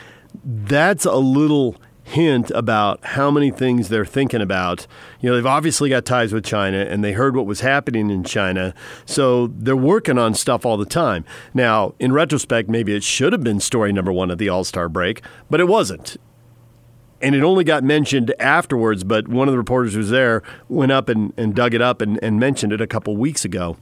that's 0.43 1.05
a 1.05 1.17
little 1.17 1.75
hint 2.07 2.49
about 2.51 3.03
how 3.03 3.29
many 3.29 3.51
things 3.51 3.89
they're 3.89 4.05
thinking 4.05 4.41
about. 4.41 4.87
You 5.19 5.29
know, 5.29 5.35
they've 5.35 5.45
obviously 5.45 5.89
got 5.89 6.05
ties 6.05 6.31
with 6.31 6.45
China 6.45 6.77
and 6.77 7.03
they 7.03 7.11
heard 7.11 7.35
what 7.35 7.45
was 7.45 7.59
happening 7.59 8.09
in 8.09 8.23
China. 8.23 8.73
So 9.05 9.47
they're 9.47 9.75
working 9.75 10.17
on 10.17 10.33
stuff 10.33 10.65
all 10.65 10.77
the 10.77 10.85
time. 10.85 11.25
Now, 11.53 11.95
in 11.99 12.13
retrospect, 12.13 12.69
maybe 12.69 12.95
it 12.95 13.03
should 13.03 13.33
have 13.33 13.43
been 13.43 13.59
story 13.59 13.91
number 13.91 14.13
one 14.13 14.31
at 14.31 14.37
the 14.37 14.47
All 14.47 14.63
Star 14.63 14.87
break, 14.87 15.21
but 15.49 15.59
it 15.59 15.67
wasn't. 15.67 16.15
And 17.21 17.35
it 17.35 17.43
only 17.43 17.65
got 17.65 17.83
mentioned 17.83 18.33
afterwards, 18.39 19.03
but 19.03 19.27
one 19.27 19.49
of 19.49 19.51
the 19.51 19.57
reporters 19.57 19.91
who 19.91 19.99
was 19.99 20.09
there 20.09 20.43
went 20.69 20.93
up 20.93 21.09
and, 21.09 21.33
and 21.35 21.53
dug 21.53 21.73
it 21.73 21.81
up 21.81 21.99
and, 21.99 22.17
and 22.23 22.39
mentioned 22.39 22.71
it 22.71 22.79
a 22.79 22.87
couple 22.87 23.17
weeks 23.17 23.43
ago. 23.43 23.75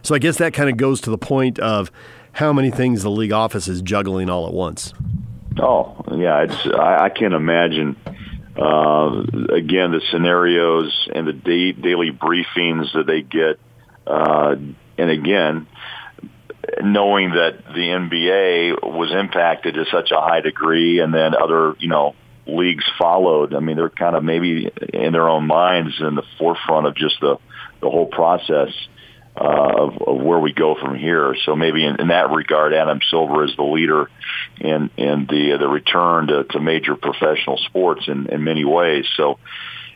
So 0.00 0.14
I 0.14 0.18
guess 0.18 0.38
that 0.38 0.54
kind 0.54 0.70
of 0.70 0.78
goes 0.78 1.02
to 1.02 1.10
the 1.10 1.18
point 1.18 1.58
of 1.58 1.90
how 2.32 2.54
many 2.54 2.70
things 2.70 3.02
the 3.02 3.10
league 3.10 3.32
office 3.32 3.68
is 3.68 3.82
juggling 3.82 4.30
all 4.30 4.46
at 4.46 4.54
once. 4.54 4.94
Oh 5.58 6.04
yeah, 6.12 6.44
it's 6.44 6.66
I, 6.66 7.04
I 7.04 7.08
can't 7.08 7.34
imagine. 7.34 7.96
Uh, 8.56 9.22
again, 9.54 9.92
the 9.92 10.00
scenarios 10.10 11.08
and 11.14 11.28
the 11.28 11.32
day, 11.32 11.72
daily 11.72 12.10
briefings 12.10 12.90
that 12.94 13.04
they 13.06 13.20
get, 13.20 13.58
uh, 14.06 14.56
and 14.96 15.10
again, 15.10 15.66
knowing 16.82 17.30
that 17.30 17.64
the 17.66 17.74
NBA 17.74 18.82
was 18.82 19.12
impacted 19.12 19.74
to 19.74 19.84
such 19.92 20.10
a 20.10 20.20
high 20.20 20.40
degree, 20.40 21.00
and 21.00 21.12
then 21.12 21.34
other 21.34 21.74
you 21.78 21.88
know 21.88 22.14
leagues 22.46 22.84
followed. 22.98 23.54
I 23.54 23.60
mean, 23.60 23.76
they're 23.76 23.90
kind 23.90 24.16
of 24.16 24.24
maybe 24.24 24.70
in 24.92 25.12
their 25.12 25.28
own 25.28 25.46
minds 25.46 25.94
in 26.00 26.14
the 26.14 26.24
forefront 26.38 26.86
of 26.86 26.96
just 26.96 27.20
the 27.20 27.36
the 27.80 27.90
whole 27.90 28.06
process 28.06 28.70
uh, 29.36 29.72
of, 29.76 30.02
of 30.02 30.22
where 30.22 30.38
we 30.38 30.52
go 30.52 30.74
from 30.74 30.96
here. 30.96 31.36
So 31.44 31.54
maybe 31.54 31.84
in, 31.84 32.00
in 32.00 32.08
that 32.08 32.30
regard, 32.30 32.72
Adam 32.72 33.00
Silver 33.10 33.44
is 33.44 33.54
the 33.56 33.64
leader 33.64 34.10
in 34.58 34.90
in 34.96 35.26
the 35.26 35.56
the 35.58 35.68
return 35.68 36.28
to, 36.28 36.44
to 36.44 36.60
major 36.60 36.96
professional 36.96 37.58
sports 37.58 38.08
in, 38.08 38.26
in 38.26 38.44
many 38.44 38.64
ways. 38.64 39.04
So, 39.16 39.38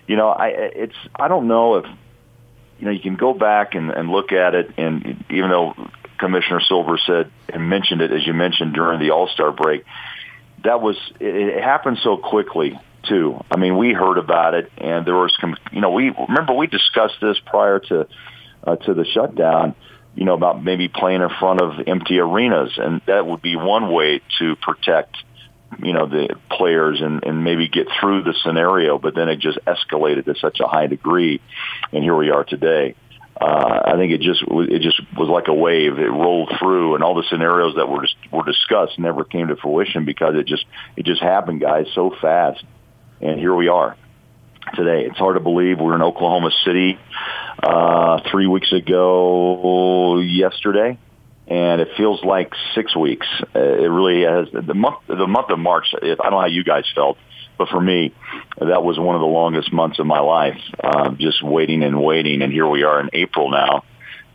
you 0.07 0.17
know, 0.17 0.29
I 0.29 0.49
it's 0.49 0.97
I 1.15 1.29
don't 1.29 1.49
know 1.49 1.77
if 1.77 1.87
you 2.79 2.87
know 2.87 2.91
you 2.91 3.01
can 3.01 3.17
go 3.17 3.33
back 3.33 3.75
and, 3.75 3.91
and 3.91 4.11
look 4.11 4.33
at 4.33 4.55
it, 4.55 4.73
and 4.77 5.25
even 5.31 5.49
though 5.49 5.75
Commissioner 6.19 6.61
Silver 6.61 6.99
said 6.99 7.31
and 7.49 7.69
mentioned 7.69 8.03
it 8.03 8.13
as 8.13 8.27
you 8.27 8.35
mentioned 8.35 8.75
during 8.75 9.01
the 9.01 9.11
All 9.11 9.29
Star 9.29 9.53
break, 9.53 9.85
that 10.65 10.83
was 10.83 10.97
it, 11.19 11.35
it 11.35 11.63
happened 11.63 11.99
so 12.03 12.19
quickly 12.19 12.79
too. 13.09 13.43
I 13.51 13.57
mean, 13.57 13.79
we 13.79 13.95
heard 13.95 14.19
about 14.19 14.53
it, 14.53 14.71
and 14.77 15.07
there 15.07 15.15
was, 15.15 15.35
you 15.73 15.81
know, 15.81 15.91
we 15.91 16.11
remember 16.11 16.53
we 16.53 16.67
discussed 16.67 17.17
this 17.23 17.39
prior 17.47 17.79
to 17.79 18.07
uh, 18.65 18.77
to 18.77 18.95
the 18.95 19.05
shutdown, 19.05 19.75
you 20.15 20.25
know, 20.25 20.35
about 20.35 20.63
maybe 20.63 20.89
playing 20.89 21.23
in 21.23 21.31
front 21.39 21.61
of 21.61 21.73
empty 21.87 22.19
arenas, 22.19 22.73
and 22.77 23.01
that 23.07 23.27
would 23.27 23.43
be 23.43 23.57
one 23.57 23.93
way 23.93 24.21
to 24.39 24.57
protect, 24.57 25.17
you 25.83 25.93
know, 25.93 26.07
the 26.07 26.37
players 26.51 27.01
and, 27.01 27.25
and 27.25 27.45
maybe 27.45 27.69
get 27.69 27.87
through 28.01 28.23
the 28.23 28.35
scenario. 28.43 28.99
But 28.99 29.15
then 29.15 29.29
it 29.29 29.39
just 29.39 29.59
escalated 29.67 30.25
to 30.27 30.35
such 30.41 30.61
a 30.61 30.67
high 30.67 30.87
degree, 30.87 31.41
and 31.93 32.03
here 32.03 32.17
we 32.17 32.31
are 32.31 32.45
today. 32.45 32.97
Uh, 33.41 33.81
I 33.87 33.97
think 33.97 34.13
it 34.13 34.21
just 34.21 34.43
it 34.47 34.83
just 34.83 35.01
was 35.17 35.31
like 35.31 35.49
a 35.49 35.55
wave. 35.55 35.99
It 35.99 36.11
rolled 36.11 36.53
through, 36.59 36.95
and 36.95 37.03
all 37.03 37.15
the 37.15 37.25
scenarios 37.31 37.77
that 37.77 37.89
were 37.89 38.03
just 38.03 38.17
were 38.31 38.45
discussed 38.45 38.99
never 38.99 39.25
came 39.25 39.49
to 39.49 39.57
fruition 39.57 40.05
because 40.05 40.35
it 40.35 40.47
just 40.47 40.67
it 40.97 41.07
just 41.07 41.23
happened, 41.23 41.63
guys, 41.63 41.87
so 41.95 42.15
fast. 42.21 42.63
And 43.23 43.41
here 43.41 43.55
we 43.55 43.69
are 43.69 43.97
today. 44.75 45.07
It's 45.07 45.17
hard 45.17 45.37
to 45.37 45.41
believe 45.41 45.81
we're 45.81 45.95
in 45.95 46.03
Oklahoma 46.03 46.51
City 46.67 46.99
uh, 47.63 48.21
three 48.31 48.47
weeks 48.47 48.73
ago 48.73 50.19
yesterday, 50.21 50.99
and 51.47 51.81
it 51.81 51.89
feels 51.97 52.23
like 52.25 52.53
six 52.75 52.95
weeks. 52.97 53.27
Uh, 53.55 53.59
it 53.59 53.91
really 53.91 54.23
has. 54.23 54.49
The 54.53 54.75
month, 54.75 54.99
the 55.07 55.27
month 55.27 55.51
of 55.51 55.59
March. 55.59 55.87
If, 56.03 56.21
I 56.21 56.25
don't 56.25 56.33
know 56.33 56.41
how 56.41 56.47
you 56.47 56.65
guys 56.65 56.85
felt, 56.95 57.19
but 57.59 57.69
for 57.69 57.81
me, 57.81 58.15
that 58.59 58.83
was 58.83 58.99
one 58.99 59.17
of 59.17 59.21
the 59.21 59.27
longest 59.27 59.73
months 59.73 59.99
of 59.99 60.07
my 60.07 60.21
life. 60.21 60.59
Uh, 60.83 61.11
just 61.13 61.43
waiting 61.43 61.83
and 61.83 62.03
waiting, 62.03 62.43
and 62.43 62.53
here 62.53 62.69
we 62.69 62.83
are 62.83 63.01
in 63.01 63.11
April 63.13 63.51
now. 63.51 63.85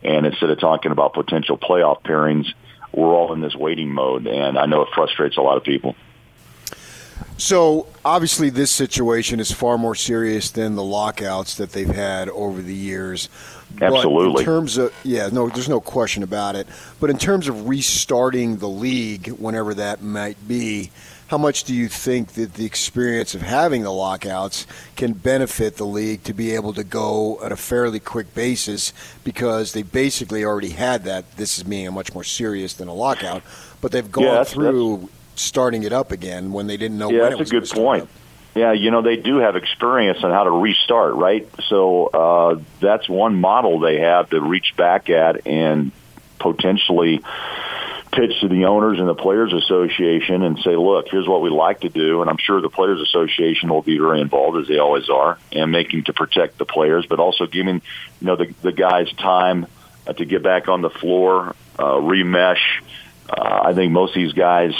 And 0.02 0.26
instead 0.26 0.50
of 0.50 0.60
talking 0.60 0.92
about 0.92 1.14
potential 1.14 1.58
playoff 1.58 2.02
pairings, 2.02 2.46
we're 2.92 3.12
all 3.14 3.32
in 3.32 3.40
this 3.40 3.54
waiting 3.54 3.92
mode, 3.92 4.26
and 4.26 4.56
I 4.56 4.66
know 4.66 4.82
it 4.82 4.88
frustrates 4.94 5.36
a 5.36 5.42
lot 5.42 5.56
of 5.56 5.64
people. 5.64 5.96
So 7.38 7.86
obviously, 8.04 8.48
this 8.50 8.70
situation 8.70 9.40
is 9.40 9.52
far 9.52 9.76
more 9.76 9.94
serious 9.94 10.50
than 10.50 10.74
the 10.74 10.82
lockouts 10.82 11.56
that 11.56 11.72
they've 11.72 11.86
had 11.86 12.28
over 12.30 12.62
the 12.62 12.74
years. 12.74 13.28
But 13.78 13.92
Absolutely. 13.94 14.40
in 14.42 14.44
terms 14.46 14.78
of 14.78 14.94
yeah, 15.04 15.28
no, 15.30 15.48
there's 15.48 15.68
no 15.68 15.80
question 15.80 16.22
about 16.22 16.56
it. 16.56 16.66
But 16.98 17.10
in 17.10 17.18
terms 17.18 17.48
of 17.48 17.68
restarting 17.68 18.56
the 18.56 18.68
league, 18.68 19.28
whenever 19.28 19.74
that 19.74 20.02
might 20.02 20.48
be, 20.48 20.90
how 21.26 21.36
much 21.36 21.64
do 21.64 21.74
you 21.74 21.88
think 21.88 22.34
that 22.34 22.54
the 22.54 22.64
experience 22.64 23.34
of 23.34 23.42
having 23.42 23.82
the 23.82 23.92
lockouts 23.92 24.66
can 24.94 25.12
benefit 25.12 25.76
the 25.76 25.84
league 25.84 26.22
to 26.22 26.32
be 26.32 26.54
able 26.54 26.72
to 26.72 26.84
go 26.84 27.38
at 27.44 27.50
a 27.52 27.56
fairly 27.56 27.98
quick 28.00 28.32
basis 28.34 28.92
because 29.24 29.72
they 29.72 29.82
basically 29.82 30.42
already 30.44 30.70
had 30.70 31.02
that? 31.04 31.36
This 31.36 31.58
is 31.58 31.64
being 31.64 31.88
a 31.88 31.92
much 31.92 32.14
more 32.14 32.24
serious 32.24 32.72
than 32.74 32.88
a 32.88 32.94
lockout, 32.94 33.42
but 33.82 33.92
they've 33.92 34.10
gone 34.10 34.24
Yeah, 34.24 34.30
that's- 34.32 34.52
through 34.54 35.10
starting 35.36 35.82
it 35.82 35.92
up 35.92 36.12
again 36.12 36.52
when 36.52 36.66
they 36.66 36.76
didn't 36.76 36.98
know 36.98 37.10
Yeah, 37.10 37.22
when 37.22 37.38
that's 37.38 37.50
it 37.50 37.56
a 37.56 37.60
good 37.60 37.70
point. 37.70 38.02
up. 38.04 38.08
Yeah, 38.54 38.72
you 38.72 38.90
know 38.90 39.02
they 39.02 39.16
do 39.16 39.36
have 39.36 39.54
experience 39.54 40.24
on 40.24 40.30
how 40.30 40.44
to 40.44 40.50
restart, 40.50 41.14
right? 41.14 41.46
So 41.68 42.06
uh, 42.06 42.60
that's 42.80 43.06
one 43.08 43.38
model 43.38 43.80
they 43.80 44.00
have 44.00 44.30
to 44.30 44.40
reach 44.40 44.74
back 44.76 45.10
at 45.10 45.46
and 45.46 45.92
potentially 46.38 47.20
pitch 48.12 48.40
to 48.40 48.48
the 48.48 48.64
owners 48.64 48.98
and 48.98 49.06
the 49.06 49.14
players 49.14 49.52
association 49.52 50.42
and 50.42 50.58
say, 50.60 50.74
look, 50.74 51.06
here's 51.10 51.28
what 51.28 51.42
we 51.42 51.50
like 51.50 51.80
to 51.80 51.90
do, 51.90 52.22
and 52.22 52.30
I'm 52.30 52.38
sure 52.38 52.62
the 52.62 52.70
players 52.70 52.98
association 53.02 53.68
will 53.68 53.82
be 53.82 53.98
very 53.98 54.22
involved 54.22 54.56
as 54.58 54.68
they 54.68 54.78
always 54.78 55.10
are, 55.10 55.38
and 55.52 55.70
making 55.70 56.04
to 56.04 56.14
protect 56.14 56.56
the 56.56 56.64
players, 56.64 57.04
but 57.04 57.18
also 57.18 57.44
giving 57.46 57.82
you 58.20 58.26
know 58.26 58.36
the 58.36 58.54
the 58.62 58.72
guys 58.72 59.12
time 59.12 59.66
uh, 60.06 60.14
to 60.14 60.24
get 60.24 60.42
back 60.42 60.68
on 60.68 60.80
the 60.80 60.88
floor, 60.90 61.54
uh, 61.78 61.82
remesh. 61.96 62.80
Uh, 63.28 63.60
I 63.64 63.74
think 63.74 63.92
most 63.92 64.10
of 64.10 64.22
these 64.22 64.32
guys 64.32 64.72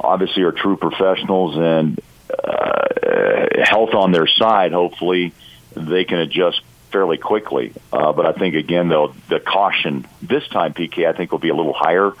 obviously 0.00 0.42
are 0.42 0.52
true 0.52 0.76
professionals 0.76 1.56
and 1.56 2.00
uh, 2.42 3.62
health 3.64 3.94
on 3.94 4.12
their 4.12 4.26
side. 4.26 4.72
Hopefully, 4.72 5.32
they 5.74 6.04
can 6.04 6.18
adjust 6.18 6.60
fairly 6.90 7.16
quickly. 7.18 7.72
Uh, 7.92 8.12
but 8.12 8.26
I 8.26 8.32
think 8.32 8.54
again, 8.54 8.88
though, 8.88 9.14
the 9.28 9.40
caution 9.40 10.06
this 10.20 10.46
time, 10.48 10.74
PK, 10.74 11.06
I 11.06 11.12
think 11.16 11.32
will 11.32 11.38
be 11.38 11.48
a 11.48 11.54
little 11.54 11.72
higher, 11.72 12.12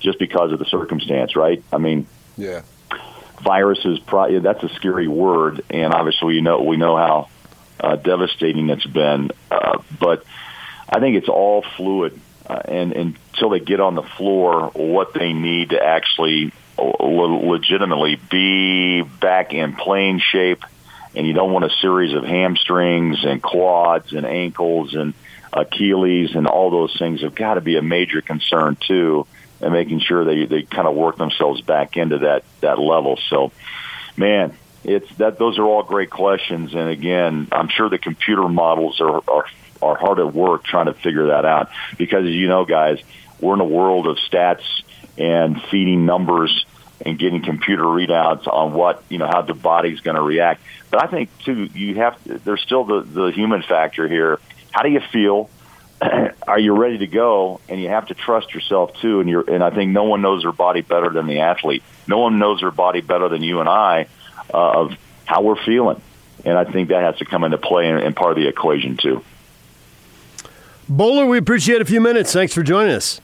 just 0.00 0.18
because 0.18 0.52
of 0.52 0.58
the 0.58 0.66
circumstance. 0.66 1.34
Right? 1.36 1.62
I 1.72 1.78
mean, 1.78 2.06
Yeah. 2.36 2.62
virus 3.40 3.84
is 3.84 3.98
probably 4.00 4.38
that's 4.38 4.62
a 4.62 4.68
scary 4.74 5.08
word, 5.08 5.62
and 5.70 5.92
obviously 5.94 6.34
we 6.34 6.40
know 6.42 6.62
we 6.62 6.76
know 6.76 6.96
how 6.96 7.28
uh, 7.80 7.96
devastating 7.96 8.68
it's 8.70 8.86
been. 8.86 9.30
Uh, 9.50 9.78
but 9.98 10.24
I 10.88 11.00
think 11.00 11.16
it's 11.16 11.28
all 11.28 11.62
fluid, 11.76 12.20
uh, 12.50 12.62
and, 12.64 12.92
and 12.92 13.18
until 13.32 13.50
they 13.50 13.60
get 13.60 13.78
on 13.78 13.94
the 13.94 14.02
floor, 14.02 14.70
what 14.74 15.14
they 15.14 15.32
need 15.32 15.70
to 15.70 15.80
actually 15.80 16.52
legitimately 16.76 18.16
be 18.28 19.02
back 19.02 19.52
in 19.52 19.74
playing 19.74 20.18
shape, 20.18 20.64
and 21.14 21.26
you 21.26 21.32
don't 21.32 21.52
want 21.52 21.64
a 21.64 21.70
series 21.80 22.12
of 22.12 22.24
hamstrings 22.24 23.24
and 23.24 23.40
quads 23.40 24.12
and 24.12 24.26
ankles 24.26 24.94
and 24.94 25.14
Achilles 25.52 26.34
and 26.34 26.48
all 26.48 26.70
those 26.70 26.96
things 26.98 27.22
have 27.22 27.36
got 27.36 27.54
to 27.54 27.60
be 27.60 27.76
a 27.76 27.82
major 27.82 28.20
concern 28.20 28.76
too, 28.76 29.28
and 29.60 29.72
making 29.72 30.00
sure 30.00 30.24
they 30.24 30.46
they 30.46 30.62
kind 30.62 30.88
of 30.88 30.96
work 30.96 31.18
themselves 31.18 31.60
back 31.60 31.96
into 31.96 32.18
that 32.18 32.42
that 32.62 32.80
level. 32.80 33.16
So, 33.28 33.52
man, 34.16 34.56
it's 34.82 35.12
that 35.18 35.38
those 35.38 35.56
are 35.58 35.64
all 35.64 35.84
great 35.84 36.10
questions, 36.10 36.74
and 36.74 36.88
again, 36.88 37.46
I'm 37.52 37.68
sure 37.68 37.88
the 37.88 37.98
computer 37.98 38.48
models 38.48 39.00
are 39.00 39.22
are 39.28 39.46
are 39.82 39.96
hard 39.96 40.18
at 40.18 40.32
work 40.34 40.64
trying 40.64 40.86
to 40.86 40.94
figure 40.94 41.28
that 41.28 41.44
out 41.44 41.70
because 41.96 42.24
as 42.26 42.32
you 42.32 42.48
know, 42.48 42.64
guys, 42.64 42.98
we're 43.40 43.54
in 43.54 43.60
a 43.60 43.64
world 43.64 44.06
of 44.06 44.16
stats 44.18 44.64
and 45.16 45.60
feeding 45.70 46.06
numbers 46.06 46.64
and 47.04 47.18
getting 47.18 47.42
computer 47.42 47.84
readouts 47.84 48.46
on 48.46 48.72
what 48.72 49.02
you 49.08 49.18
know 49.18 49.26
how 49.26 49.42
the 49.42 49.54
body's 49.54 50.00
going 50.00 50.16
to 50.16 50.22
react. 50.22 50.60
But 50.90 51.02
I 51.02 51.06
think 51.06 51.30
too, 51.44 51.64
you 51.74 51.96
have 51.96 52.18
there's 52.24 52.60
still 52.60 52.84
the 52.84 53.00
the 53.00 53.26
human 53.32 53.62
factor 53.62 54.06
here. 54.08 54.38
How 54.70 54.82
do 54.82 54.90
you 54.90 55.00
feel? 55.12 55.50
Are 56.46 56.58
you 56.58 56.74
ready 56.74 56.98
to 56.98 57.06
go? 57.06 57.60
And 57.68 57.80
you 57.80 57.88
have 57.88 58.06
to 58.08 58.14
trust 58.14 58.54
yourself 58.54 58.94
too. 59.00 59.20
And 59.20 59.28
you're 59.28 59.48
and 59.48 59.62
I 59.62 59.70
think 59.70 59.92
no 59.92 60.04
one 60.04 60.22
knows 60.22 60.42
their 60.42 60.52
body 60.52 60.82
better 60.82 61.10
than 61.10 61.26
the 61.26 61.40
athlete. 61.40 61.82
No 62.06 62.18
one 62.18 62.38
knows 62.38 62.60
their 62.60 62.70
body 62.70 63.00
better 63.00 63.28
than 63.28 63.42
you 63.42 63.60
and 63.60 63.68
I 63.68 64.06
uh, 64.52 64.70
of 64.70 64.92
how 65.24 65.42
we're 65.42 65.62
feeling. 65.64 66.00
And 66.44 66.56
I 66.56 66.64
think 66.64 66.88
that 66.88 67.02
has 67.02 67.18
to 67.18 67.24
come 67.24 67.44
into 67.44 67.58
play 67.58 67.88
in, 67.88 67.98
in 67.98 68.14
part 68.14 68.32
of 68.32 68.36
the 68.36 68.48
equation 68.48 68.96
too. 68.96 69.22
Bowler, 70.90 71.24
we 71.24 71.38
appreciate 71.38 71.80
a 71.80 71.84
few 71.84 72.00
minutes. 72.00 72.32
Thanks 72.32 72.52
for 72.52 72.64
joining 72.64 72.92
us. 72.96 73.20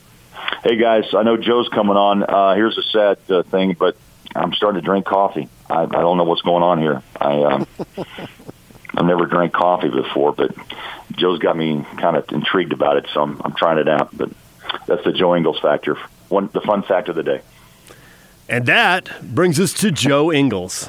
Hey 0.63 0.77
guys, 0.77 1.13
I 1.13 1.25
know 1.25 1.37
Joe's 1.37 1.69
coming 1.69 1.97
on. 1.97 2.23
Uh, 2.23 2.55
here's 2.55 2.79
a 2.79 2.83
sad 2.85 3.19
uh, 3.29 3.43
thing, 3.43 3.75
but 3.77 3.97
I'm 4.37 4.53
starting 4.53 4.81
to 4.81 4.85
drink 4.85 5.05
coffee. 5.05 5.49
I, 5.69 5.83
I 5.83 5.87
don't 5.87 6.17
know 6.17 6.23
what's 6.23 6.43
going 6.43 6.63
on 6.63 6.79
here. 6.79 7.03
I 7.21 7.43
um, 7.43 7.67
I've 8.97 9.05
never 9.05 9.27
drank 9.27 9.53
coffee 9.53 9.89
before, 9.89 10.33
but 10.33 10.55
Joe's 11.17 11.41
got 11.41 11.57
me 11.57 11.85
kind 11.97 12.17
of 12.17 12.31
intrigued 12.31 12.73
about 12.73 12.99
it, 12.99 13.09
so 13.13 13.21
I'm, 13.21 13.43
I'm 13.45 13.55
trying 13.57 13.79
it 13.79 13.89
out. 13.89 14.17
But 14.17 14.31
that's 14.87 15.03
the 15.03 15.13
Joe 15.13 15.35
Ingles 15.35 15.59
factor. 15.59 15.97
One, 16.29 16.49
the 16.53 16.61
fun 16.61 16.85
fact 16.85 17.09
of 17.09 17.17
the 17.17 17.25
day. 17.25 17.41
And 18.49 18.67
that 18.67 19.35
brings 19.35 19.59
us 19.59 19.73
to 19.75 19.91
Joe 19.91 20.33
Ingles. 20.33 20.89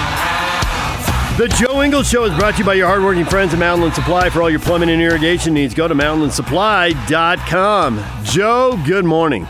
The 1.37 1.47
Joe 1.47 1.81
Ingles 1.81 2.09
Show 2.09 2.25
is 2.25 2.37
brought 2.37 2.55
to 2.55 2.59
you 2.59 2.65
by 2.65 2.73
your 2.73 2.87
hardworking 2.87 3.23
friends 3.23 3.53
at 3.53 3.59
Mountain 3.59 3.93
Supply. 3.93 4.29
For 4.29 4.41
all 4.41 4.49
your 4.49 4.59
plumbing 4.59 4.89
and 4.89 5.01
irrigation 5.01 5.53
needs, 5.53 5.73
go 5.73 5.87
to 5.87 5.95
mountainlandsupply.com. 5.95 8.03
Joe, 8.25 8.77
good 8.85 9.05
morning. 9.05 9.47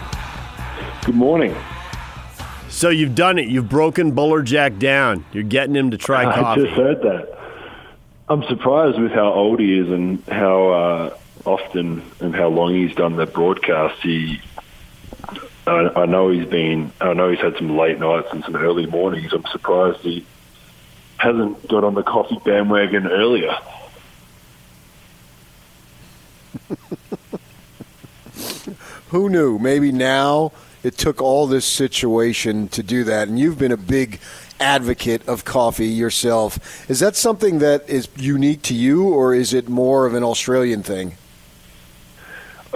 Good 1.04 1.16
morning. 1.16 1.56
So 2.70 2.90
you've 2.90 3.16
done 3.16 3.40
it. 3.40 3.50
You've 3.50 3.68
broken 3.68 4.12
Bolerjack 4.14 4.78
down. 4.78 5.26
You're 5.34 5.42
getting 5.44 5.74
him 5.76 5.90
to 5.90 5.98
try 5.98 6.30
I 6.30 6.36
coffee. 6.36 6.62
I 6.62 6.66
just 6.66 6.78
heard 6.78 7.02
that. 7.02 7.36
I'm 8.30 8.44
surprised 8.44 9.00
with 9.00 9.12
how 9.12 9.34
old 9.34 9.60
he 9.60 9.80
is 9.80 9.90
and 9.90 10.24
how 10.28 10.68
uh, 10.70 11.18
often 11.46 12.04
and 12.20 12.36
how 12.36 12.50
long 12.50 12.76
he's 12.76 12.94
done 12.96 13.16
the 13.16 13.26
broadcast. 13.26 14.00
He, 14.04 14.40
I, 15.66 15.90
I 15.96 16.06
know 16.06 16.30
he's 16.30 16.46
been. 16.48 16.92
I 17.02 17.14
know 17.14 17.32
he's 17.32 17.42
had 17.42 17.58
some 17.58 17.76
late 17.76 17.98
nights 18.00 18.28
and 18.32 18.44
some 18.46 18.56
early 18.56 18.86
mornings. 18.86 19.34
I'm 19.34 19.48
surprised 19.48 20.02
he 20.02 20.28
hasn't 21.22 21.68
got 21.68 21.84
on 21.84 21.94
the 21.94 22.02
coffee 22.02 22.40
bandwagon 22.44 23.06
earlier. 23.08 23.56
Who 29.10 29.30
knew? 29.30 29.60
Maybe 29.60 29.92
now 29.92 30.52
it 30.84 30.98
took 30.98 31.22
all 31.22 31.46
this 31.46 31.66
situation 31.66 32.70
to 32.70 32.82
do 32.82 33.04
that. 33.04 33.28
And 33.28 33.38
you've 33.38 33.60
been 33.60 33.72
a 33.72 33.78
big 33.78 34.20
advocate 34.60 35.28
of 35.28 35.46
coffee 35.46 35.90
yourself. 35.90 36.90
Is 36.90 37.00
that 37.02 37.16
something 37.16 37.60
that 37.60 37.88
is 37.88 38.08
unique 38.16 38.64
to 38.64 38.74
you, 38.74 39.08
or 39.08 39.36
is 39.36 39.54
it 39.54 39.70
more 39.70 40.08
of 40.08 40.16
an 40.16 40.24
Australian 40.24 40.82
thing? 40.82 41.18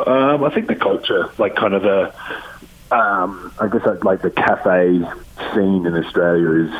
Um, 0.05 0.43
I 0.43 0.51
think 0.51 0.67
the 0.67 0.75
culture, 0.75 1.31
like 1.39 1.55
kind 1.55 1.73
of 1.73 1.81
the, 1.81 2.13
um, 2.95 3.51
I 3.59 3.67
guess 3.69 3.87
like 4.03 4.21
the 4.21 4.29
cafe 4.29 5.01
scene 5.53 5.87
in 5.87 5.95
Australia 5.95 6.67
is 6.67 6.71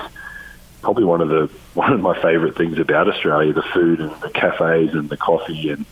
probably 0.85 1.03
one 1.03 1.19
of 1.19 1.29
the 1.29 1.49
one 1.73 1.91
of 1.91 1.99
my 1.99 2.19
favourite 2.21 2.55
things 2.55 2.79
about 2.79 3.09
Australia: 3.09 3.51
the 3.51 3.63
food 3.63 3.99
and 3.99 4.11
the 4.21 4.29
cafes 4.29 4.93
and 4.93 5.09
the 5.09 5.17
coffee 5.17 5.71
and 5.71 5.85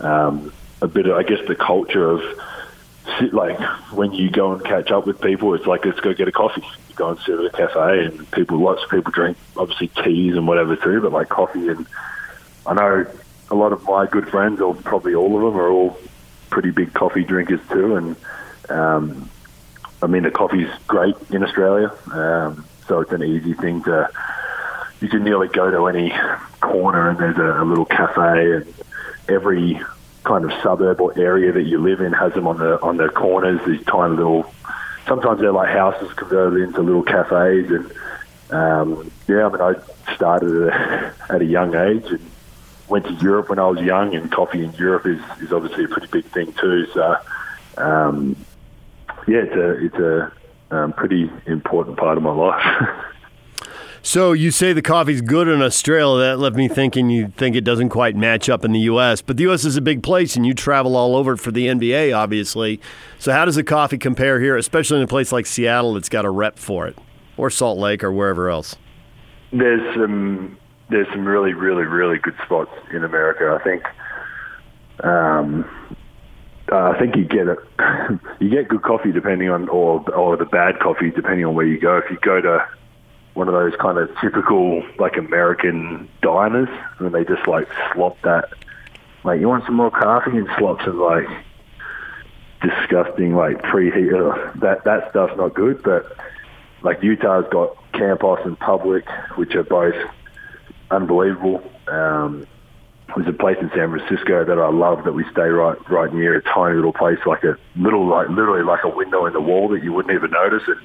um, 0.00 0.52
a 0.80 0.88
bit 0.88 1.06
of, 1.06 1.16
I 1.16 1.22
guess, 1.22 1.46
the 1.46 1.54
culture 1.54 2.10
of 2.10 2.22
like 3.32 3.60
when 3.92 4.12
you 4.12 4.30
go 4.30 4.52
and 4.52 4.64
catch 4.64 4.90
up 4.90 5.06
with 5.06 5.20
people, 5.20 5.54
it's 5.54 5.66
like 5.66 5.84
let's 5.84 6.00
go 6.00 6.12
get 6.14 6.28
a 6.28 6.32
coffee. 6.32 6.64
You 6.88 6.94
go 6.94 7.10
and 7.10 7.18
sit 7.20 7.38
at 7.38 7.44
a 7.44 7.50
cafe, 7.50 8.06
and 8.06 8.30
people, 8.32 8.58
lots 8.58 8.82
of 8.82 8.90
people 8.90 9.12
drink 9.12 9.36
obviously 9.56 9.88
teas 9.88 10.34
and 10.34 10.48
whatever 10.48 10.76
too, 10.76 11.00
but 11.00 11.12
like 11.12 11.28
coffee. 11.28 11.68
And 11.68 11.86
I 12.66 12.74
know 12.74 13.06
a 13.50 13.54
lot 13.54 13.72
of 13.72 13.84
my 13.84 14.06
good 14.06 14.28
friends, 14.28 14.60
or 14.60 14.74
probably 14.74 15.14
all 15.14 15.36
of 15.36 15.42
them, 15.42 15.60
are 15.60 15.70
all 15.70 15.98
pretty 16.50 16.70
big 16.70 16.94
coffee 16.94 17.24
drinkers 17.24 17.60
too. 17.70 17.96
And 17.96 18.16
um, 18.68 19.30
I 20.02 20.06
mean, 20.06 20.22
the 20.22 20.30
coffee's 20.30 20.70
great 20.86 21.16
in 21.30 21.44
Australia, 21.44 21.92
um, 22.12 22.64
so 22.92 23.00
it's 23.00 23.12
an 23.12 23.22
easy 23.22 23.54
thing 23.54 23.82
to. 23.84 24.10
You 25.00 25.08
can 25.08 25.24
nearly 25.24 25.48
go 25.48 25.70
to 25.70 25.86
any 25.86 26.12
corner 26.60 27.08
and 27.08 27.18
there's 27.18 27.38
a, 27.38 27.62
a 27.62 27.64
little 27.64 27.86
cafe, 27.86 28.52
and 28.52 28.74
every 29.30 29.80
kind 30.24 30.44
of 30.44 30.52
suburb 30.62 31.00
or 31.00 31.18
area 31.18 31.52
that 31.52 31.62
you 31.62 31.78
live 31.78 32.02
in 32.02 32.12
has 32.12 32.34
them 32.34 32.46
on 32.46 32.58
the 32.58 32.78
on 32.82 32.98
the 32.98 33.08
corners. 33.08 33.60
These 33.66 33.82
tiny 33.86 34.16
little, 34.16 34.52
sometimes 35.06 35.40
they're 35.40 35.52
like 35.52 35.70
houses 35.70 36.12
converted 36.12 36.68
into 36.68 36.82
little 36.82 37.02
cafes. 37.02 37.70
And 37.70 37.92
um, 38.50 39.10
yeah, 39.26 39.46
I 39.46 39.48
mean, 39.48 39.62
I 39.62 40.14
started 40.14 40.68
at 40.68 40.74
a, 40.74 41.14
at 41.30 41.40
a 41.40 41.46
young 41.46 41.74
age 41.74 42.04
and 42.04 42.30
went 42.88 43.06
to 43.06 43.14
Europe 43.14 43.48
when 43.48 43.58
I 43.58 43.68
was 43.68 43.80
young, 43.80 44.14
and 44.14 44.30
coffee 44.30 44.64
in 44.64 44.72
Europe 44.74 45.06
is, 45.06 45.20
is 45.40 45.50
obviously 45.50 45.84
a 45.84 45.88
pretty 45.88 46.08
big 46.08 46.26
thing 46.26 46.52
too. 46.52 46.86
So 46.92 47.16
um, 47.78 48.36
yeah, 49.26 49.38
it's 49.38 49.56
a 49.56 49.86
it's 49.86 49.96
a 49.96 50.41
um, 50.72 50.92
pretty 50.92 51.30
important 51.46 51.96
part 51.96 52.16
of 52.16 52.24
my 52.24 52.32
life. 52.32 52.62
So 54.04 54.32
you 54.32 54.50
say 54.50 54.72
the 54.72 54.82
coffee's 54.82 55.20
good 55.20 55.46
in 55.46 55.62
Australia. 55.62 56.24
That 56.24 56.38
left 56.40 56.56
me 56.56 56.66
thinking 56.66 57.08
you 57.08 57.28
think 57.28 57.54
it 57.54 57.60
doesn't 57.60 57.90
quite 57.90 58.16
match 58.16 58.48
up 58.48 58.64
in 58.64 58.72
the 58.72 58.80
U.S. 58.80 59.22
But 59.22 59.36
the 59.36 59.44
U.S. 59.44 59.64
is 59.64 59.76
a 59.76 59.80
big 59.80 60.02
place, 60.02 60.34
and 60.34 60.44
you 60.44 60.54
travel 60.54 60.96
all 60.96 61.14
over 61.14 61.36
for 61.36 61.52
the 61.52 61.68
NBA, 61.68 62.14
obviously. 62.14 62.80
So 63.20 63.30
how 63.30 63.44
does 63.44 63.54
the 63.54 63.62
coffee 63.62 63.98
compare 63.98 64.40
here, 64.40 64.56
especially 64.56 64.96
in 64.96 65.04
a 65.04 65.06
place 65.06 65.30
like 65.30 65.46
Seattle 65.46 65.94
that's 65.94 66.08
got 66.08 66.24
a 66.24 66.30
rep 66.30 66.58
for 66.58 66.88
it, 66.88 66.98
or 67.36 67.48
Salt 67.48 67.78
Lake, 67.78 68.02
or 68.02 68.10
wherever 68.10 68.50
else? 68.50 68.74
There's 69.52 69.94
some 69.94 70.58
there's 70.90 71.06
some 71.12 71.24
really 71.24 71.52
really 71.52 71.84
really 71.84 72.18
good 72.18 72.34
spots 72.44 72.72
in 72.92 73.04
America. 73.04 73.56
I 73.56 73.62
think. 73.62 73.84
Um, 75.04 75.64
uh, 76.72 76.94
I 76.94 76.98
think 76.98 77.16
you 77.16 77.24
get 77.24 77.48
it. 77.48 77.58
You 78.40 78.50
get 78.50 78.66
good 78.66 78.82
coffee 78.82 79.12
depending 79.12 79.50
on, 79.50 79.68
or 79.68 80.00
or 80.10 80.36
the 80.36 80.44
bad 80.44 80.80
coffee 80.80 81.10
depending 81.10 81.44
on 81.44 81.54
where 81.54 81.66
you 81.66 81.78
go. 81.78 81.98
If 81.98 82.10
you 82.10 82.18
go 82.20 82.40
to 82.40 82.66
one 83.34 83.46
of 83.46 83.54
those 83.54 83.72
kind 83.80 83.98
of 83.98 84.10
typical 84.20 84.82
like 84.98 85.16
American 85.16 86.08
diners, 86.22 86.68
and 86.98 87.14
they 87.14 87.24
just 87.24 87.46
like 87.46 87.68
slop 87.92 88.20
that. 88.22 88.48
Like, 89.22 89.38
you 89.40 89.48
want 89.48 89.64
some 89.64 89.76
more 89.76 89.92
coffee 89.92 90.36
and 90.36 90.48
slop 90.58 90.80
some 90.84 90.98
like 90.98 91.28
disgusting 92.62 93.36
like 93.36 93.62
preheat. 93.62 94.60
That 94.60 94.82
that 94.84 95.10
stuff's 95.10 95.36
not 95.36 95.54
good. 95.54 95.82
But 95.84 96.16
like 96.82 97.00
Utah's 97.02 97.44
got 97.50 97.76
Campos 97.92 98.40
and 98.44 98.58
Publik, 98.58 99.06
which 99.36 99.54
are 99.54 99.62
both 99.62 99.94
unbelievable. 100.90 101.62
Um, 101.86 102.46
there's 103.16 103.28
a 103.28 103.32
place 103.32 103.56
in 103.60 103.70
San 103.74 103.90
Francisco 103.90 104.44
that 104.44 104.58
I 104.58 104.70
love 104.70 105.04
that 105.04 105.12
we 105.12 105.24
stay 105.30 105.48
right 105.48 105.76
right 105.90 106.12
near 106.12 106.36
a 106.36 106.42
tiny 106.42 106.76
little 106.76 106.92
place, 106.92 107.18
like 107.26 107.44
a 107.44 107.58
little 107.76 108.06
like 108.06 108.28
literally 108.28 108.62
like 108.62 108.84
a 108.84 108.88
window 108.88 109.26
in 109.26 109.32
the 109.32 109.40
wall 109.40 109.68
that 109.68 109.82
you 109.82 109.92
wouldn't 109.92 110.14
even 110.14 110.30
notice. 110.30 110.62
And 110.66 110.80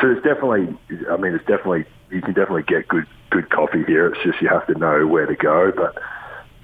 so 0.00 0.10
it's 0.10 0.22
definitely, 0.22 0.76
I 1.10 1.16
mean, 1.16 1.34
it's 1.34 1.46
definitely 1.46 1.84
you 2.10 2.22
can 2.22 2.34
definitely 2.34 2.62
get 2.62 2.88
good 2.88 3.06
good 3.30 3.50
coffee 3.50 3.84
here. 3.84 4.08
It's 4.08 4.22
just 4.22 4.40
you 4.40 4.48
have 4.48 4.66
to 4.68 4.74
know 4.78 5.06
where 5.06 5.26
to 5.26 5.36
go. 5.36 5.72
But 5.74 6.00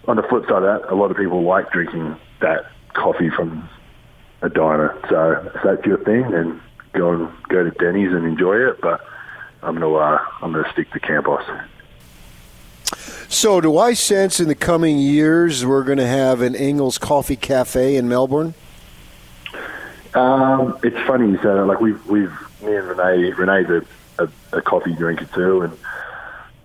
on 0.08 0.16
the 0.16 0.22
flip 0.22 0.44
side 0.44 0.62
of 0.62 0.82
that, 0.82 0.92
a 0.92 0.94
lot 0.94 1.10
of 1.10 1.16
people 1.16 1.42
like 1.42 1.70
drinking 1.70 2.16
that 2.40 2.70
coffee 2.94 3.30
from 3.30 3.68
a 4.42 4.48
diner. 4.48 4.96
So 5.08 5.50
if 5.54 5.62
that's 5.62 5.86
your 5.86 5.98
thing, 6.04 6.30
then 6.30 6.60
go 6.92 7.12
and 7.12 7.28
go 7.48 7.62
to 7.64 7.70
Denny's 7.70 8.12
and 8.12 8.26
enjoy 8.26 8.56
it. 8.56 8.80
But 8.80 9.00
I'm 9.62 9.74
gonna 9.74 9.92
uh, 9.92 10.18
I'm 10.40 10.52
gonna 10.52 10.70
stick 10.72 10.90
to 10.92 11.00
Campos. 11.00 11.44
So, 13.32 13.62
do 13.62 13.78
I 13.78 13.94
sense 13.94 14.40
in 14.40 14.48
the 14.48 14.54
coming 14.54 14.98
years 14.98 15.64
we're 15.64 15.84
going 15.84 15.96
to 15.96 16.06
have 16.06 16.42
an 16.42 16.54
Ingles 16.54 16.98
Coffee 16.98 17.34
Cafe 17.34 17.96
in 17.96 18.06
Melbourne? 18.06 18.52
Um, 20.12 20.78
it's 20.82 20.98
funny 21.06 21.30
you 21.30 21.36
say 21.38 21.44
that. 21.44 21.64
Like 21.64 21.80
we've 21.80 22.06
we've 22.06 22.30
me 22.60 22.76
and 22.76 22.86
Renee 22.88 23.32
Renee's 23.32 23.70
a, 23.70 24.24
a, 24.24 24.58
a 24.58 24.60
coffee 24.60 24.92
drinker 24.92 25.24
too, 25.34 25.62
and 25.62 25.72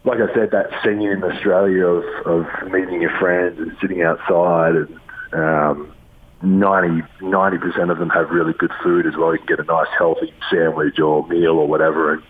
like 0.04 0.20
I 0.20 0.32
said, 0.34 0.52
that 0.52 0.70
scene 0.84 1.02
in 1.04 1.24
Australia 1.24 1.86
of 1.86 2.04
of 2.28 2.70
meeting 2.70 3.02
your 3.02 3.18
friends 3.18 3.58
and 3.60 3.76
sitting 3.80 4.02
outside, 4.02 4.76
and 4.76 5.00
um, 5.32 5.94
90 6.42 7.58
percent 7.60 7.92
of 7.92 7.98
them 7.98 8.10
have 8.10 8.30
really 8.30 8.52
good 8.52 8.74
food 8.84 9.08
as 9.08 9.16
well. 9.16 9.32
You 9.32 9.38
can 9.38 9.48
get 9.48 9.60
a 9.62 9.64
nice 9.64 9.88
healthy 9.98 10.34
sandwich 10.52 11.00
or 11.00 11.26
meal 11.30 11.60
or 11.60 11.66
whatever, 11.66 12.16
and 12.16 12.24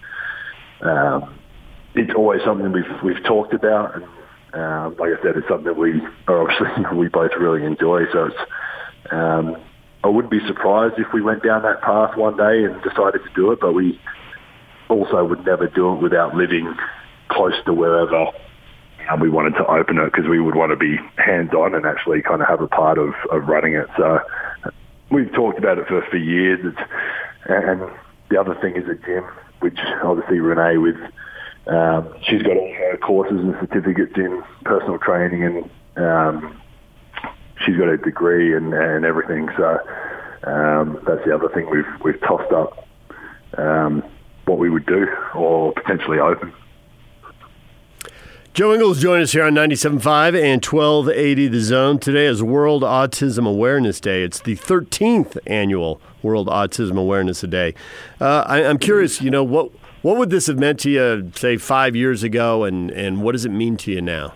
um, 0.81 1.39
it's 1.95 2.13
always 2.13 2.43
something 2.43 2.71
we've 2.71 3.01
we've 3.01 3.23
talked 3.23 3.55
about. 3.55 3.95
And 3.95 4.05
um, 4.57 4.95
like 4.97 5.11
I 5.17 5.21
said, 5.21 5.37
it's 5.37 5.47
something 5.47 5.65
that 5.65 5.77
we 5.77 6.01
are 6.27 6.41
obviously 6.41 6.67
we 6.97 7.07
both 7.07 7.31
really 7.39 7.65
enjoy. 7.65 8.03
So 8.11 8.25
it's 8.25 8.51
um, 9.11 9.57
I 10.03 10.07
wouldn't 10.07 10.31
be 10.31 10.45
surprised 10.47 10.95
if 10.97 11.07
we 11.13 11.21
went 11.21 11.43
down 11.43 11.63
that 11.63 11.81
path 11.81 12.17
one 12.17 12.37
day 12.37 12.63
and 12.65 12.81
decided 12.81 13.23
to 13.23 13.29
do 13.35 13.51
it, 13.51 13.59
but 13.59 13.73
we 13.73 13.99
also 14.89 15.23
would 15.23 15.45
never 15.45 15.67
do 15.67 15.93
it 15.93 16.01
without 16.01 16.35
living 16.35 16.73
close 17.29 17.53
to 17.65 17.73
wherever 17.73 18.27
um, 19.09 19.19
we 19.19 19.29
wanted 19.29 19.51
to 19.55 19.65
open 19.67 19.97
it 19.97 20.11
because 20.11 20.27
we 20.27 20.39
would 20.39 20.55
want 20.55 20.71
to 20.71 20.75
be 20.75 20.97
hands-on 21.17 21.75
and 21.75 21.85
actually 21.85 22.21
kind 22.21 22.41
of 22.41 22.47
have 22.47 22.61
a 22.61 22.67
part 22.67 22.97
of, 22.97 23.13
of 23.31 23.47
running 23.47 23.73
it. 23.73 23.87
So 23.97 24.19
we've 25.11 25.31
talked 25.33 25.57
about 25.57 25.77
it 25.77 25.87
for, 25.87 26.01
for 26.09 26.17
years. 26.17 26.59
It's, 26.63 26.91
and 27.45 27.81
the 28.29 28.39
other 28.39 28.55
thing 28.61 28.75
is 28.75 28.83
a 28.89 28.95
gym, 29.05 29.23
which 29.59 29.77
obviously 30.03 30.39
Renee 30.39 30.77
with, 30.77 30.97
um, 31.67 32.13
she's 32.23 32.41
got 32.41 32.57
all 32.57 32.73
her 32.73 32.97
courses 32.97 33.39
and 33.39 33.55
certificates 33.59 34.13
in 34.15 34.43
personal 34.63 34.97
training 34.99 35.43
and 35.43 35.69
um, 35.97 36.61
she's 37.65 37.75
got 37.77 37.89
a 37.89 37.97
degree 37.97 38.55
and, 38.55 38.73
and 38.73 39.05
everything. 39.05 39.49
So 39.57 39.79
um, 40.43 40.99
that's 41.05 41.23
the 41.25 41.33
other 41.33 41.49
thing 41.49 41.69
we've 41.69 41.85
we've 42.03 42.19
tossed 42.21 42.51
up 42.53 42.87
um, 43.57 44.03
what 44.45 44.59
we 44.59 44.69
would 44.69 44.85
do 44.85 45.07
or 45.35 45.73
potentially 45.73 46.19
open. 46.19 46.53
Joe 48.53 48.73
Ingles 48.73 48.99
joined 48.99 49.21
us 49.21 49.33
here 49.33 49.43
on 49.43 49.53
97.5 49.53 50.01
and 50.29 50.65
1280 50.65 51.47
The 51.47 51.61
Zone. 51.61 51.99
Today 51.99 52.25
is 52.25 52.41
World 52.41 52.81
Autism 52.81 53.47
Awareness 53.47 53.99
Day. 53.99 54.23
It's 54.23 54.39
the 54.39 54.55
13th 54.55 55.37
annual 55.45 56.01
World 56.23 56.47
Autism 56.47 56.97
Awareness 56.97 57.41
Day. 57.41 57.75
Uh, 58.19 58.43
I, 58.47 58.63
I'm 58.63 58.79
curious, 58.79 59.21
you 59.21 59.29
know, 59.29 59.43
what 59.43 59.69
what 60.01 60.17
would 60.17 60.29
this 60.29 60.47
have 60.47 60.59
meant 60.59 60.79
to 60.81 60.89
you, 60.89 61.31
say, 61.35 61.57
five 61.57 61.95
years 61.95 62.23
ago, 62.23 62.63
and, 62.63 62.91
and 62.91 63.21
what 63.21 63.33
does 63.33 63.45
it 63.45 63.51
mean 63.51 63.77
to 63.77 63.91
you 63.91 64.01
now? 64.01 64.33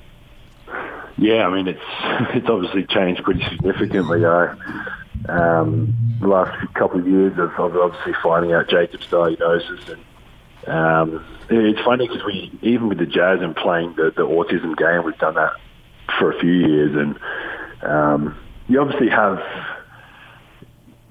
Yeah, 1.18 1.46
I 1.46 1.54
mean 1.54 1.68
it's 1.68 1.80
it's 2.36 2.50
obviously 2.50 2.86
changed 2.86 3.24
pretty 3.24 3.44
significantly. 3.50 4.26
I, 4.26 4.56
um, 5.30 5.96
the 6.20 6.28
last 6.28 6.74
couple 6.74 7.00
of 7.00 7.08
years 7.08 7.34
of, 7.38 7.52
of 7.60 7.76
obviously 7.78 8.14
finding 8.24 8.54
out 8.54 8.70
Jacob's 8.70 9.06
diagnosis, 9.08 9.88
and 9.88 10.02
um, 10.68 11.26
it's 11.50 11.82
funny 11.82 12.08
because 12.08 12.24
we 12.26 12.58
even 12.64 12.90
with 12.90 12.98
the 12.98 13.06
Jazz 13.06 13.40
and 13.42 13.56
playing 13.56 13.96
the, 13.96 14.12
the 14.16 14.24
autism 14.24 14.76
game, 14.76 15.06
we've 15.06 15.18
done 15.20 15.36
that 15.36 15.54
for 16.18 16.32
a 16.32 16.40
few 16.40 16.54
years, 16.54 16.96
and 16.96 17.20
um, 17.84 18.38
you 18.68 18.82
obviously 18.82 19.10
have 19.10 19.40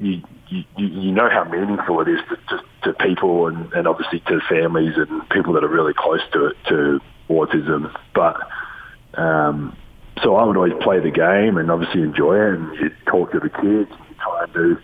you, 0.00 0.22
you 0.50 0.64
you 0.76 1.12
know 1.12 1.28
how 1.30 1.44
meaningful 1.44 2.00
it 2.00 2.08
is 2.08 2.20
to, 2.28 2.36
to, 2.36 2.64
to 2.84 2.92
people 3.04 3.46
and, 3.46 3.72
and 3.72 3.86
obviously 3.86 4.20
to 4.20 4.40
families 4.48 4.94
and 4.96 5.28
people 5.30 5.52
that 5.54 5.64
are 5.64 5.68
really 5.68 5.94
close 5.94 6.20
to 6.32 6.52
to 6.68 7.00
autism, 7.28 7.94
but 8.14 8.36
um, 9.14 9.76
so 10.22 10.36
I 10.36 10.44
would 10.44 10.56
always 10.56 10.74
play 10.82 11.00
the 11.00 11.10
game 11.10 11.56
and 11.56 11.70
obviously 11.70 12.02
enjoy 12.02 12.36
it, 12.36 12.54
and 12.54 12.74
you 12.76 12.90
talk 13.06 13.32
to 13.32 13.40
the 13.40 13.48
kids, 13.48 13.90
and 13.90 14.16
try 14.18 14.44
and 14.44 14.52
do 14.52 14.78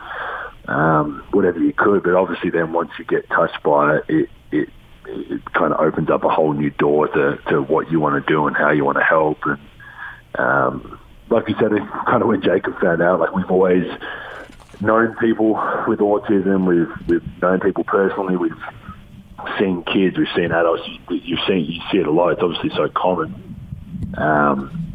um, 0.72 1.24
whatever 1.32 1.58
you 1.58 1.72
could. 1.72 2.02
But 2.02 2.14
obviously, 2.14 2.50
then 2.50 2.72
once 2.72 2.90
you 2.98 3.04
get 3.04 3.28
touched 3.28 3.62
by 3.62 3.96
it, 3.96 4.04
it 4.08 4.28
it, 4.52 4.68
it 5.06 5.52
kind 5.52 5.72
of 5.72 5.80
opens 5.80 6.10
up 6.10 6.24
a 6.24 6.28
whole 6.28 6.52
new 6.52 6.70
door 6.70 7.08
to, 7.08 7.38
to 7.48 7.62
what 7.62 7.90
you 7.90 8.00
want 8.00 8.24
to 8.24 8.32
do 8.32 8.46
and 8.46 8.56
how 8.56 8.70
you 8.70 8.84
want 8.84 8.98
to 8.98 9.04
help. 9.04 9.38
And 9.44 9.58
um, 10.38 10.98
like 11.30 11.48
you 11.48 11.54
said, 11.60 11.70
kind 12.06 12.22
of 12.22 12.28
when 12.28 12.42
Jacob 12.42 12.78
found 12.80 13.02
out, 13.02 13.20
like 13.20 13.34
we've 13.34 13.50
always 13.50 13.84
known 14.80 15.16
people 15.16 15.54
with 15.86 16.00
autism, 16.00 16.66
we've 16.66 17.08
we've 17.08 17.42
known 17.42 17.60
people 17.60 17.84
personally, 17.84 18.36
we've 18.36 18.60
seen 19.58 19.82
kids, 19.84 20.16
we've 20.18 20.28
seen 20.34 20.52
adults. 20.52 20.82
You, 20.86 21.16
you've 21.16 21.40
seen 21.46 21.64
you 21.64 21.80
see 21.90 21.98
it 21.98 22.06
a 22.06 22.10
lot. 22.10 22.30
It's 22.30 22.42
obviously 22.42 22.70
so 22.70 22.88
common. 22.88 23.56
Um, 24.16 24.86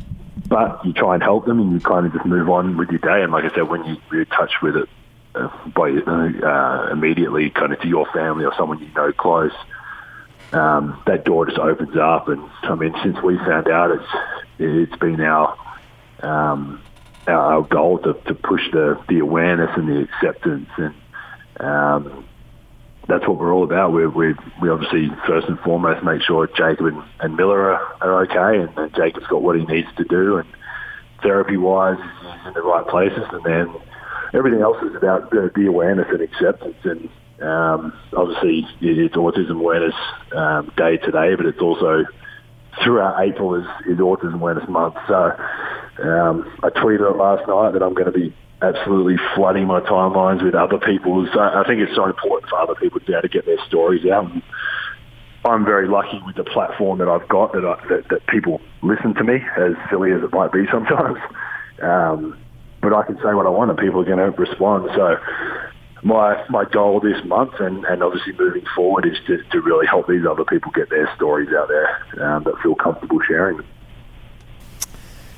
but 0.47 0.85
you 0.85 0.91
try 0.91 1.13
and 1.13 1.23
help 1.23 1.45
them 1.45 1.59
and 1.59 1.71
you 1.71 1.79
kind 1.79 2.05
of 2.05 2.13
just 2.13 2.25
move 2.25 2.49
on 2.49 2.75
with 2.75 2.89
your 2.89 2.99
day. 2.99 3.23
And 3.23 3.31
like 3.31 3.45
I 3.45 3.55
said, 3.55 3.69
when 3.69 3.85
you, 3.85 3.95
you're 4.11 4.25
touched 4.25 4.61
with 4.61 4.75
it 4.75 4.89
uh, 5.33 5.47
by 5.73 5.91
uh, 5.91 6.89
immediately, 6.91 7.49
kind 7.49 7.71
of 7.71 7.79
to 7.79 7.87
your 7.87 8.05
family 8.11 8.43
or 8.43 8.53
someone 8.57 8.79
you 8.79 8.89
know 8.93 9.13
close, 9.13 9.53
um, 10.51 11.01
that 11.07 11.23
door 11.23 11.45
just 11.45 11.57
opens 11.57 11.95
up. 11.95 12.27
And 12.27 12.49
I 12.63 12.75
mean, 12.75 12.93
since 13.01 13.21
we 13.21 13.37
found 13.37 13.69
out, 13.69 13.91
it's 13.91 14.09
it's 14.59 14.95
been 14.97 15.21
our 15.21 15.57
um, 16.21 16.81
our 17.27 17.61
goal 17.61 17.99
to, 17.99 18.13
to 18.13 18.33
push 18.33 18.61
the 18.71 18.99
the 19.07 19.19
awareness 19.19 19.69
and 19.75 19.87
the 19.87 20.01
acceptance 20.01 20.69
and 20.77 20.95
um, 21.59 22.25
that's 23.07 23.27
what 23.27 23.37
we're 23.37 23.53
all 23.53 23.63
about. 23.63 23.91
We 23.91 24.07
we 24.07 24.33
we 24.61 24.69
obviously 24.69 25.09
first 25.27 25.47
and 25.47 25.59
foremost 25.59 26.03
make 26.03 26.21
sure 26.21 26.47
Jacob 26.47 26.85
and, 26.85 27.03
and 27.19 27.35
Miller 27.35 27.73
are, 27.73 27.97
are 28.01 28.23
okay, 28.23 28.61
and, 28.61 28.77
and 28.77 28.95
Jacob's 28.95 29.27
got 29.27 29.41
what 29.41 29.57
he 29.57 29.65
needs 29.65 29.87
to 29.97 30.03
do, 30.05 30.37
and 30.37 30.47
therapy 31.21 31.57
wise, 31.57 31.97
he's 32.21 32.47
in 32.47 32.53
the 32.53 32.61
right 32.61 32.87
places, 32.87 33.23
and 33.31 33.43
then 33.43 33.75
everything 34.33 34.61
else 34.61 34.77
is 34.83 34.95
about 34.95 35.29
the, 35.31 35.51
the 35.55 35.67
awareness 35.67 36.07
and 36.09 36.21
acceptance. 36.21 36.77
And 36.83 37.09
um, 37.41 37.93
obviously, 38.15 38.67
it's 38.81 39.15
Autism 39.15 39.59
Awareness 39.59 39.95
um, 40.35 40.71
Day 40.77 40.97
today, 40.97 41.35
but 41.35 41.45
it's 41.45 41.61
also 41.61 42.05
throughout 42.83 43.21
April 43.21 43.55
is, 43.55 43.67
is 43.87 43.97
Autism 43.97 44.35
Awareness 44.35 44.67
Month. 44.69 44.95
So 45.07 45.31
Um, 45.99 46.51
I 46.63 46.69
tweeted 46.69 47.09
it 47.11 47.17
last 47.17 47.47
night 47.47 47.73
that 47.73 47.83
I'm 47.83 47.93
going 47.93 48.11
to 48.11 48.17
be 48.17 48.33
absolutely 48.61 49.17
flooding 49.35 49.65
my 49.65 49.81
timelines 49.81 50.43
with 50.43 50.55
other 50.55 50.77
people's. 50.77 51.29
I 51.33 51.63
think 51.67 51.81
it's 51.81 51.95
so 51.95 52.05
important 52.05 52.49
for 52.49 52.59
other 52.59 52.75
people 52.75 52.99
to 52.99 53.05
be 53.05 53.13
able 53.13 53.23
to 53.23 53.29
get 53.29 53.45
their 53.45 53.57
stories 53.67 54.05
out. 54.05 54.31
And 54.31 54.41
I'm 55.43 55.65
very 55.65 55.87
lucky 55.87 56.21
with 56.25 56.35
the 56.35 56.43
platform 56.43 56.99
that 56.99 57.07
I've 57.07 57.27
got 57.27 57.53
that, 57.53 57.65
I, 57.65 57.87
that, 57.89 58.09
that 58.09 58.27
people 58.27 58.61
listen 58.83 59.15
to 59.15 59.23
me, 59.23 59.39
as 59.57 59.73
silly 59.89 60.11
as 60.11 60.21
it 60.23 60.31
might 60.31 60.51
be 60.51 60.65
sometimes. 60.71 61.17
Um, 61.81 62.37
but 62.81 62.93
I 62.93 63.03
can 63.03 63.17
say 63.17 63.33
what 63.33 63.45
I 63.45 63.49
want, 63.49 63.71
and 63.71 63.79
people 63.79 64.01
are 64.01 64.05
going 64.05 64.19
to 64.19 64.31
respond. 64.39 64.89
So 64.95 65.17
my 66.03 66.43
my 66.49 66.65
goal 66.65 66.99
this 66.99 67.23
month 67.25 67.53
and, 67.59 67.85
and 67.85 68.01
obviously 68.01 68.33
moving 68.33 68.65
forward 68.75 69.05
is 69.05 69.17
to, 69.27 69.37
to 69.51 69.61
really 69.61 69.85
help 69.85 70.07
these 70.07 70.25
other 70.29 70.43
people 70.45 70.71
get 70.71 70.89
their 70.89 71.09
stories 71.15 71.49
out 71.55 71.67
there 71.67 72.25
um, 72.25 72.43
that 72.43 72.55
feel 72.63 72.75
comfortable 72.75 73.19
sharing 73.27 73.57
them. 73.57 73.67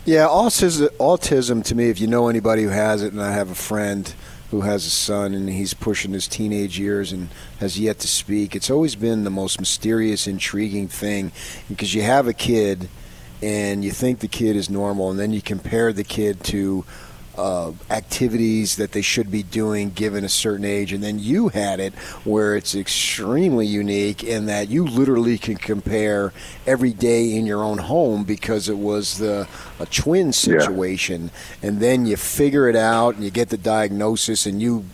Yeah, 0.05 0.27
autism, 0.27 0.89
autism 0.97 1.63
to 1.63 1.75
me, 1.75 1.89
if 1.89 2.01
you 2.01 2.07
know 2.07 2.27
anybody 2.27 2.63
who 2.63 2.69
has 2.69 3.01
it, 3.01 3.13
and 3.13 3.21
I 3.21 3.31
have 3.31 3.49
a 3.49 3.55
friend 3.55 4.13
who 4.51 4.59
has 4.59 4.85
a 4.85 4.89
son 4.89 5.33
and 5.33 5.47
he's 5.47 5.73
pushing 5.73 6.11
his 6.11 6.27
teenage 6.27 6.77
years 6.77 7.13
and 7.13 7.29
has 7.61 7.79
yet 7.79 7.99
to 7.99 8.07
speak, 8.09 8.53
it's 8.53 8.69
always 8.69 8.95
been 8.95 9.23
the 9.23 9.29
most 9.29 9.61
mysterious, 9.61 10.27
intriguing 10.27 10.89
thing 10.89 11.31
because 11.69 11.93
you 11.93 12.01
have 12.01 12.27
a 12.27 12.33
kid 12.33 12.89
and 13.41 13.85
you 13.85 13.91
think 13.91 14.19
the 14.19 14.27
kid 14.27 14.57
is 14.57 14.69
normal, 14.69 15.09
and 15.09 15.17
then 15.17 15.31
you 15.31 15.41
compare 15.41 15.93
the 15.93 16.03
kid 16.03 16.43
to 16.43 16.83
uh, 17.38 17.71
activities 17.89 18.75
that 18.75 18.91
they 18.91 19.01
should 19.01 19.31
be 19.31 19.43
doing 19.43 19.89
given 19.91 20.23
a 20.23 20.29
certain 20.29 20.65
age. 20.65 20.93
And 20.93 21.03
then 21.03 21.19
you 21.19 21.49
had 21.49 21.79
it 21.79 21.93
where 22.23 22.55
it's 22.55 22.75
extremely 22.75 23.65
unique 23.65 24.23
in 24.23 24.45
that 24.45 24.69
you 24.69 24.86
literally 24.86 25.38
can 25.38 25.57
compare 25.57 26.34
every 26.67 26.93
day 26.93 27.36
in 27.36 27.45
your 27.45 27.63
own 27.63 27.79
home 27.79 28.23
because 28.23 28.69
it 28.69 28.77
was 28.77 29.17
the 29.17 29.47
a 29.79 29.86
twin 29.88 30.31
situation. 30.31 31.31
Yeah. 31.61 31.69
And 31.69 31.79
then 31.79 32.05
you 32.05 32.17
figure 32.17 32.69
it 32.69 32.75
out 32.75 33.15
and 33.15 33.23
you 33.23 33.31
get 33.31 33.49
the 33.49 33.57
diagnosis 33.57 34.45
and 34.45 34.61
you 34.61 34.86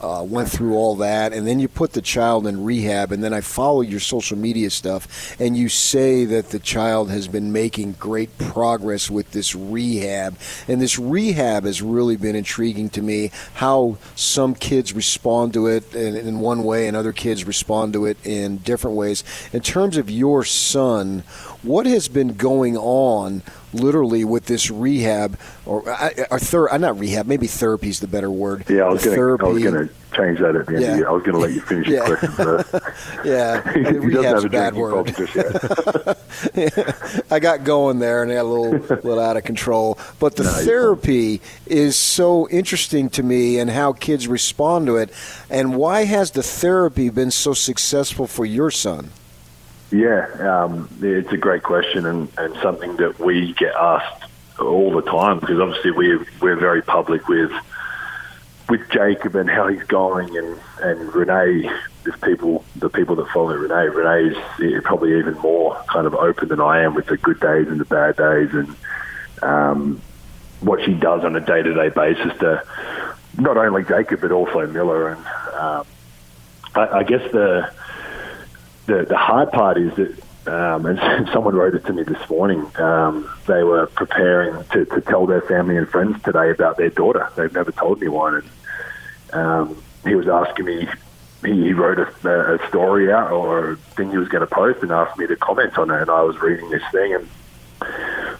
uh, 0.00 0.24
went 0.26 0.48
through 0.48 0.74
all 0.74 0.96
that, 0.96 1.32
and 1.32 1.46
then 1.46 1.58
you 1.58 1.68
put 1.68 1.92
the 1.92 2.02
child 2.02 2.46
in 2.46 2.64
rehab, 2.64 3.12
and 3.12 3.22
then 3.22 3.32
I 3.32 3.40
follow 3.40 3.80
your 3.80 4.00
social 4.00 4.36
media 4.36 4.70
stuff, 4.70 5.38
and 5.40 5.56
you 5.56 5.68
say 5.68 6.24
that 6.26 6.50
the 6.50 6.58
child 6.58 7.10
has 7.10 7.28
been 7.28 7.52
making 7.52 7.92
great 7.92 8.36
progress 8.38 9.10
with 9.10 9.30
this 9.30 9.54
rehab, 9.54 10.36
and 10.68 10.80
this 10.80 10.98
rehab 10.98 11.64
has 11.64 11.82
really 11.82 12.16
been 12.16 12.36
intriguing 12.36 12.90
to 12.90 13.02
me. 13.02 13.30
How 13.54 13.98
some 14.14 14.54
kids 14.54 14.92
respond 14.92 15.52
to 15.54 15.66
it 15.66 15.94
in, 15.94 16.16
in 16.16 16.40
one 16.40 16.62
way, 16.62 16.88
and 16.88 16.96
other 16.96 17.12
kids 17.12 17.44
respond 17.44 17.92
to 17.94 18.06
it 18.06 18.18
in 18.24 18.58
different 18.58 18.96
ways. 18.96 19.24
In 19.52 19.60
terms 19.60 19.96
of 19.96 20.10
your 20.10 20.44
son, 20.44 21.20
what 21.62 21.86
has 21.86 22.08
been 22.08 22.34
going 22.34 22.76
on 22.76 23.42
literally 23.76 24.24
with 24.24 24.46
this 24.46 24.70
rehab 24.70 25.38
or, 25.64 25.88
uh, 25.88 26.10
or 26.30 26.38
ther- 26.38 26.72
uh, 26.72 26.78
not 26.78 26.98
rehab, 26.98 27.26
maybe 27.26 27.46
therapy 27.46 27.88
is 27.88 28.00
the 28.00 28.06
better 28.06 28.30
word. 28.30 28.64
Yeah, 28.68 28.84
I 28.84 28.88
was 28.88 29.04
going 29.04 29.88
to 29.88 29.94
change 30.16 30.38
that 30.40 30.56
at 30.56 30.66
the 30.66 30.74
end 30.74 30.82
yeah. 30.82 30.88
of 30.88 30.92
the 30.92 30.98
year. 30.98 31.08
I 31.08 31.12
was 31.12 31.22
going 31.22 31.34
to 31.34 31.40
let 31.40 31.52
you 31.52 31.60
finish 31.60 31.86
yeah. 31.88 32.06
your 32.06 32.16
question 32.16 32.32
first. 32.32 32.72
yeah, 33.24 33.70
rehab's 34.00 34.44
a 34.44 34.48
bad 34.48 34.74
word. 34.74 35.08
I 37.30 37.38
got 37.38 37.64
going 37.64 37.98
there 37.98 38.22
and 38.22 38.32
I 38.32 38.36
got 38.36 38.42
a 38.42 38.48
little, 38.48 38.96
little 38.96 39.20
out 39.20 39.36
of 39.36 39.44
control. 39.44 39.98
But 40.18 40.36
the 40.36 40.44
no, 40.44 40.50
therapy 40.50 41.42
is 41.66 41.96
so 41.96 42.48
interesting 42.48 43.10
to 43.10 43.22
me 43.22 43.58
and 43.58 43.68
how 43.70 43.92
kids 43.92 44.28
respond 44.28 44.86
to 44.86 44.96
it. 44.96 45.10
And 45.50 45.76
why 45.76 46.04
has 46.04 46.30
the 46.30 46.42
therapy 46.42 47.10
been 47.10 47.30
so 47.30 47.54
successful 47.54 48.26
for 48.26 48.44
your 48.44 48.70
son? 48.70 49.10
Yeah, 49.90 50.64
um, 50.64 50.88
it's 51.00 51.30
a 51.32 51.36
great 51.36 51.62
question 51.62 52.06
and, 52.06 52.28
and 52.36 52.56
something 52.56 52.96
that 52.96 53.20
we 53.20 53.52
get 53.54 53.74
asked 53.74 54.24
all 54.58 54.90
the 54.92 55.02
time 55.02 55.38
because 55.38 55.60
obviously 55.60 55.90
we're 55.90 56.26
we're 56.40 56.56
very 56.56 56.82
public 56.82 57.28
with 57.28 57.52
with 58.68 58.88
Jacob 58.90 59.36
and 59.36 59.48
how 59.48 59.68
he's 59.68 59.82
going 59.84 60.36
and 60.36 60.58
and 60.80 61.14
Renee. 61.14 61.70
If 62.04 62.20
people 62.20 62.64
the 62.76 62.88
people 62.88 63.16
that 63.16 63.28
follow 63.28 63.54
Renee, 63.54 63.88
Renee's 63.88 64.82
probably 64.82 65.18
even 65.18 65.34
more 65.38 65.76
kind 65.88 66.06
of 66.06 66.14
open 66.14 66.48
than 66.48 66.60
I 66.60 66.82
am 66.82 66.94
with 66.94 67.06
the 67.06 67.16
good 67.16 67.38
days 67.38 67.68
and 67.68 67.80
the 67.80 67.84
bad 67.84 68.16
days 68.16 68.52
and 68.52 68.76
um, 69.42 70.00
what 70.60 70.84
she 70.84 70.94
does 70.94 71.24
on 71.24 71.36
a 71.36 71.40
day 71.40 71.62
to 71.62 71.74
day 71.74 71.90
basis 71.90 72.36
to 72.40 72.64
not 73.38 73.56
only 73.56 73.84
Jacob 73.84 74.20
but 74.20 74.32
also 74.32 74.66
Miller 74.66 75.10
and 75.10 75.26
um, 75.54 75.86
I, 76.74 76.98
I 76.98 77.02
guess 77.02 77.30
the 77.32 77.70
the, 78.86 79.04
the 79.08 79.16
hard 79.16 79.52
part 79.52 79.78
is 79.78 79.94
that, 79.96 80.22
um, 80.46 80.86
and 80.86 81.28
someone 81.32 81.54
wrote 81.54 81.74
it 81.74 81.84
to 81.86 81.92
me 81.92 82.02
this 82.02 82.28
morning, 82.30 82.66
um, 82.76 83.28
they 83.46 83.62
were 83.62 83.86
preparing 83.86 84.64
to, 84.70 84.84
to 84.86 85.00
tell 85.00 85.26
their 85.26 85.42
family 85.42 85.76
and 85.76 85.88
friends 85.88 86.22
today 86.22 86.50
about 86.50 86.76
their 86.76 86.90
daughter. 86.90 87.30
They've 87.36 87.52
never 87.52 87.72
told 87.72 87.98
anyone. 87.98 88.50
And 89.32 89.40
um, 89.40 89.82
he 90.04 90.14
was 90.14 90.28
asking 90.28 90.64
me, 90.64 90.88
he, 91.44 91.52
he 91.64 91.72
wrote 91.72 91.98
a, 91.98 92.54
a 92.54 92.68
story 92.68 93.12
out 93.12 93.30
or 93.32 93.72
a 93.72 93.76
thing 93.76 94.10
he 94.10 94.18
was 94.18 94.28
going 94.28 94.46
to 94.46 94.54
post 94.54 94.82
and 94.82 94.92
asked 94.92 95.18
me 95.18 95.26
to 95.26 95.36
comment 95.36 95.76
on 95.78 95.90
it. 95.90 96.02
And 96.02 96.10
I 96.10 96.22
was 96.22 96.40
reading 96.40 96.70
this 96.70 96.82
thing 96.92 97.14
and 97.14 97.28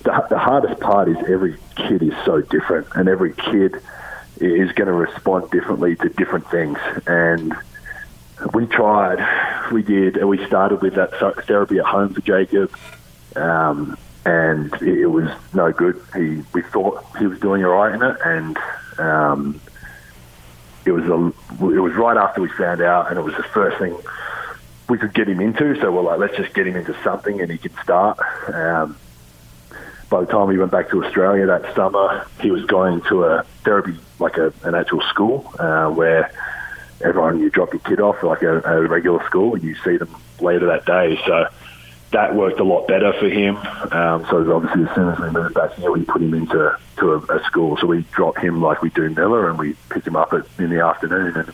the, 0.03 0.27
the 0.31 0.39
hardest 0.39 0.81
part 0.81 1.09
is 1.09 1.17
every 1.29 1.57
kid 1.75 2.03
is 2.03 2.15
so 2.25 2.41
different 2.41 2.87
and 2.95 3.09
every 3.09 3.33
kid 3.35 3.77
is 4.39 4.71
going 4.73 4.87
to 4.87 4.93
respond 4.93 5.51
differently 5.51 5.97
to 5.97 6.09
different 6.11 6.49
things. 6.51 6.79
And 7.07 7.55
we 8.53 8.67
tried, 8.67 9.19
we 9.73 9.83
did, 9.83 10.17
and 10.17 10.29
we 10.29 10.45
started 10.47 10.83
with 10.83 10.95
that 10.95 11.13
therapy 11.47 11.79
at 11.79 11.85
home 11.85 12.15
for 12.15 12.21
Jacob, 12.21 12.71
um, 13.37 13.97
and 14.25 14.73
it, 14.83 15.07
was 15.07 15.31
no 15.55 15.73
good. 15.73 16.01
He, 16.15 16.43
we 16.53 16.63
thought 16.63 17.05
he 17.19 17.27
was 17.27 17.39
doing 17.41 17.65
all 17.65 17.73
right 17.73 17.95
in 17.95 18.03
it, 18.03 18.17
and 18.25 18.59
um, 18.99 19.61
it 20.85 20.93
was 20.93 21.05
a, 21.05 21.27
it 21.65 21.81
was 21.81 21.95
right 21.95 22.17
after 22.17 22.41
we 22.41 22.49
found 22.49 22.81
out, 22.83 23.09
and 23.11 23.19
it 23.19 23.23
was 23.23 23.35
the 23.37 23.43
first 23.43 23.79
thing 23.79 23.97
we 24.89 24.99
could 24.99 25.15
get 25.15 25.29
him 25.29 25.41
into. 25.41 25.79
So 25.81 25.91
we're 25.93 26.03
like, 26.03 26.19
let's 26.19 26.37
just 26.37 26.55
get 26.55 26.67
him 26.67 26.77
into 26.77 26.97
something, 27.03 27.41
and 27.41 27.51
he 27.51 27.59
can 27.59 27.73
start. 27.83 28.19
Um, 28.53 28.97
by 30.09 30.21
the 30.21 30.27
time 30.27 30.47
we 30.47 30.59
went 30.59 30.71
back 30.71 30.91
to 30.91 31.05
Australia 31.05 31.47
that 31.47 31.75
summer, 31.75 32.27
he 32.41 32.51
was 32.51 32.65
going 32.65 33.03
to 33.03 33.25
a 33.25 33.45
therapy, 33.65 33.99
like 34.19 34.37
a, 34.37 34.53
an 34.63 34.75
actual 34.75 35.01
school, 35.03 35.53
uh, 35.59 35.89
where 35.91 36.33
everyone 37.03 37.41
you 37.41 37.51
drop 37.51 37.73
your 37.73 37.81
kid 37.81 38.01
off 38.01 38.23
like 38.23 38.43
a, 38.43 38.61
a 38.63 38.87
regular 38.87 39.25
school 39.27 39.55
and 39.55 39.63
you 39.63 39.75
see 39.85 39.97
them 39.97 40.15
later 40.41 40.67
that 40.67 40.87
day. 40.87 41.19
So 41.27 41.47
that 42.13 42.35
worked 42.35 42.61
a 42.61 42.65
lot 42.65 42.87
better 42.87 43.13
for 43.15 43.29
him. 43.29 43.57
Um, 43.57 44.25
so 44.31 44.55
obviously 44.55 44.85
as 44.85 44.95
soon 44.95 45.09
as 45.09 45.19
we 45.19 45.31
moved 45.31 45.55
back 45.55 45.75
here, 45.75 45.91
we 45.91 46.05
put 46.05 46.23
him 46.23 46.35
into 46.35 46.79
to 46.99 47.13
a, 47.13 47.19
a 47.37 47.45
school. 47.45 47.77
So 47.77 47.87
we 47.87 48.03
drop 48.13 48.39
him 48.39 48.63
like 48.63 48.83
we 48.83 48.91
do 48.91 49.09
Miller, 49.11 49.51
and 49.51 49.59
we 49.59 49.77
pick 49.91 50.07
him 50.07 50.17
up 50.17 50.33
at, 50.33 50.47
in 50.59 50.71
the 50.71 50.85
afternoon. 50.85 51.37
And 51.37 51.49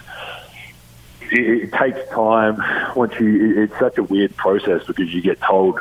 it, 1.22 1.64
it 1.64 1.72
takes 1.72 2.08
time. 2.10 2.62
Once 2.94 3.14
you, 3.18 3.62
it's 3.62 3.78
such 3.78 3.98
a 3.98 4.02
weird 4.02 4.36
process 4.36 4.86
because 4.86 5.12
you 5.12 5.22
get 5.22 5.40
told 5.40 5.80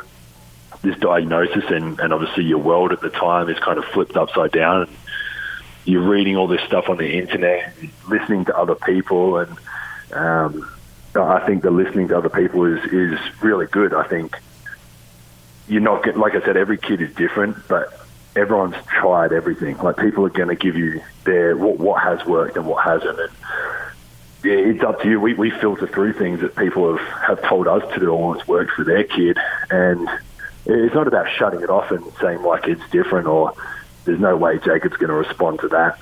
this 0.82 0.98
diagnosis, 0.98 1.64
and, 1.68 2.00
and 2.00 2.12
obviously 2.12 2.44
your 2.44 2.58
world 2.58 2.92
at 2.92 3.00
the 3.00 3.10
time 3.10 3.48
is 3.48 3.58
kind 3.58 3.78
of 3.78 3.84
flipped 3.86 4.16
upside 4.16 4.50
down. 4.50 4.82
And 4.82 4.96
you're 5.84 6.08
reading 6.08 6.36
all 6.36 6.46
this 6.46 6.60
stuff 6.62 6.88
on 6.88 6.96
the 6.96 7.18
internet, 7.18 7.74
listening 8.08 8.44
to 8.46 8.56
other 8.56 8.74
people, 8.74 9.38
and 9.38 9.56
um, 10.12 10.70
I 11.14 11.44
think 11.46 11.62
the 11.62 11.70
listening 11.70 12.08
to 12.08 12.18
other 12.18 12.28
people 12.28 12.64
is 12.64 12.84
is 12.92 13.18
really 13.42 13.66
good. 13.66 13.92
I 13.92 14.04
think 14.04 14.36
you're 15.68 15.80
not 15.80 16.04
get, 16.04 16.16
like 16.16 16.34
I 16.34 16.40
said, 16.42 16.56
every 16.56 16.78
kid 16.78 17.00
is 17.00 17.14
different, 17.14 17.56
but 17.68 17.92
everyone's 18.36 18.76
tried 18.86 19.32
everything. 19.32 19.76
Like 19.78 19.96
people 19.96 20.24
are 20.26 20.30
going 20.30 20.48
to 20.48 20.54
give 20.54 20.76
you 20.76 21.02
their 21.24 21.56
what 21.56 21.78
what 21.78 22.02
has 22.02 22.24
worked 22.26 22.56
and 22.56 22.66
what 22.66 22.84
hasn't, 22.84 23.18
and 23.18 23.30
it's 24.44 24.82
up 24.82 25.00
to 25.02 25.08
you. 25.08 25.20
We 25.20 25.34
we 25.34 25.50
filter 25.50 25.86
through 25.86 26.14
things 26.14 26.40
that 26.40 26.56
people 26.56 26.96
have 26.96 27.06
have 27.22 27.42
told 27.42 27.66
us 27.66 27.82
to 27.94 28.00
do 28.00 28.14
and 28.14 28.38
it's 28.38 28.48
worked 28.48 28.72
for 28.72 28.84
their 28.84 29.04
kid, 29.04 29.36
and 29.70 30.08
it's 30.64 30.94
not 30.94 31.08
about 31.08 31.28
shutting 31.28 31.60
it 31.60 31.70
off 31.70 31.90
and 31.90 32.04
saying 32.20 32.42
like 32.42 32.68
it's 32.68 32.82
different 32.90 33.26
or 33.26 33.52
there's 34.04 34.20
no 34.20 34.36
way 34.36 34.58
Jacob's 34.58 34.96
going 34.96 35.08
to 35.08 35.14
respond 35.14 35.60
to 35.60 35.68
that. 35.68 35.98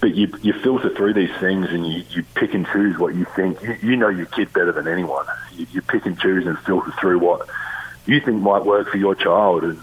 But 0.00 0.14
you 0.14 0.32
you 0.42 0.52
filter 0.52 0.88
through 0.94 1.14
these 1.14 1.34
things 1.38 1.68
and 1.70 1.86
you, 1.86 2.04
you 2.10 2.24
pick 2.34 2.54
and 2.54 2.66
choose 2.66 2.98
what 2.98 3.14
you 3.14 3.24
think. 3.36 3.62
You, 3.62 3.76
you 3.82 3.96
know 3.96 4.08
your 4.08 4.26
kid 4.26 4.52
better 4.52 4.72
than 4.72 4.88
anyone. 4.88 5.26
You, 5.52 5.66
you 5.70 5.82
pick 5.82 6.06
and 6.06 6.18
choose 6.18 6.46
and 6.46 6.58
filter 6.58 6.92
through 7.00 7.20
what 7.20 7.48
you 8.06 8.20
think 8.20 8.42
might 8.42 8.64
work 8.64 8.88
for 8.88 8.96
your 8.96 9.14
child. 9.14 9.62
And 9.62 9.80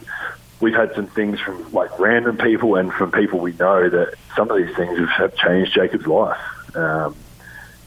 we've 0.60 0.74
had 0.74 0.94
some 0.94 1.08
things 1.08 1.40
from 1.40 1.72
like 1.72 1.98
random 2.00 2.38
people 2.38 2.76
and 2.76 2.92
from 2.92 3.12
people 3.12 3.40
we 3.40 3.54
know 3.54 3.90
that 3.90 4.16
some 4.36 4.52
of 4.52 4.58
these 4.58 4.76
things 4.76 5.00
have 5.10 5.36
changed 5.36 5.74
Jacob's 5.74 6.08
life. 6.08 6.76
Um, 6.76 7.16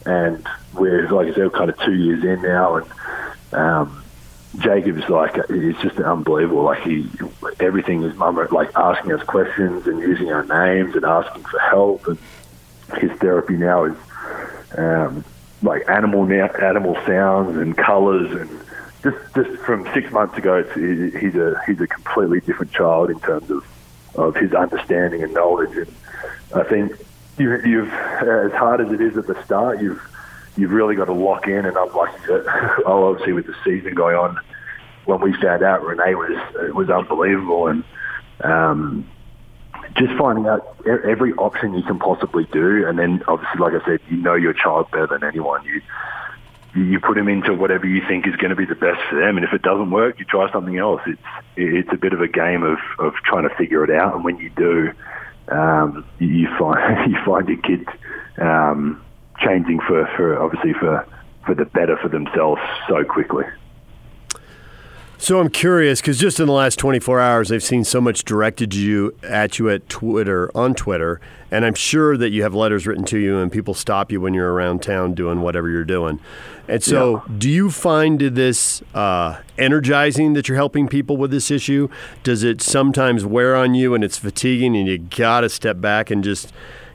and 0.07 0.47
we're, 0.75 1.11
like 1.11 1.29
I 1.29 1.35
said, 1.35 1.53
kind 1.53 1.71
of 1.71 1.79
two 1.81 1.95
years 1.95 2.25
in 2.25 2.43
now, 2.43 2.77
and 2.77 2.87
um, 3.53 4.02
Jacob's 4.59 5.09
like 5.09 5.37
it's 5.49 5.81
just 5.81 5.99
unbelievable. 5.99 6.65
Like 6.65 6.83
he, 6.83 7.09
everything 7.61 8.03
his 8.03 8.15
mum 8.15 8.37
like 8.51 8.71
asking 8.77 9.13
us 9.13 9.23
questions 9.23 9.87
and 9.87 10.01
using 10.01 10.31
our 10.31 10.45
names 10.45 10.95
and 10.95 11.05
asking 11.05 11.45
for 11.45 11.59
help. 11.59 12.07
And 12.07 12.19
his 12.99 13.11
therapy 13.19 13.55
now 13.55 13.85
is 13.85 13.97
um, 14.77 15.25
like 15.63 15.89
animal 15.89 16.31
animal 16.31 16.97
sounds 17.07 17.57
and 17.57 17.77
colours 17.77 18.31
and 18.33 18.61
just 19.03 19.35
just 19.35 19.51
from 19.63 19.89
six 19.95 20.11
months 20.13 20.37
ago, 20.39 20.63
he's 20.75 21.35
a 21.35 21.61
he's 21.67 21.81
a 21.81 21.87
completely 21.87 22.41
different 22.41 22.73
child 22.73 23.11
in 23.11 23.19
terms 23.21 23.51
of 23.51 23.65
of 24.15 24.37
his 24.37 24.53
understanding 24.53 25.23
and 25.23 25.33
knowledge. 25.35 25.77
And 25.77 25.95
I 26.55 26.63
think 26.65 26.93
you, 27.39 27.61
you've, 27.63 27.93
as 27.93 28.53
hard 28.53 28.81
as 28.81 28.93
it 28.93 29.01
is 29.01 29.17
at 29.17 29.27
the 29.27 29.43
start, 29.45 29.81
you've 29.81 30.03
you've 30.57 30.71
really 30.71 30.95
got 30.97 31.07
to 31.07 31.13
lock 31.13 31.47
in. 31.47 31.65
And 31.65 31.77
I'm 31.77 31.93
lucky 31.95 32.19
that, 32.27 32.83
oh, 32.87 33.11
obviously 33.11 33.33
with 33.33 33.47
the 33.47 33.55
season 33.65 33.95
going 33.95 34.17
on, 34.17 34.39
when 35.05 35.21
we 35.21 35.33
found 35.41 35.63
out 35.63 35.85
Renee 35.85 36.15
was 36.15 36.39
it 36.63 36.75
was 36.75 36.89
unbelievable, 36.89 37.67
and 37.67 37.85
um, 38.45 39.09
just 39.97 40.13
finding 40.19 40.47
out 40.47 40.77
every 40.87 41.33
option 41.35 41.75
you 41.75 41.83
can 41.83 41.99
possibly 41.99 42.45
do, 42.53 42.87
and 42.87 42.99
then 42.99 43.23
obviously, 43.27 43.61
like 43.61 43.75
I 43.75 43.85
said, 43.85 44.01
you 44.09 44.17
know 44.17 44.35
your 44.35 44.53
child 44.53 44.91
better 44.91 45.09
than 45.09 45.25
anyone. 45.25 45.65
You 45.65 45.83
you 46.75 47.01
put 47.01 47.17
them 47.17 47.29
into 47.29 47.53
whatever 47.53 47.87
you 47.87 48.01
think 48.09 48.27
is 48.27 48.35
going 48.37 48.51
to 48.51 48.57
be 48.57 48.65
the 48.65 48.75
best 48.75 49.01
for 49.11 49.21
them, 49.21 49.37
and 49.37 49.45
if 49.45 49.53
it 49.53 49.63
doesn't 49.63 49.91
work, 49.91 50.19
you 50.19 50.25
try 50.25 50.51
something 50.53 50.79
else. 50.79 51.03
It's 51.07 51.23
it's 51.57 51.93
a 51.93 51.97
bit 51.97 52.13
of 52.13 52.21
a 52.21 52.29
game 52.29 52.63
of, 52.63 52.79
of 52.99 53.15
trying 53.25 53.49
to 53.49 53.55
figure 53.57 53.85
it 53.85 53.91
out, 53.91 54.15
and 54.15 54.25
when 54.25 54.39
you 54.39 54.51
do, 54.51 54.93
um, 55.49 56.07
you 56.19 56.49
find 56.59 57.11
you 57.11 57.19
find 57.25 57.49
your 57.49 57.59
kids 57.59 57.89
um, 58.39 59.03
changing 59.45 59.81
for, 59.81 60.07
for 60.17 60.41
obviously 60.41 60.73
for 60.75 61.07
for 61.45 61.55
the 61.55 61.65
better 61.65 61.97
for 61.97 62.09
themselves 62.09 62.61
so 62.89 63.05
quickly. 63.05 63.45
So 65.23 65.39
I'm 65.39 65.51
curious 65.51 66.01
because 66.01 66.19
just 66.19 66.41
in 66.41 66.47
the 66.47 66.53
last 66.53 66.81
24 66.81 67.21
hours, 67.21 67.49
they've 67.49 67.63
seen 67.63 67.85
so 67.85 68.01
much 68.01 68.25
directed 68.25 68.75
you 68.75 69.15
at 69.23 69.57
you 69.57 69.71
at 69.71 69.89
Twitter 69.89 70.51
on 70.53 70.75
Twitter, 70.75 71.21
and 71.49 71.65
I'm 71.65 71.75
sure 71.75 72.17
that 72.17 72.31
you 72.31 72.43
have 72.43 72.55
letters 72.55 72.89
written 72.89 73.05
to 73.05 73.19
you 73.19 73.39
and 73.39 73.53
people 73.53 73.73
stop 73.73 74.11
you 74.11 74.21
when 74.21 74.35
you're 74.35 74.53
around 74.53 74.83
town 74.83 75.15
doing 75.15 75.41
whatever 75.41 75.69
you're 75.69 75.85
doing. 75.85 76.19
And 76.67 76.83
so, 76.83 77.19
yeah. 77.29 77.35
do 77.39 77.49
you 77.49 77.71
find 77.71 78.21
this 78.21 78.83
uh, 78.95 79.41
energizing 79.59 80.33
that 80.33 80.49
you're 80.49 80.57
helping 80.57 80.89
people 80.89 81.17
with 81.17 81.31
this 81.31 81.53
issue? 81.53 81.89
Does 82.25 82.43
it 82.43 82.61
sometimes 82.61 83.25
wear 83.25 83.55
on 83.55 83.77
you 83.77 83.95
and 83.95 84.03
it's 84.03 84.19
fatiguing, 84.19 84.77
and 84.77 84.89
you 84.89 84.99
got 84.99 85.43
to 85.43 85.49
step 85.49 85.81
back 85.81 86.11
and 86.11 86.25
just 86.25 86.53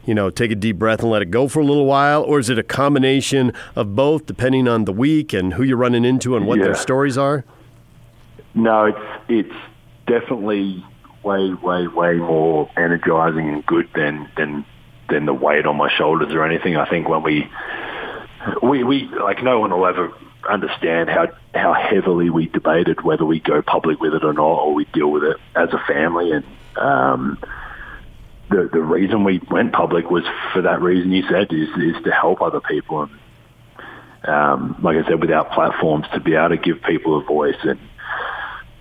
you 0.08 0.16
know, 0.16 0.32
take 0.32 0.49
a 0.51 0.55
deep 0.55 0.80
breath 0.80 1.01
and 1.01 1.12
let 1.12 1.22
it 1.22 1.30
go 1.30 1.47
for 1.47 1.60
a 1.60 1.66
little 1.66 1.86
while? 1.86 2.24
Or 2.24 2.39
is 2.39 2.49
it 2.49 2.58
a 2.58 2.64
combination 2.64 3.51
of 3.76 3.93
both, 3.93 4.26
depending 4.26 4.68
on 4.68 4.86
the 4.86 4.93
week 4.93 5.34
and 5.34 5.53
who 5.53 5.64
you're 5.64 5.78
running 5.78 6.05
into 6.05 6.36
and 6.36 6.47
what 6.47 6.58
yeah. 6.58 6.66
their 6.66 6.76
stories 6.76 7.18
are? 7.18 7.43
No, 8.55 8.86
it's 8.86 8.97
it's 9.28 9.55
definitely 10.08 10.84
way, 11.24 11.53
way, 11.53 11.88
way 11.88 12.16
more 12.16 12.72
energizing 12.78 13.49
and 13.49 13.66
good 13.66 13.89
than 13.93 14.32
than 14.38 14.66
than 15.10 15.26
the 15.26 15.34
weight 15.34 15.66
on 15.66 15.76
my 15.76 15.93
shoulders 15.95 16.34
or 16.34 16.43
anything. 16.43 16.78
I 16.78 16.89
think 16.89 17.10
when 17.10 17.22
we 17.22 17.51
we 18.64 18.84
we 18.84 19.10
like 19.22 19.43
no 19.43 19.60
one 19.60 19.72
will 19.72 19.86
ever 19.86 20.12
understand 20.49 21.10
how 21.10 21.28
how 21.53 21.74
heavily 21.74 22.30
we 22.30 22.47
debated 22.47 23.01
whether 23.01 23.26
we 23.26 23.41
go 23.41 23.62
public 23.62 23.99
with 23.99 24.14
it 24.14 24.24
or 24.24 24.34
not, 24.34 24.60
or 24.60 24.74
we 24.74 24.86
deal 24.86 25.12
with 25.12 25.24
it 25.24 25.38
as 25.55 25.70
a 25.74 25.80
family. 25.86 26.32
And 26.32 26.45
um, 26.78 27.38
the 28.50 28.70
the 28.72 28.82
reason 28.82 29.24
we 29.24 29.41
went 29.52 29.74
public 29.74 30.10
was 30.10 30.24
for 30.54 30.62
that 30.62 30.82
reason 30.82 31.12
you 31.12 31.24
said 31.30 31.52
is 31.52 31.70
is 31.78 32.04
to 32.04 32.12
help 32.12 32.41
other 32.41 32.62
people. 32.62 33.04
And 33.04 33.12
um, 34.28 34.78
like 34.82 34.98
I 34.98 35.08
said, 35.08 35.22
without 35.22 35.52
platforms 35.52 36.06
to 36.14 36.20
be 36.20 36.36
able 36.36 36.50
to 36.50 36.58
give 36.58 36.82
people 36.84 37.20
a 37.20 37.24
voice 37.24 37.58
and 37.64 37.80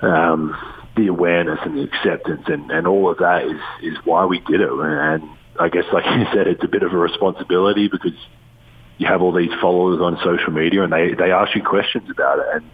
um, 0.01 0.57
the 0.97 1.09
awareness 1.09 1.61
and 1.65 1.77
the 1.77 1.83
acceptance 1.83 2.43
and, 2.47 2.71
and 2.71 2.87
all 2.87 3.11
of 3.11 3.19
that 3.19 3.45
is, 3.45 3.61
is 3.83 3.99
why 4.05 4.25
we 4.25 4.41
did 4.41 4.61
it. 4.61 4.71
And 4.71 5.29
I 5.61 5.69
guess, 5.69 5.85
like 5.93 6.05
you 6.05 6.25
said, 6.33 6.47
it's 6.47 6.65
a 6.65 6.69
bit 6.69 6.83
of 6.83 6.93
a 6.93 6.97
responsibility 6.97 7.89
because 7.89 8.17
you 8.99 9.07
have 9.07 9.23
all 9.23 9.33
these 9.33 9.53
followers 9.61 10.01
on 10.01 10.19
social 10.25 10.53
media 10.53 10.83
and 10.83 10.93
they, 10.93 11.15
they 11.15 11.31
ask 11.33 11.55
you 11.55 11.63
questions 11.63 12.09
about 12.11 12.39
it. 12.39 12.47
And 12.55 12.71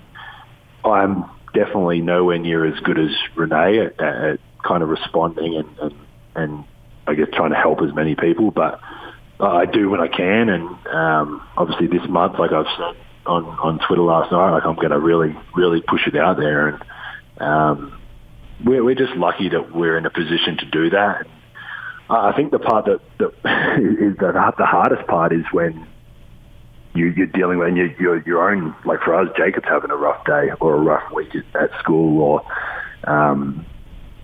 I'm 0.84 1.24
definitely 1.53 2.01
nowhere 2.01 2.38
near 2.38 2.64
as 2.64 2.78
good 2.80 2.99
as 2.99 3.11
Renee 3.34 3.80
at, 3.80 4.01
at 4.01 4.40
kind 4.64 4.82
of 4.82 4.88
responding 4.88 5.57
and, 5.57 5.78
and, 5.78 5.95
and 6.34 6.64
I 7.07 7.14
guess 7.14 7.28
trying 7.34 7.50
to 7.50 7.57
help 7.57 7.80
as 7.82 7.94
many 7.94 8.14
people. 8.14 8.50
But 8.50 8.80
I 9.40 9.66
do 9.66 9.90
when 9.90 10.00
I 10.00 10.09
can. 10.09 10.48
And 10.48 10.86
um, 10.86 11.48
obviously 11.57 11.86
this 11.86 12.09
month, 12.09 12.38
like 12.38 12.53
I've 12.53 12.66
said 12.76 13.03
on, 13.26 13.44
on 13.44 13.78
Twitter 13.86 14.03
last 14.03 14.32
night, 14.32 14.50
like 14.50 14.64
I'm 14.64 14.76
going 14.76 14.90
to 14.90 15.00
really, 15.00 15.36
really 15.55 15.80
push 15.80 16.07
it 16.07 16.16
out 16.16 16.36
there. 16.36 16.68
And 16.68 16.82
um, 17.40 18.00
we're, 18.64 18.84
we're 18.84 18.94
just 18.94 19.14
lucky 19.14 19.48
that 19.50 19.74
we're 19.74 19.98
in 19.98 20.07
a 20.07 20.11
position 20.11 20.57
to 20.59 20.66
do 20.66 20.90
that. 20.90 21.26
I 22.09 22.32
think 22.36 22.50
the 22.50 22.59
part 22.59 22.86
that, 22.86 23.00
that 23.18 23.28
is 24.00 24.16
the, 24.18 24.53
the 24.59 24.66
hardest 24.66 25.07
part 25.07 25.32
is 25.32 25.44
when 25.50 25.86
you, 26.94 27.07
you're 27.07 27.26
dealing 27.26 27.59
with 27.59 27.74
your, 27.98 28.22
your, 28.26 28.50
own, 28.50 28.74
like 28.84 29.00
for 29.00 29.14
us, 29.14 29.28
Jacob's 29.36 29.66
having 29.68 29.90
a 29.90 29.96
rough 29.96 30.24
day 30.26 30.50
or 30.61 30.74
a 30.74 30.80
rough 30.80 31.11
week 31.12 31.34
at 31.55 31.70
school 31.80 32.20
or 32.20 33.11
um, 33.11 33.64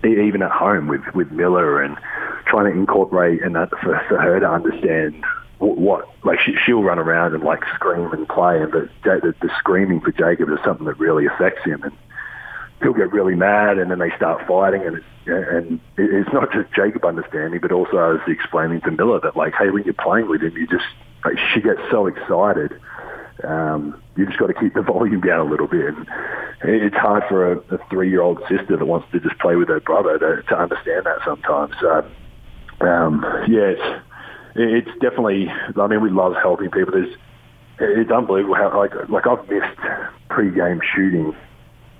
even 0.03 0.41
at 0.41 0.51
home 0.51 0.87
with, 0.87 1.01
with 1.13 1.31
Miller 1.31 1.81
and 1.81 1.97
trying 2.45 2.71
to 2.71 2.79
incorporate 2.79 3.41
and 3.43 3.55
that 3.55 3.69
for, 3.69 4.01
for 4.07 4.19
her 4.19 4.39
to 4.39 4.49
understand 4.49 5.23
what, 5.59 5.77
what 5.77 6.09
like 6.23 6.39
she, 6.39 6.55
she'll 6.65 6.83
run 6.83 6.99
around 6.99 7.33
and 7.33 7.43
like 7.43 7.63
scream 7.75 8.11
and 8.11 8.27
play, 8.27 8.61
and 8.61 8.71
but 8.71 8.89
the, 9.03 9.35
the 9.41 9.49
screaming 9.59 9.99
for 9.99 10.11
Jacob 10.11 10.49
is 10.49 10.59
something 10.63 10.85
that 10.85 10.97
really 10.99 11.25
affects 11.25 11.63
him. 11.65 11.83
And 11.83 11.93
he'll 12.81 12.93
get 12.93 13.11
really 13.11 13.35
mad 13.35 13.77
and 13.77 13.91
then 13.91 13.99
they 13.99 14.11
start 14.15 14.47
fighting 14.47 14.85
and 14.85 14.97
it's, 14.97 15.05
and 15.25 15.79
it's 15.97 16.31
not 16.33 16.51
just 16.51 16.71
Jacob 16.73 17.05
understanding 17.05 17.59
but 17.61 17.71
also 17.71 17.97
I 17.97 18.07
was 18.09 18.21
explaining 18.27 18.81
to 18.81 18.91
Miller 18.91 19.19
that 19.19 19.35
like 19.35 19.53
hey 19.53 19.69
when 19.69 19.83
you're 19.83 19.93
playing 19.93 20.29
with 20.29 20.41
him 20.41 20.55
you 20.55 20.67
just 20.67 20.85
like 21.25 21.37
she 21.53 21.61
gets 21.61 21.81
so 21.91 22.07
excited 22.07 22.79
um, 23.43 24.01
you 24.15 24.25
just 24.25 24.39
got 24.39 24.47
to 24.47 24.53
keep 24.53 24.73
the 24.73 24.81
volume 24.93 25.21
down 25.21 25.47
a 25.47 25.49
little 25.49 25.67
bit. 25.67 25.93
And 25.93 26.07
it's 26.61 26.95
hard 26.95 27.23
for 27.29 27.53
a, 27.53 27.57
a 27.73 27.77
three-year-old 27.89 28.39
sister 28.49 28.77
that 28.77 28.85
wants 28.85 29.07
to 29.11 29.19
just 29.19 29.39
play 29.39 29.55
with 29.55 29.69
her 29.69 29.79
brother 29.79 30.17
to, 30.19 30.43
to 30.43 30.57
understand 30.57 31.05
that 31.05 31.19
sometimes. 31.25 31.73
So 31.79 32.05
um, 32.81 33.25
yeah 33.47 33.75
it's 33.75 34.05
it's 34.55 34.89
definitely 34.99 35.47
I 35.49 35.87
mean 35.87 36.01
we 36.01 36.09
love 36.09 36.33
helping 36.41 36.71
people. 36.71 36.93
There's 36.93 37.15
it's 37.79 38.11
unbelievable 38.11 38.55
how 38.55 38.77
like 38.77 38.93
like 39.09 39.27
I've 39.27 39.47
missed 39.49 39.79
pre-game 40.29 40.81
shooting 40.95 41.35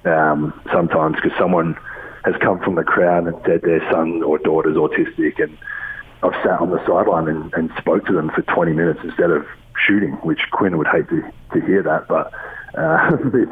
um, 0.06 0.60
sometimes 0.74 1.16
because 1.16 1.38
someone 1.38 1.78
has 2.26 2.36
come 2.42 2.60
from 2.60 2.76
the 2.76 2.84
crowd 2.84 3.28
and 3.28 3.36
said 3.46 3.62
their 3.62 3.80
son 3.92 4.24
or 4.24 4.38
daughter's 4.40 4.76
autistic 4.76 5.42
and 5.42 5.58
I've 6.22 6.34
sat 6.44 6.60
on 6.60 6.72
the 6.72 6.86
sideline 6.86 7.30
and, 7.30 7.54
and 7.54 7.72
spoke 7.78 8.06
to 8.08 8.14
them 8.14 8.30
for 8.36 8.42
20 8.42 8.74
minutes 8.74 9.00
instead 9.04 9.32
of 9.32 9.46
shooting, 9.86 10.14
which 10.24 10.42
Quin 10.52 10.78
would 10.78 10.88
hate 10.88 11.08
to, 11.10 11.22
to 11.54 11.66
hear 11.66 11.84
that, 11.84 12.08
but 12.08 12.34
uh, 12.78 13.18
it's, 13.34 13.52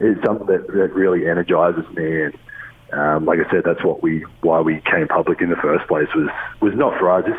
it's 0.00 0.24
something 0.24 0.46
that, 0.46 0.66
that 0.68 0.92
really 0.94 1.28
energizes 1.28 1.84
me. 1.94 2.22
And 2.22 2.38
um, 2.92 3.24
like 3.24 3.38
I 3.40 3.50
said, 3.50 3.62
that's 3.64 3.84
what 3.84 4.02
we 4.02 4.24
why 4.40 4.60
we 4.60 4.80
came 4.80 5.08
public 5.08 5.40
in 5.40 5.50
the 5.50 5.56
first 5.56 5.86
place 5.88 6.08
was 6.14 6.28
was 6.60 6.74
not 6.74 6.98
for 6.98 7.10
us. 7.10 7.24
Just, 7.26 7.38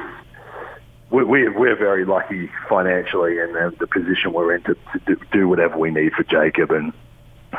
we, 1.10 1.24
we, 1.24 1.50
we're 1.50 1.78
very 1.78 2.04
lucky 2.04 2.50
financially 2.68 3.40
and 3.40 3.56
uh, 3.56 3.72
the 3.80 3.88
position 3.88 4.34
we're 4.34 4.56
in 4.56 4.64
to, 4.64 4.76
to 5.06 5.16
do 5.32 5.48
whatever 5.48 5.78
we 5.78 5.90
need 5.90 6.12
for 6.14 6.24
Jacob. 6.24 6.72
And 6.72 6.92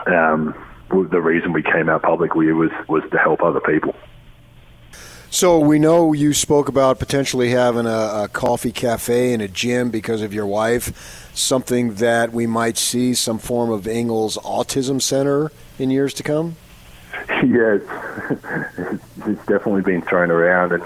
um, 0.07 0.55
the 0.91 1.21
reason 1.21 1.55
we 1.55 1.63
came 1.63 1.89
out 1.89 2.03
publicly 2.03 2.53
was 2.53 2.71
was 2.89 3.03
to 3.11 3.19
help 3.19 3.43
other 3.43 3.61
people. 3.61 3.95
So 5.31 5.59
we 5.59 5.79
know 5.79 6.15
you 6.15 6.33
spoke 6.33 6.69
about 6.69 6.99
potentially 6.99 7.51
having 7.51 7.85
a, 7.85 8.23
a, 8.25 8.29
coffee 8.33 8.73
cafe 8.73 9.35
and 9.35 9.43
a 9.43 9.49
gym 9.49 9.91
because 9.91 10.23
of 10.23 10.33
your 10.33 10.47
wife. 10.47 11.31
Something 11.35 11.95
that 11.97 12.33
we 12.33 12.47
might 12.47 12.79
see 12.79 13.13
some 13.13 13.39
form 13.39 13.71
of 13.71 13.87
Ingles 13.87 14.39
Autism 14.39 15.03
Center 15.03 15.53
in 15.79 15.91
years 15.91 16.15
to 16.15 16.23
come. 16.23 16.57
Yeah, 17.45 17.77
it's, 17.77 17.91
it's 19.27 19.47
definitely 19.47 19.83
been 19.83 20.03
thrown 20.03 20.31
around, 20.31 20.73
and 20.73 20.83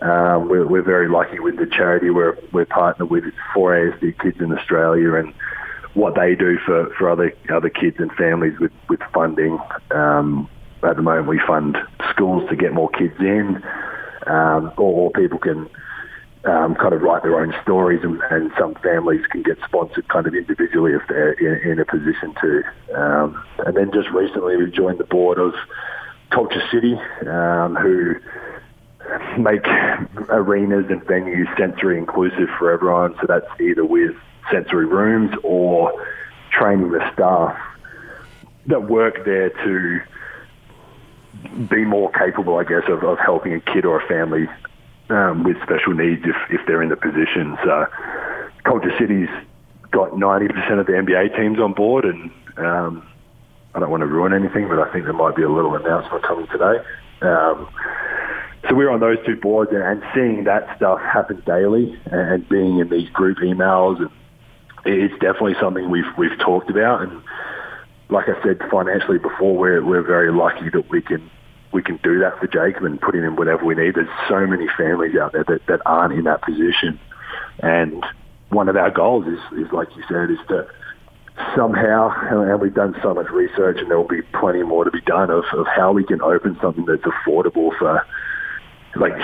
um, 0.00 0.48
we're, 0.48 0.66
we're 0.66 0.82
very 0.82 1.08
lucky 1.08 1.38
with 1.38 1.56
the 1.56 1.66
charity. 1.66 2.10
We're 2.10 2.36
we're 2.52 2.66
partnered 2.66 3.10
with 3.10 3.24
four 3.54 3.72
ASD 3.72 4.18
kids 4.20 4.40
in 4.40 4.56
Australia, 4.56 5.14
and 5.14 5.32
what 5.94 6.14
they 6.14 6.34
do 6.34 6.58
for, 6.58 6.92
for 6.94 7.10
other 7.10 7.32
other 7.48 7.68
kids 7.68 7.96
and 7.98 8.12
families 8.12 8.58
with 8.58 8.72
with 8.88 9.00
funding. 9.14 9.58
Um, 9.90 10.48
at 10.84 10.96
the 10.96 11.02
moment, 11.02 11.28
we 11.28 11.40
fund 11.46 11.76
schools 12.10 12.48
to 12.50 12.56
get 12.56 12.72
more 12.72 12.90
kids 12.90 13.14
in, 13.20 13.62
um, 14.26 14.72
or, 14.76 15.10
people 15.10 15.38
can 15.38 15.68
um, 16.44 16.74
kind 16.74 16.92
of 16.92 17.02
write 17.02 17.22
their 17.22 17.40
own 17.40 17.54
stories, 17.62 18.00
and, 18.02 18.20
and, 18.30 18.50
some 18.58 18.74
families 18.76 19.24
can 19.30 19.42
get 19.42 19.58
sponsored 19.64 20.08
kind 20.08 20.26
of 20.26 20.34
individually 20.34 20.92
if 20.92 21.02
they're 21.08 21.32
in, 21.32 21.72
in 21.72 21.78
a 21.78 21.84
position 21.84 22.34
to. 22.40 22.62
Um, 22.94 23.44
and 23.66 23.76
then 23.76 23.90
just 23.92 24.10
recently, 24.10 24.56
we 24.56 24.70
joined 24.70 24.98
the 24.98 25.04
board 25.04 25.38
of 25.38 25.54
Culture 26.30 26.62
City, 26.72 26.94
um, 27.28 27.76
who 27.76 28.14
make 29.38 29.66
arenas 30.30 30.86
and 30.88 31.02
venues 31.02 31.56
sensory 31.58 31.98
inclusive 31.98 32.48
for 32.58 32.72
everyone. 32.72 33.14
So 33.20 33.26
that's 33.28 33.46
either 33.60 33.84
with 33.84 34.14
sensory 34.50 34.86
rooms 34.86 35.32
or 35.42 35.92
training 36.50 36.90
the 36.90 37.12
staff 37.12 37.56
that 38.66 38.88
work 38.88 39.24
there 39.24 39.50
to 39.50 40.00
be 41.68 41.84
more 41.84 42.10
capable, 42.12 42.58
I 42.58 42.64
guess, 42.64 42.84
of, 42.88 43.02
of 43.02 43.18
helping 43.18 43.54
a 43.54 43.60
kid 43.60 43.84
or 43.84 44.00
a 44.00 44.06
family 44.06 44.48
um, 45.10 45.44
with 45.44 45.56
special 45.62 45.94
needs 45.94 46.22
if, 46.24 46.36
if 46.50 46.66
they're 46.66 46.82
in 46.82 46.88
the 46.88 46.96
position. 46.96 47.56
So 47.64 47.86
KultureCity's 48.64 49.30
got 49.90 50.10
90% 50.12 50.80
of 50.80 50.86
the 50.86 50.92
NBA 50.92 51.36
teams 51.36 51.58
on 51.58 51.72
board 51.72 52.04
and 52.04 52.30
um, 52.56 53.06
I 53.74 53.80
don't 53.80 53.90
want 53.90 54.02
to 54.02 54.06
ruin 54.06 54.32
anything, 54.32 54.68
but 54.68 54.78
I 54.78 54.90
think 54.92 55.04
there 55.04 55.12
might 55.12 55.36
be 55.36 55.42
a 55.42 55.48
little 55.48 55.74
announcement 55.74 56.22
coming 56.24 56.46
today. 56.48 56.84
Um, 57.22 57.68
so 58.68 58.74
we're 58.74 58.90
on 58.90 59.00
those 59.00 59.18
two 59.26 59.36
boards 59.36 59.72
and, 59.72 59.82
and 59.82 60.02
seeing 60.14 60.44
that 60.44 60.76
stuff 60.76 61.00
happen 61.00 61.42
daily 61.46 61.98
and 62.06 62.48
being 62.48 62.78
in 62.78 62.88
these 62.88 63.08
group 63.10 63.38
emails 63.38 63.98
and 63.98 64.10
it's 64.84 65.14
definitely 65.14 65.54
something 65.60 65.90
we've 65.90 66.10
we've 66.18 66.36
talked 66.38 66.70
about 66.70 67.02
and 67.02 67.22
like 68.08 68.28
I 68.28 68.40
said 68.42 68.60
financially 68.70 69.18
before 69.18 69.56
we're 69.56 69.84
we're 69.84 70.02
very 70.02 70.32
lucky 70.32 70.70
that 70.70 70.88
we 70.90 71.02
can 71.02 71.30
we 71.72 71.82
can 71.82 71.98
do 72.02 72.18
that 72.20 72.38
for 72.38 72.46
Jacob 72.46 72.84
and 72.84 73.00
put 73.00 73.14
him 73.14 73.24
in 73.24 73.36
whatever 73.36 73.64
we 73.64 73.74
need. 73.74 73.94
There's 73.94 74.08
so 74.28 74.46
many 74.46 74.66
families 74.76 75.16
out 75.16 75.32
there 75.32 75.44
that, 75.44 75.66
that 75.66 75.80
aren't 75.86 76.14
in 76.14 76.24
that 76.24 76.42
position. 76.42 77.00
And 77.60 78.04
one 78.50 78.68
of 78.68 78.76
our 78.76 78.90
goals 78.90 79.26
is, 79.26 79.38
is 79.58 79.72
like 79.72 79.88
you 79.96 80.02
said, 80.08 80.30
is 80.30 80.38
to 80.48 80.66
somehow, 81.56 82.10
and 82.50 82.60
we've 82.60 82.74
done 82.74 82.94
so 83.02 83.14
much 83.14 83.30
research 83.30 83.78
and 83.80 83.90
there 83.90 83.98
will 83.98 84.08
be 84.08 84.22
plenty 84.38 84.62
more 84.62 84.84
to 84.84 84.90
be 84.90 85.00
done 85.00 85.30
of, 85.30 85.44
of 85.54 85.66
how 85.66 85.92
we 85.92 86.04
can 86.04 86.20
open 86.20 86.58
something 86.60 86.84
that's 86.84 87.02
affordable 87.02 87.76
for 87.78 88.06
like 88.94 89.16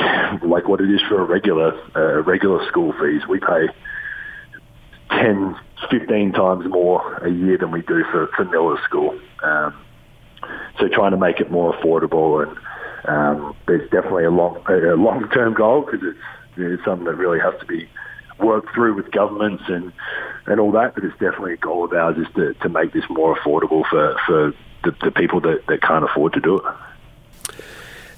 like 0.43 0.67
what 0.67 0.81
it 0.81 0.89
is 0.91 1.01
for 1.09 1.21
a 1.21 1.25
regular 1.25 1.79
uh, 1.95 2.23
regular 2.23 2.67
school 2.69 2.95
fees. 2.99 3.23
We 3.29 3.39
pay 3.39 3.69
10, 5.11 5.57
15 5.91 6.33
times 6.33 6.65
more 6.69 7.17
a 7.19 7.31
year 7.31 7.59
than 7.59 7.71
we 7.71 7.83
do 7.83 8.05
for, 8.11 8.29
for 8.37 8.45
Miller 8.47 8.79
School. 8.85 9.19
Um, 9.43 9.75
so 10.79 10.89
trying 10.89 11.11
to 11.13 11.17
make 11.17 11.41
it 11.41 11.51
more 11.51 11.75
affordable 11.75 12.47
and 12.47 12.57
um, 13.09 13.57
there's 13.67 13.89
definitely 13.91 14.25
a 14.25 14.31
long 14.31 14.63
a 14.69 14.95
long 14.95 15.29
term 15.31 15.55
goal 15.55 15.83
because 15.83 16.01
it's, 16.03 16.19
it's 16.57 16.85
something 16.85 17.07
that 17.07 17.15
really 17.15 17.41
has 17.41 17.59
to 17.61 17.67
be 17.67 17.89
worked 18.39 18.75
through 18.75 18.95
with 18.95 19.11
governments 19.11 19.65
and 19.69 19.93
and 20.47 20.61
all 20.61 20.73
that. 20.73 20.95
But 20.95 21.05
it's 21.05 21.19
definitely 21.19 21.55
a 21.55 21.59
goal 21.59 21.85
of 21.85 21.93
ours 21.93 22.19
is 22.19 22.27
to, 22.35 22.55
to 22.55 22.69
make 22.69 22.93
this 22.93 23.05
more 23.09 23.37
affordable 23.37 23.89
for 23.89 24.17
for 24.27 24.53
the, 24.85 24.95
the 25.03 25.11
people 25.11 25.41
that, 25.41 25.67
that 25.69 25.83
can't 25.83 26.05
afford 26.05 26.35
to 26.35 26.41
do 26.41 26.59
it. 26.59 26.65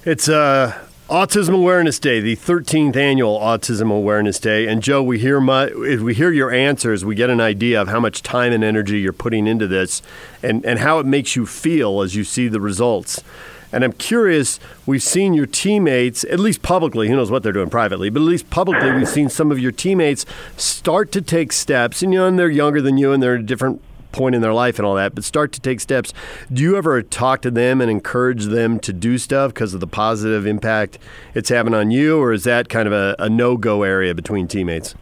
It's 0.03 0.27
uh, 0.27 0.77
Autism 1.09 1.53
Awareness 1.53 1.99
Day, 1.99 2.21
the 2.21 2.37
13th 2.37 2.95
annual 2.95 3.37
Autism 3.37 3.91
Awareness 3.91 4.39
Day. 4.39 4.67
And 4.67 4.81
Joe, 4.81 5.03
we 5.03 5.19
hear 5.19 5.41
my, 5.41 5.65
if 5.65 5.99
we 5.99 6.13
hear 6.13 6.31
your 6.31 6.51
answers, 6.51 7.03
we 7.03 7.15
get 7.15 7.29
an 7.29 7.41
idea 7.41 7.81
of 7.81 7.89
how 7.89 7.99
much 7.99 8.23
time 8.23 8.53
and 8.53 8.63
energy 8.63 9.01
you're 9.01 9.11
putting 9.11 9.45
into 9.45 9.67
this 9.67 10.01
and, 10.41 10.65
and 10.65 10.79
how 10.79 10.99
it 10.99 11.05
makes 11.05 11.35
you 11.35 11.45
feel 11.45 12.01
as 12.01 12.15
you 12.15 12.23
see 12.23 12.47
the 12.47 12.61
results. 12.61 13.21
And 13.73 13.83
I'm 13.83 13.93
curious, 13.93 14.59
we've 14.85 15.03
seen 15.03 15.33
your 15.33 15.45
teammates, 15.45 16.23
at 16.25 16.39
least 16.39 16.61
publicly, 16.61 17.09
who 17.09 17.15
knows 17.15 17.31
what 17.31 17.43
they're 17.43 17.51
doing 17.51 17.69
privately, 17.69 18.09
but 18.09 18.21
at 18.21 18.25
least 18.25 18.49
publicly, 18.49 18.91
we've 18.91 19.07
seen 19.07 19.29
some 19.29 19.51
of 19.51 19.59
your 19.59 19.71
teammates 19.71 20.25
start 20.55 21.11
to 21.13 21.21
take 21.21 21.51
steps. 21.51 22.01
And, 22.01 22.13
you 22.13 22.19
know, 22.19 22.27
and 22.27 22.39
they're 22.39 22.49
younger 22.49 22.81
than 22.81 22.97
you 22.97 23.11
and 23.11 23.21
they're 23.21 23.35
at 23.35 23.45
different 23.45 23.81
point 24.11 24.35
in 24.35 24.41
their 24.41 24.53
life 24.53 24.77
and 24.79 24.85
all 24.85 24.95
that, 24.95 25.15
but 25.15 25.23
start 25.23 25.51
to 25.53 25.59
take 25.59 25.79
steps. 25.79 26.13
Do 26.51 26.61
you 26.61 26.75
ever 26.77 27.01
talk 27.01 27.41
to 27.41 27.51
them 27.51 27.81
and 27.81 27.89
encourage 27.89 28.45
them 28.45 28.79
to 28.81 28.93
do 28.93 29.17
stuff 29.17 29.53
because 29.53 29.73
of 29.73 29.79
the 29.79 29.87
positive 29.87 30.45
impact 30.45 30.99
it's 31.33 31.49
having 31.49 31.73
on 31.73 31.91
you, 31.91 32.19
or 32.19 32.33
is 32.33 32.43
that 32.43 32.69
kind 32.69 32.87
of 32.87 32.93
a, 32.93 33.15
a 33.19 33.29
no 33.29 33.57
go 33.57 33.83
area 33.83 34.13
between 34.13 34.47
teammates? 34.47 34.95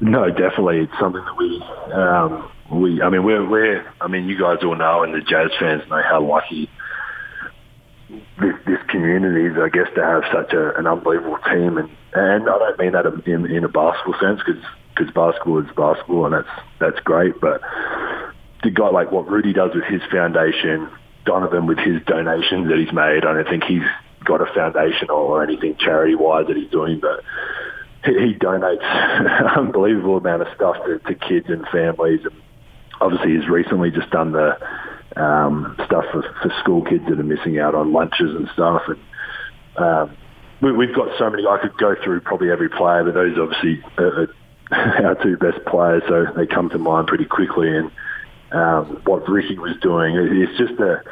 No, 0.00 0.30
definitely. 0.30 0.80
It's 0.80 0.98
something 0.98 1.22
that 1.22 1.36
we, 1.36 1.62
um, 1.92 2.50
we. 2.80 3.02
I 3.02 3.10
mean, 3.10 3.22
we're, 3.22 3.46
we're. 3.46 3.92
I 4.00 4.08
mean, 4.08 4.28
you 4.28 4.38
guys 4.38 4.58
all 4.62 4.74
know, 4.74 5.02
and 5.02 5.12
the 5.14 5.20
Jazz 5.20 5.50
fans 5.58 5.82
know 5.90 6.00
how 6.02 6.22
lucky 6.22 6.70
this, 8.08 8.54
this 8.66 8.78
community 8.88 9.46
is, 9.46 9.58
I 9.58 9.68
guess, 9.68 9.88
to 9.94 10.02
have 10.02 10.22
such 10.32 10.52
a, 10.54 10.74
an 10.78 10.86
unbelievable 10.86 11.38
team. 11.44 11.76
And, 11.76 11.90
and 12.14 12.48
I 12.48 12.58
don't 12.58 12.78
mean 12.78 12.92
that 12.92 13.06
in, 13.26 13.46
in 13.50 13.64
a 13.64 13.68
basketball 13.68 14.18
sense, 14.18 14.40
because 14.42 15.12
basketball 15.12 15.58
is 15.58 15.70
basketball, 15.76 16.24
and 16.26 16.34
that's 16.34 16.48
that's 16.78 17.00
great. 17.00 17.38
But 17.40 17.60
the 18.62 18.70
guy 18.70 18.88
like 18.88 19.10
what 19.10 19.28
Rudy 19.28 19.52
does 19.52 19.74
with 19.74 19.84
his 19.84 20.02
foundation, 20.10 20.88
Donovan 21.24 21.66
with 21.66 21.78
his 21.78 22.02
donations 22.06 22.68
that 22.68 22.78
he's 22.78 22.92
made. 22.92 23.24
I 23.24 23.34
don't 23.34 23.48
think 23.48 23.64
he's 23.64 23.86
got 24.24 24.40
a 24.40 24.52
foundation 24.52 25.10
or 25.10 25.42
anything 25.42 25.76
charity 25.78 26.14
wise 26.14 26.46
that 26.48 26.56
he's 26.56 26.70
doing, 26.70 27.00
but 27.00 27.24
he, 28.04 28.12
he 28.12 28.34
donates 28.34 28.84
an 28.84 29.26
unbelievable 29.56 30.18
amount 30.18 30.42
of 30.42 30.48
stuff 30.54 30.76
to, 30.84 30.98
to 30.98 31.14
kids 31.14 31.46
and 31.48 31.66
families. 31.68 32.20
And 32.24 32.34
obviously, 33.00 33.36
he's 33.36 33.48
recently 33.48 33.90
just 33.90 34.10
done 34.10 34.32
the 34.32 34.58
um, 35.16 35.74
stuff 35.86 36.04
for, 36.12 36.22
for 36.42 36.52
school 36.60 36.84
kids 36.84 37.04
that 37.08 37.18
are 37.18 37.24
missing 37.24 37.58
out 37.58 37.74
on 37.74 37.92
lunches 37.92 38.34
and 38.34 38.48
stuff. 38.52 38.82
And 38.88 38.98
um, 39.76 40.16
we, 40.60 40.72
we've 40.72 40.94
got 40.94 41.08
so 41.18 41.30
many. 41.30 41.46
I 41.46 41.58
could 41.60 41.76
go 41.78 41.94
through 42.02 42.20
probably 42.20 42.50
every 42.50 42.68
player, 42.68 43.04
but 43.04 43.14
those 43.14 43.36
obviously 43.38 43.82
are, 43.98 44.22
are 44.22 44.34
our 45.06 45.14
two 45.22 45.36
best 45.36 45.64
players, 45.66 46.02
so 46.08 46.26
they 46.36 46.46
come 46.46 46.70
to 46.70 46.78
mind 46.78 47.08
pretty 47.08 47.24
quickly. 47.24 47.76
And 47.76 47.90
um, 48.52 49.00
what 49.04 49.28
Ricky 49.28 49.58
was 49.58 49.76
doing. 49.80 50.16
It's 50.16 50.58
just 50.58 50.78
a 50.80 51.02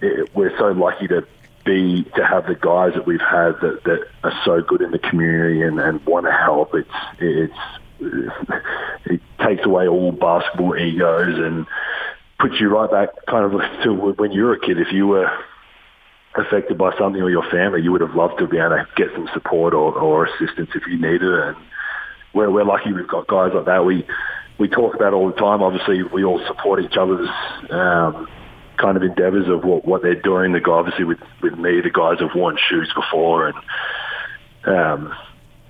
it, 0.00 0.34
we're 0.34 0.56
so 0.58 0.68
lucky 0.68 1.08
to 1.08 1.26
be 1.64 2.04
to 2.16 2.24
have 2.24 2.46
the 2.46 2.54
guys 2.54 2.94
that 2.94 3.06
we've 3.06 3.20
had 3.20 3.52
that, 3.60 3.82
that 3.84 4.06
are 4.24 4.32
so 4.44 4.62
good 4.62 4.80
in 4.80 4.90
the 4.90 4.98
community 4.98 5.62
and, 5.62 5.78
and 5.80 6.04
want 6.06 6.26
to 6.26 6.32
help. 6.32 6.74
It's 6.74 6.88
it's 7.18 7.54
it 9.06 9.20
takes 9.44 9.64
away 9.66 9.88
all 9.88 10.12
basketball 10.12 10.76
egos 10.76 11.38
and 11.38 11.66
puts 12.38 12.60
you 12.60 12.68
right 12.68 12.90
back 12.90 13.08
kind 13.26 13.44
of 13.44 13.60
to 13.82 13.92
when 13.92 14.32
you 14.32 14.44
were 14.44 14.54
a 14.54 14.60
kid. 14.60 14.80
If 14.80 14.92
you 14.92 15.08
were 15.08 15.30
affected 16.36 16.78
by 16.78 16.96
something 16.96 17.20
or 17.20 17.30
your 17.30 17.48
family, 17.50 17.82
you 17.82 17.92
would 17.92 18.00
have 18.00 18.14
loved 18.14 18.38
to 18.38 18.46
be 18.46 18.58
able 18.58 18.70
to 18.70 18.86
get 18.96 19.08
some 19.14 19.28
support 19.34 19.74
or, 19.74 19.92
or 19.92 20.26
assistance 20.26 20.70
if 20.74 20.86
you 20.86 20.96
needed 20.96 21.22
it. 21.22 21.48
And 21.48 21.56
we're, 22.38 22.50
we're 22.50 22.64
lucky 22.64 22.92
we've 22.92 23.08
got 23.08 23.26
guys 23.26 23.50
like 23.52 23.66
that. 23.66 23.84
We 23.84 24.06
we 24.58 24.68
talk 24.68 24.94
about 24.94 25.12
all 25.12 25.26
the 25.30 25.36
time. 25.36 25.62
Obviously, 25.62 26.02
we 26.02 26.24
all 26.24 26.40
support 26.46 26.82
each 26.82 26.96
other's 26.96 27.28
um, 27.70 28.28
kind 28.76 28.96
of 28.96 29.02
endeavours 29.02 29.48
of 29.48 29.64
what, 29.64 29.84
what 29.84 30.02
they're 30.02 30.20
doing. 30.20 30.52
The 30.52 30.60
guy, 30.60 30.72
obviously, 30.72 31.04
with 31.04 31.18
with 31.42 31.58
me, 31.58 31.80
the 31.80 31.90
guys 31.90 32.20
have 32.20 32.30
worn 32.34 32.56
shoes 32.68 32.90
before, 32.94 33.48
and 33.48 33.56
um, 34.64 35.14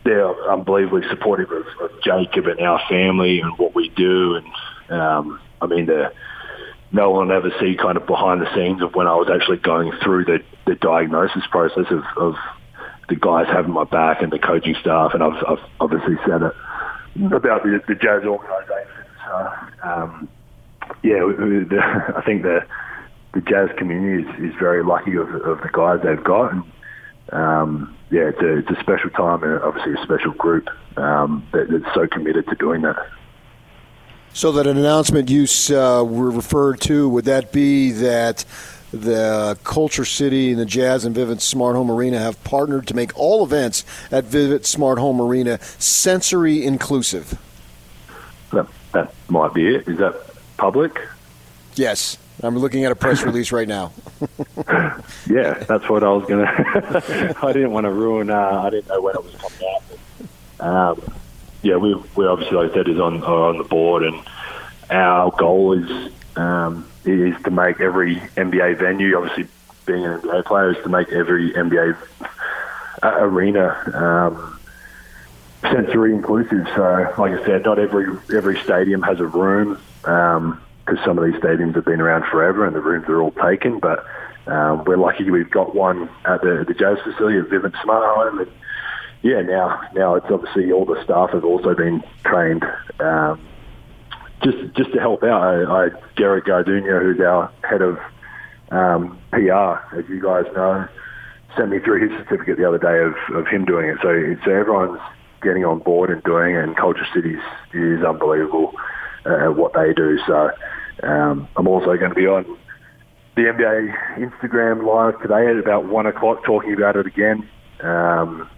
they're 0.05 0.51
unbelievably 0.51 1.09
supportive 1.09 1.51
of, 1.51 1.66
of 1.81 1.91
Jacob 2.03 2.47
and 2.47 2.61
our 2.61 2.81
family 2.89 3.41
and 3.41 3.59
what 3.59 3.75
we 3.75 3.89
do. 3.89 4.37
And 4.37 5.01
um, 5.01 5.41
I 5.61 5.66
mean, 5.66 5.89
no 6.93 7.11
one 7.11 7.31
ever 7.31 7.51
see 7.61 7.77
kind 7.77 7.97
of 7.97 8.07
behind 8.07 8.43
the 8.43 8.55
scenes 8.55 8.83
of 8.83 8.95
when 8.95 9.07
I 9.07 9.14
was 9.14 9.29
actually 9.31 9.59
going 9.59 9.93
through 10.03 10.25
the, 10.27 10.39
the 10.66 10.75
diagnosis 10.75 11.47
process 11.51 11.87
of, 11.91 12.05
of 12.16 12.35
the 13.09 13.17
guys 13.17 13.47
having 13.47 13.73
my 13.73 13.85
back 13.85 14.23
and 14.23 14.33
the 14.33 14.39
coaching 14.39 14.77
staff. 14.81 15.13
And 15.15 15.23
I've, 15.23 15.43
I've 15.47 15.65
obviously 15.81 16.17
said 16.27 16.43
it 16.43 17.33
about 17.33 17.63
the, 17.63 17.81
the 17.89 17.95
Jazz 17.95 18.25
organisation. 18.25 19.05
So, 19.27 19.53
um, 19.83 20.29
yeah, 21.03 21.21
the, 21.21 22.13
I 22.17 22.23
think 22.23 22.43
the 22.43 22.67
the 23.35 23.41
Jazz 23.43 23.69
community 23.77 24.29
is, 24.29 24.53
is 24.53 24.59
very 24.59 24.83
lucky 24.83 25.15
of, 25.17 25.29
of 25.29 25.61
the 25.61 25.71
guys 25.73 26.01
they've 26.03 26.23
got. 26.23 26.53
And, 26.53 26.65
um, 27.33 27.97
yeah, 28.11 28.29
it's 28.29 28.41
a, 28.41 28.59
it's 28.59 28.71
a 28.71 28.81
special 28.81 29.11
time 29.11 29.43
and 29.43 29.63
obviously 29.63 29.95
a 29.95 30.03
special 30.03 30.33
group 30.33 30.69
um, 30.97 31.47
that, 31.53 31.69
that's 31.71 31.95
so 31.95 32.07
committed 32.07 32.47
to 32.49 32.55
doing 32.55 32.83
that. 32.83 32.97
So 34.33 34.53
that 34.53 34.67
an 34.67 34.77
announcement 34.77 35.31
you 35.31 35.47
uh, 35.75 36.05
were 36.05 36.31
referred 36.31 36.81
to, 36.83 37.09
would 37.09 37.25
that 37.27 37.53
be 37.53 37.93
that 37.93 38.45
the 38.93 39.59
KultureCity 39.64 40.51
and 40.51 40.59
the 40.59 40.66
Jazz 40.66 41.05
and 41.05 41.14
Vivint 41.14 41.41
Smart 41.41 41.76
Home 41.76 41.91
Arena 41.91 42.18
have 42.18 42.43
partnered 42.45 42.86
to 42.86 42.95
make 42.95 43.16
all 43.18 43.45
events 43.45 43.84
at 44.11 44.24
Vivint 44.24 44.64
Smart 44.64 44.99
Home 44.99 45.20
Arena 45.20 45.59
sensory 45.78 46.64
inclusive. 46.64 47.39
That, 48.53 48.66
that 48.93 49.12
might 49.28 49.53
be 49.53 49.74
it. 49.74 49.89
Is 49.89 49.99
that 49.99 50.16
public? 50.57 51.01
Yes. 51.74 52.18
I'm 52.43 52.57
looking 52.57 52.84
at 52.84 52.93
a 52.93 52.97
press 52.97 53.22
release 53.24 53.53
right 53.53 53.68
now. 53.68 53.93
yeah, 55.28 55.55
that's 55.68 55.89
what 55.89 56.05
I 56.05 56.11
was 56.11 56.26
going 56.26 56.47
to. 56.47 57.34
I 57.43 57.53
didn't 57.53 57.72
want 57.72 57.84
to 57.84 57.91
ruin. 57.91 58.30
Uh, 58.30 58.62
I 58.64 58.70
didn't 58.70 58.89
know 58.89 59.01
when 59.01 59.14
it 59.14 59.24
was 59.24 59.34
coming 59.34 59.74
out. 59.74 59.82
But, 60.59 60.66
um, 60.66 61.14
yeah, 61.62 61.76
we 61.76 61.95
we 62.14 62.26
obviously, 62.26 62.57
like 62.57 62.70
I 62.70 62.74
said, 62.74 62.89
is 62.89 63.01
on 63.01 63.22
are 63.22 63.49
on 63.49 63.59
the 63.59 63.64
board, 63.64 64.05
and 64.05 64.22
our 64.91 65.32
goal 65.32 65.72
is 65.72 66.12
um, 66.39 66.89
is 67.05 67.34
to 67.43 67.51
make 67.51 67.80
every 67.80 68.16
NBA 68.16 68.78
venue, 68.78 69.16
obviously 69.16 69.47
being 69.86 70.05
an 70.05 70.20
NBA 70.20 70.45
player, 70.45 70.70
is 70.70 70.82
to 70.84 70.89
make 70.89 71.09
every 71.09 71.53
NBA 71.53 71.97
uh, 73.03 73.16
arena 73.18 73.66
um, 73.95 74.61
sensory 75.62 76.14
inclusive. 76.14 76.66
So, 76.76 77.14
like 77.18 77.32
I 77.32 77.45
said, 77.45 77.64
not 77.64 77.78
every 77.78 78.07
every 78.34 78.59
stadium 78.61 79.03
has 79.03 79.18
a 79.18 79.26
room 79.26 79.80
because 80.01 80.99
um, 80.99 81.05
some 81.05 81.18
of 81.18 81.24
these 81.24 81.41
stadiums 81.41 81.74
have 81.74 81.84
been 81.84 82.01
around 82.01 82.24
forever 82.30 82.66
and 82.66 82.74
the 82.74 82.80
rooms 82.80 83.09
are 83.09 83.20
all 83.20 83.32
taken. 83.32 83.80
But 83.80 84.07
um, 84.47 84.84
we're 84.84 84.97
lucky 84.97 85.28
we've 85.30 85.51
got 85.51 85.74
one 85.74 86.09
at 86.24 86.41
the, 86.43 86.64
the 86.66 86.74
Jazz 86.74 86.99
facility 87.03 87.39
at 87.39 87.47
Vivint 87.47 87.80
Smart 87.82 88.05
Home. 88.16 88.39
And 88.41 88.51
yeah, 89.22 89.43
now 89.43 89.80
now 89.93 90.14
it's 90.14 90.30
obviously 90.30 90.70
all 90.70 90.84
the 90.84 91.03
staff 91.03 91.30
have 91.30 91.45
also 91.45 91.74
been 91.74 92.05
trained 92.24 92.64
um, 93.01 93.41
just 94.43 94.59
just 94.76 94.93
to 94.93 95.01
help 95.01 95.22
out, 95.22 95.43
I, 95.43 95.86
I 95.86 95.89
Garrett 96.16 96.45
Garduno, 96.45 97.03
who's 97.03 97.20
our 97.20 97.53
head 97.68 97.82
of 97.82 97.99
um, 98.70 99.18
PR, 99.30 99.97
as 99.97 100.05
you 100.09 100.22
guys 100.22 100.45
know, 100.55 100.86
sent 101.57 101.70
me 101.70 101.78
through 101.80 102.09
his 102.09 102.18
certificate 102.18 102.59
the 102.59 102.66
other 102.68 102.78
day 102.78 102.99
of, 103.01 103.14
of 103.36 103.47
him 103.47 103.64
doing 103.64 103.89
it. 103.89 103.99
So 104.03 104.09
so 104.45 104.51
everyone's 104.51 105.01
getting 105.43 105.64
on 105.64 105.80
board 105.80 106.11
and 106.11 106.22
doing 106.24 106.55
it, 106.57 106.64
and 106.64 106.76
KultureCity's 106.76 107.43
is 107.72 108.05
unbelievable 108.05 108.72
uh, 109.24 109.47
what 109.53 109.72
they 109.74 109.93
do. 109.95 110.18
So 110.26 110.51
um, 111.03 111.49
I'm 111.57 111.68
also 111.68 111.97
going 111.97 112.11
to 112.11 112.14
be 112.14 112.26
on 112.26 112.45
the 113.36 113.43
NBA 113.43 114.18
Instagram 114.18 114.84
live 114.84 115.20
today 115.22 115.47
at 115.49 115.57
about 115.57 115.86
one 115.86 116.07
o'clock 116.07 116.45
talking 116.45 116.74
about 116.74 116.97
it 116.97 117.07
again. 117.07 117.49
um, 117.82 118.49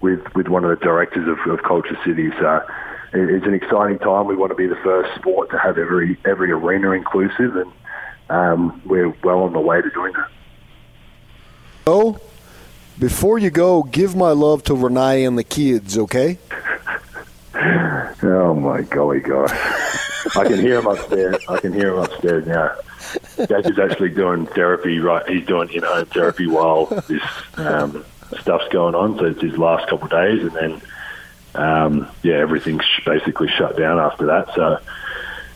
with 0.00 0.20
with 0.34 0.48
one 0.48 0.64
of 0.64 0.70
the 0.70 0.84
directors 0.84 1.28
of, 1.28 1.38
of 1.50 1.60
KultureCity's. 1.60 2.34
It's 3.12 3.46
an 3.46 3.54
exciting 3.54 3.98
time. 3.98 4.26
We 4.26 4.36
want 4.36 4.50
to 4.50 4.56
be 4.56 4.66
the 4.66 4.76
first 4.76 5.14
sport 5.18 5.50
to 5.50 5.58
have 5.58 5.78
every 5.78 6.16
every 6.24 6.50
arena 6.50 6.92
inclusive, 6.92 7.56
and 7.56 7.72
um, 8.30 8.80
we're 8.84 9.10
well 9.22 9.40
on 9.40 9.52
the 9.52 9.60
way 9.60 9.82
to 9.82 9.90
doing 9.90 10.12
that. 10.14 10.30
Oh, 11.86 12.18
before 12.98 13.38
you 13.38 13.50
go, 13.50 13.82
give 13.82 14.14
my 14.14 14.30
love 14.30 14.62
to 14.64 14.74
Renee 14.74 15.24
and 15.24 15.36
the 15.36 15.44
kids, 15.44 15.98
okay? 15.98 16.38
Oh 18.24 18.54
my 18.54 18.82
golly 18.82 19.18
gosh! 19.18 19.50
I 20.36 20.44
can 20.44 20.60
hear 20.60 20.78
him 20.78 20.86
upstairs. 20.86 21.36
I 21.48 21.58
can 21.58 21.72
hear 21.72 21.94
him 21.94 21.98
upstairs 21.98 22.46
now. 22.46 22.76
Jack 23.36 23.66
is 23.66 23.78
actually 23.80 24.10
doing 24.10 24.46
therapy. 24.46 25.00
Right, 25.00 25.28
he's 25.28 25.44
doing 25.44 25.68
in-home 25.72 26.06
therapy 26.06 26.46
while 26.46 26.86
this 26.86 27.22
um, 27.56 28.04
stuff's 28.40 28.68
going 28.68 28.94
on. 28.94 29.18
So 29.18 29.24
it's 29.24 29.42
his 29.42 29.58
last 29.58 29.88
couple 29.88 30.04
of 30.04 30.10
days, 30.10 30.42
and 30.42 30.52
then 30.52 30.82
um, 31.54 32.08
yeah, 32.22 32.34
everything's 32.34 32.84
basically 33.04 33.48
shut 33.48 33.76
down 33.76 33.98
after 33.98 34.26
that. 34.26 34.54
So 34.54 34.78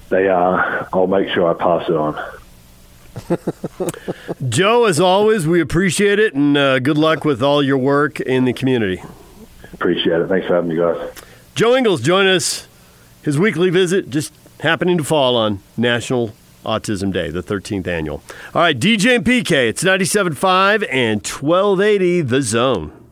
they 0.09 0.29
are. 0.29 0.89
I'll 0.93 1.07
make 1.07 1.29
sure 1.31 1.49
I 1.51 1.55
pass 1.55 1.89
it 1.89 1.97
on. 1.97 2.19
Joe, 4.49 4.85
as 4.85 5.01
always, 5.01 5.47
we 5.47 5.61
appreciate 5.61 6.19
it, 6.19 6.35
and 6.35 6.57
uh, 6.57 6.79
good 6.79 6.99
luck 6.99 7.25
with 7.25 7.43
all 7.43 7.63
your 7.63 7.79
work 7.79 8.21
in 8.21 8.45
the 8.45 8.53
community. 8.53 9.03
Appreciate 9.73 10.21
it. 10.21 10.29
Thanks 10.29 10.47
for 10.47 10.55
having 10.55 10.71
me, 10.71 10.77
guys. 10.77 11.13
Joe 11.55 11.75
Ingles 11.77 12.03
join 12.03 12.27
us. 12.27 12.69
His 13.23 13.39
weekly 13.39 13.71
visit 13.71 14.11
just 14.11 14.33
happening 14.61 14.99
to 14.99 15.05
fall 15.05 15.35
on 15.37 15.61
National 15.77 16.33
Autism 16.65 17.13
Day, 17.13 17.31
the 17.31 17.43
13th 17.43 17.87
annual. 17.87 18.23
All 18.55 18.63
right, 18.63 18.79
DJ 18.79 19.17
and 19.17 19.25
PK, 19.25 19.69
it's 19.69 19.83
97.5 19.83 20.87
and 20.93 21.27
1280 21.27 22.21
The 22.23 22.43
Zone. 22.43 23.06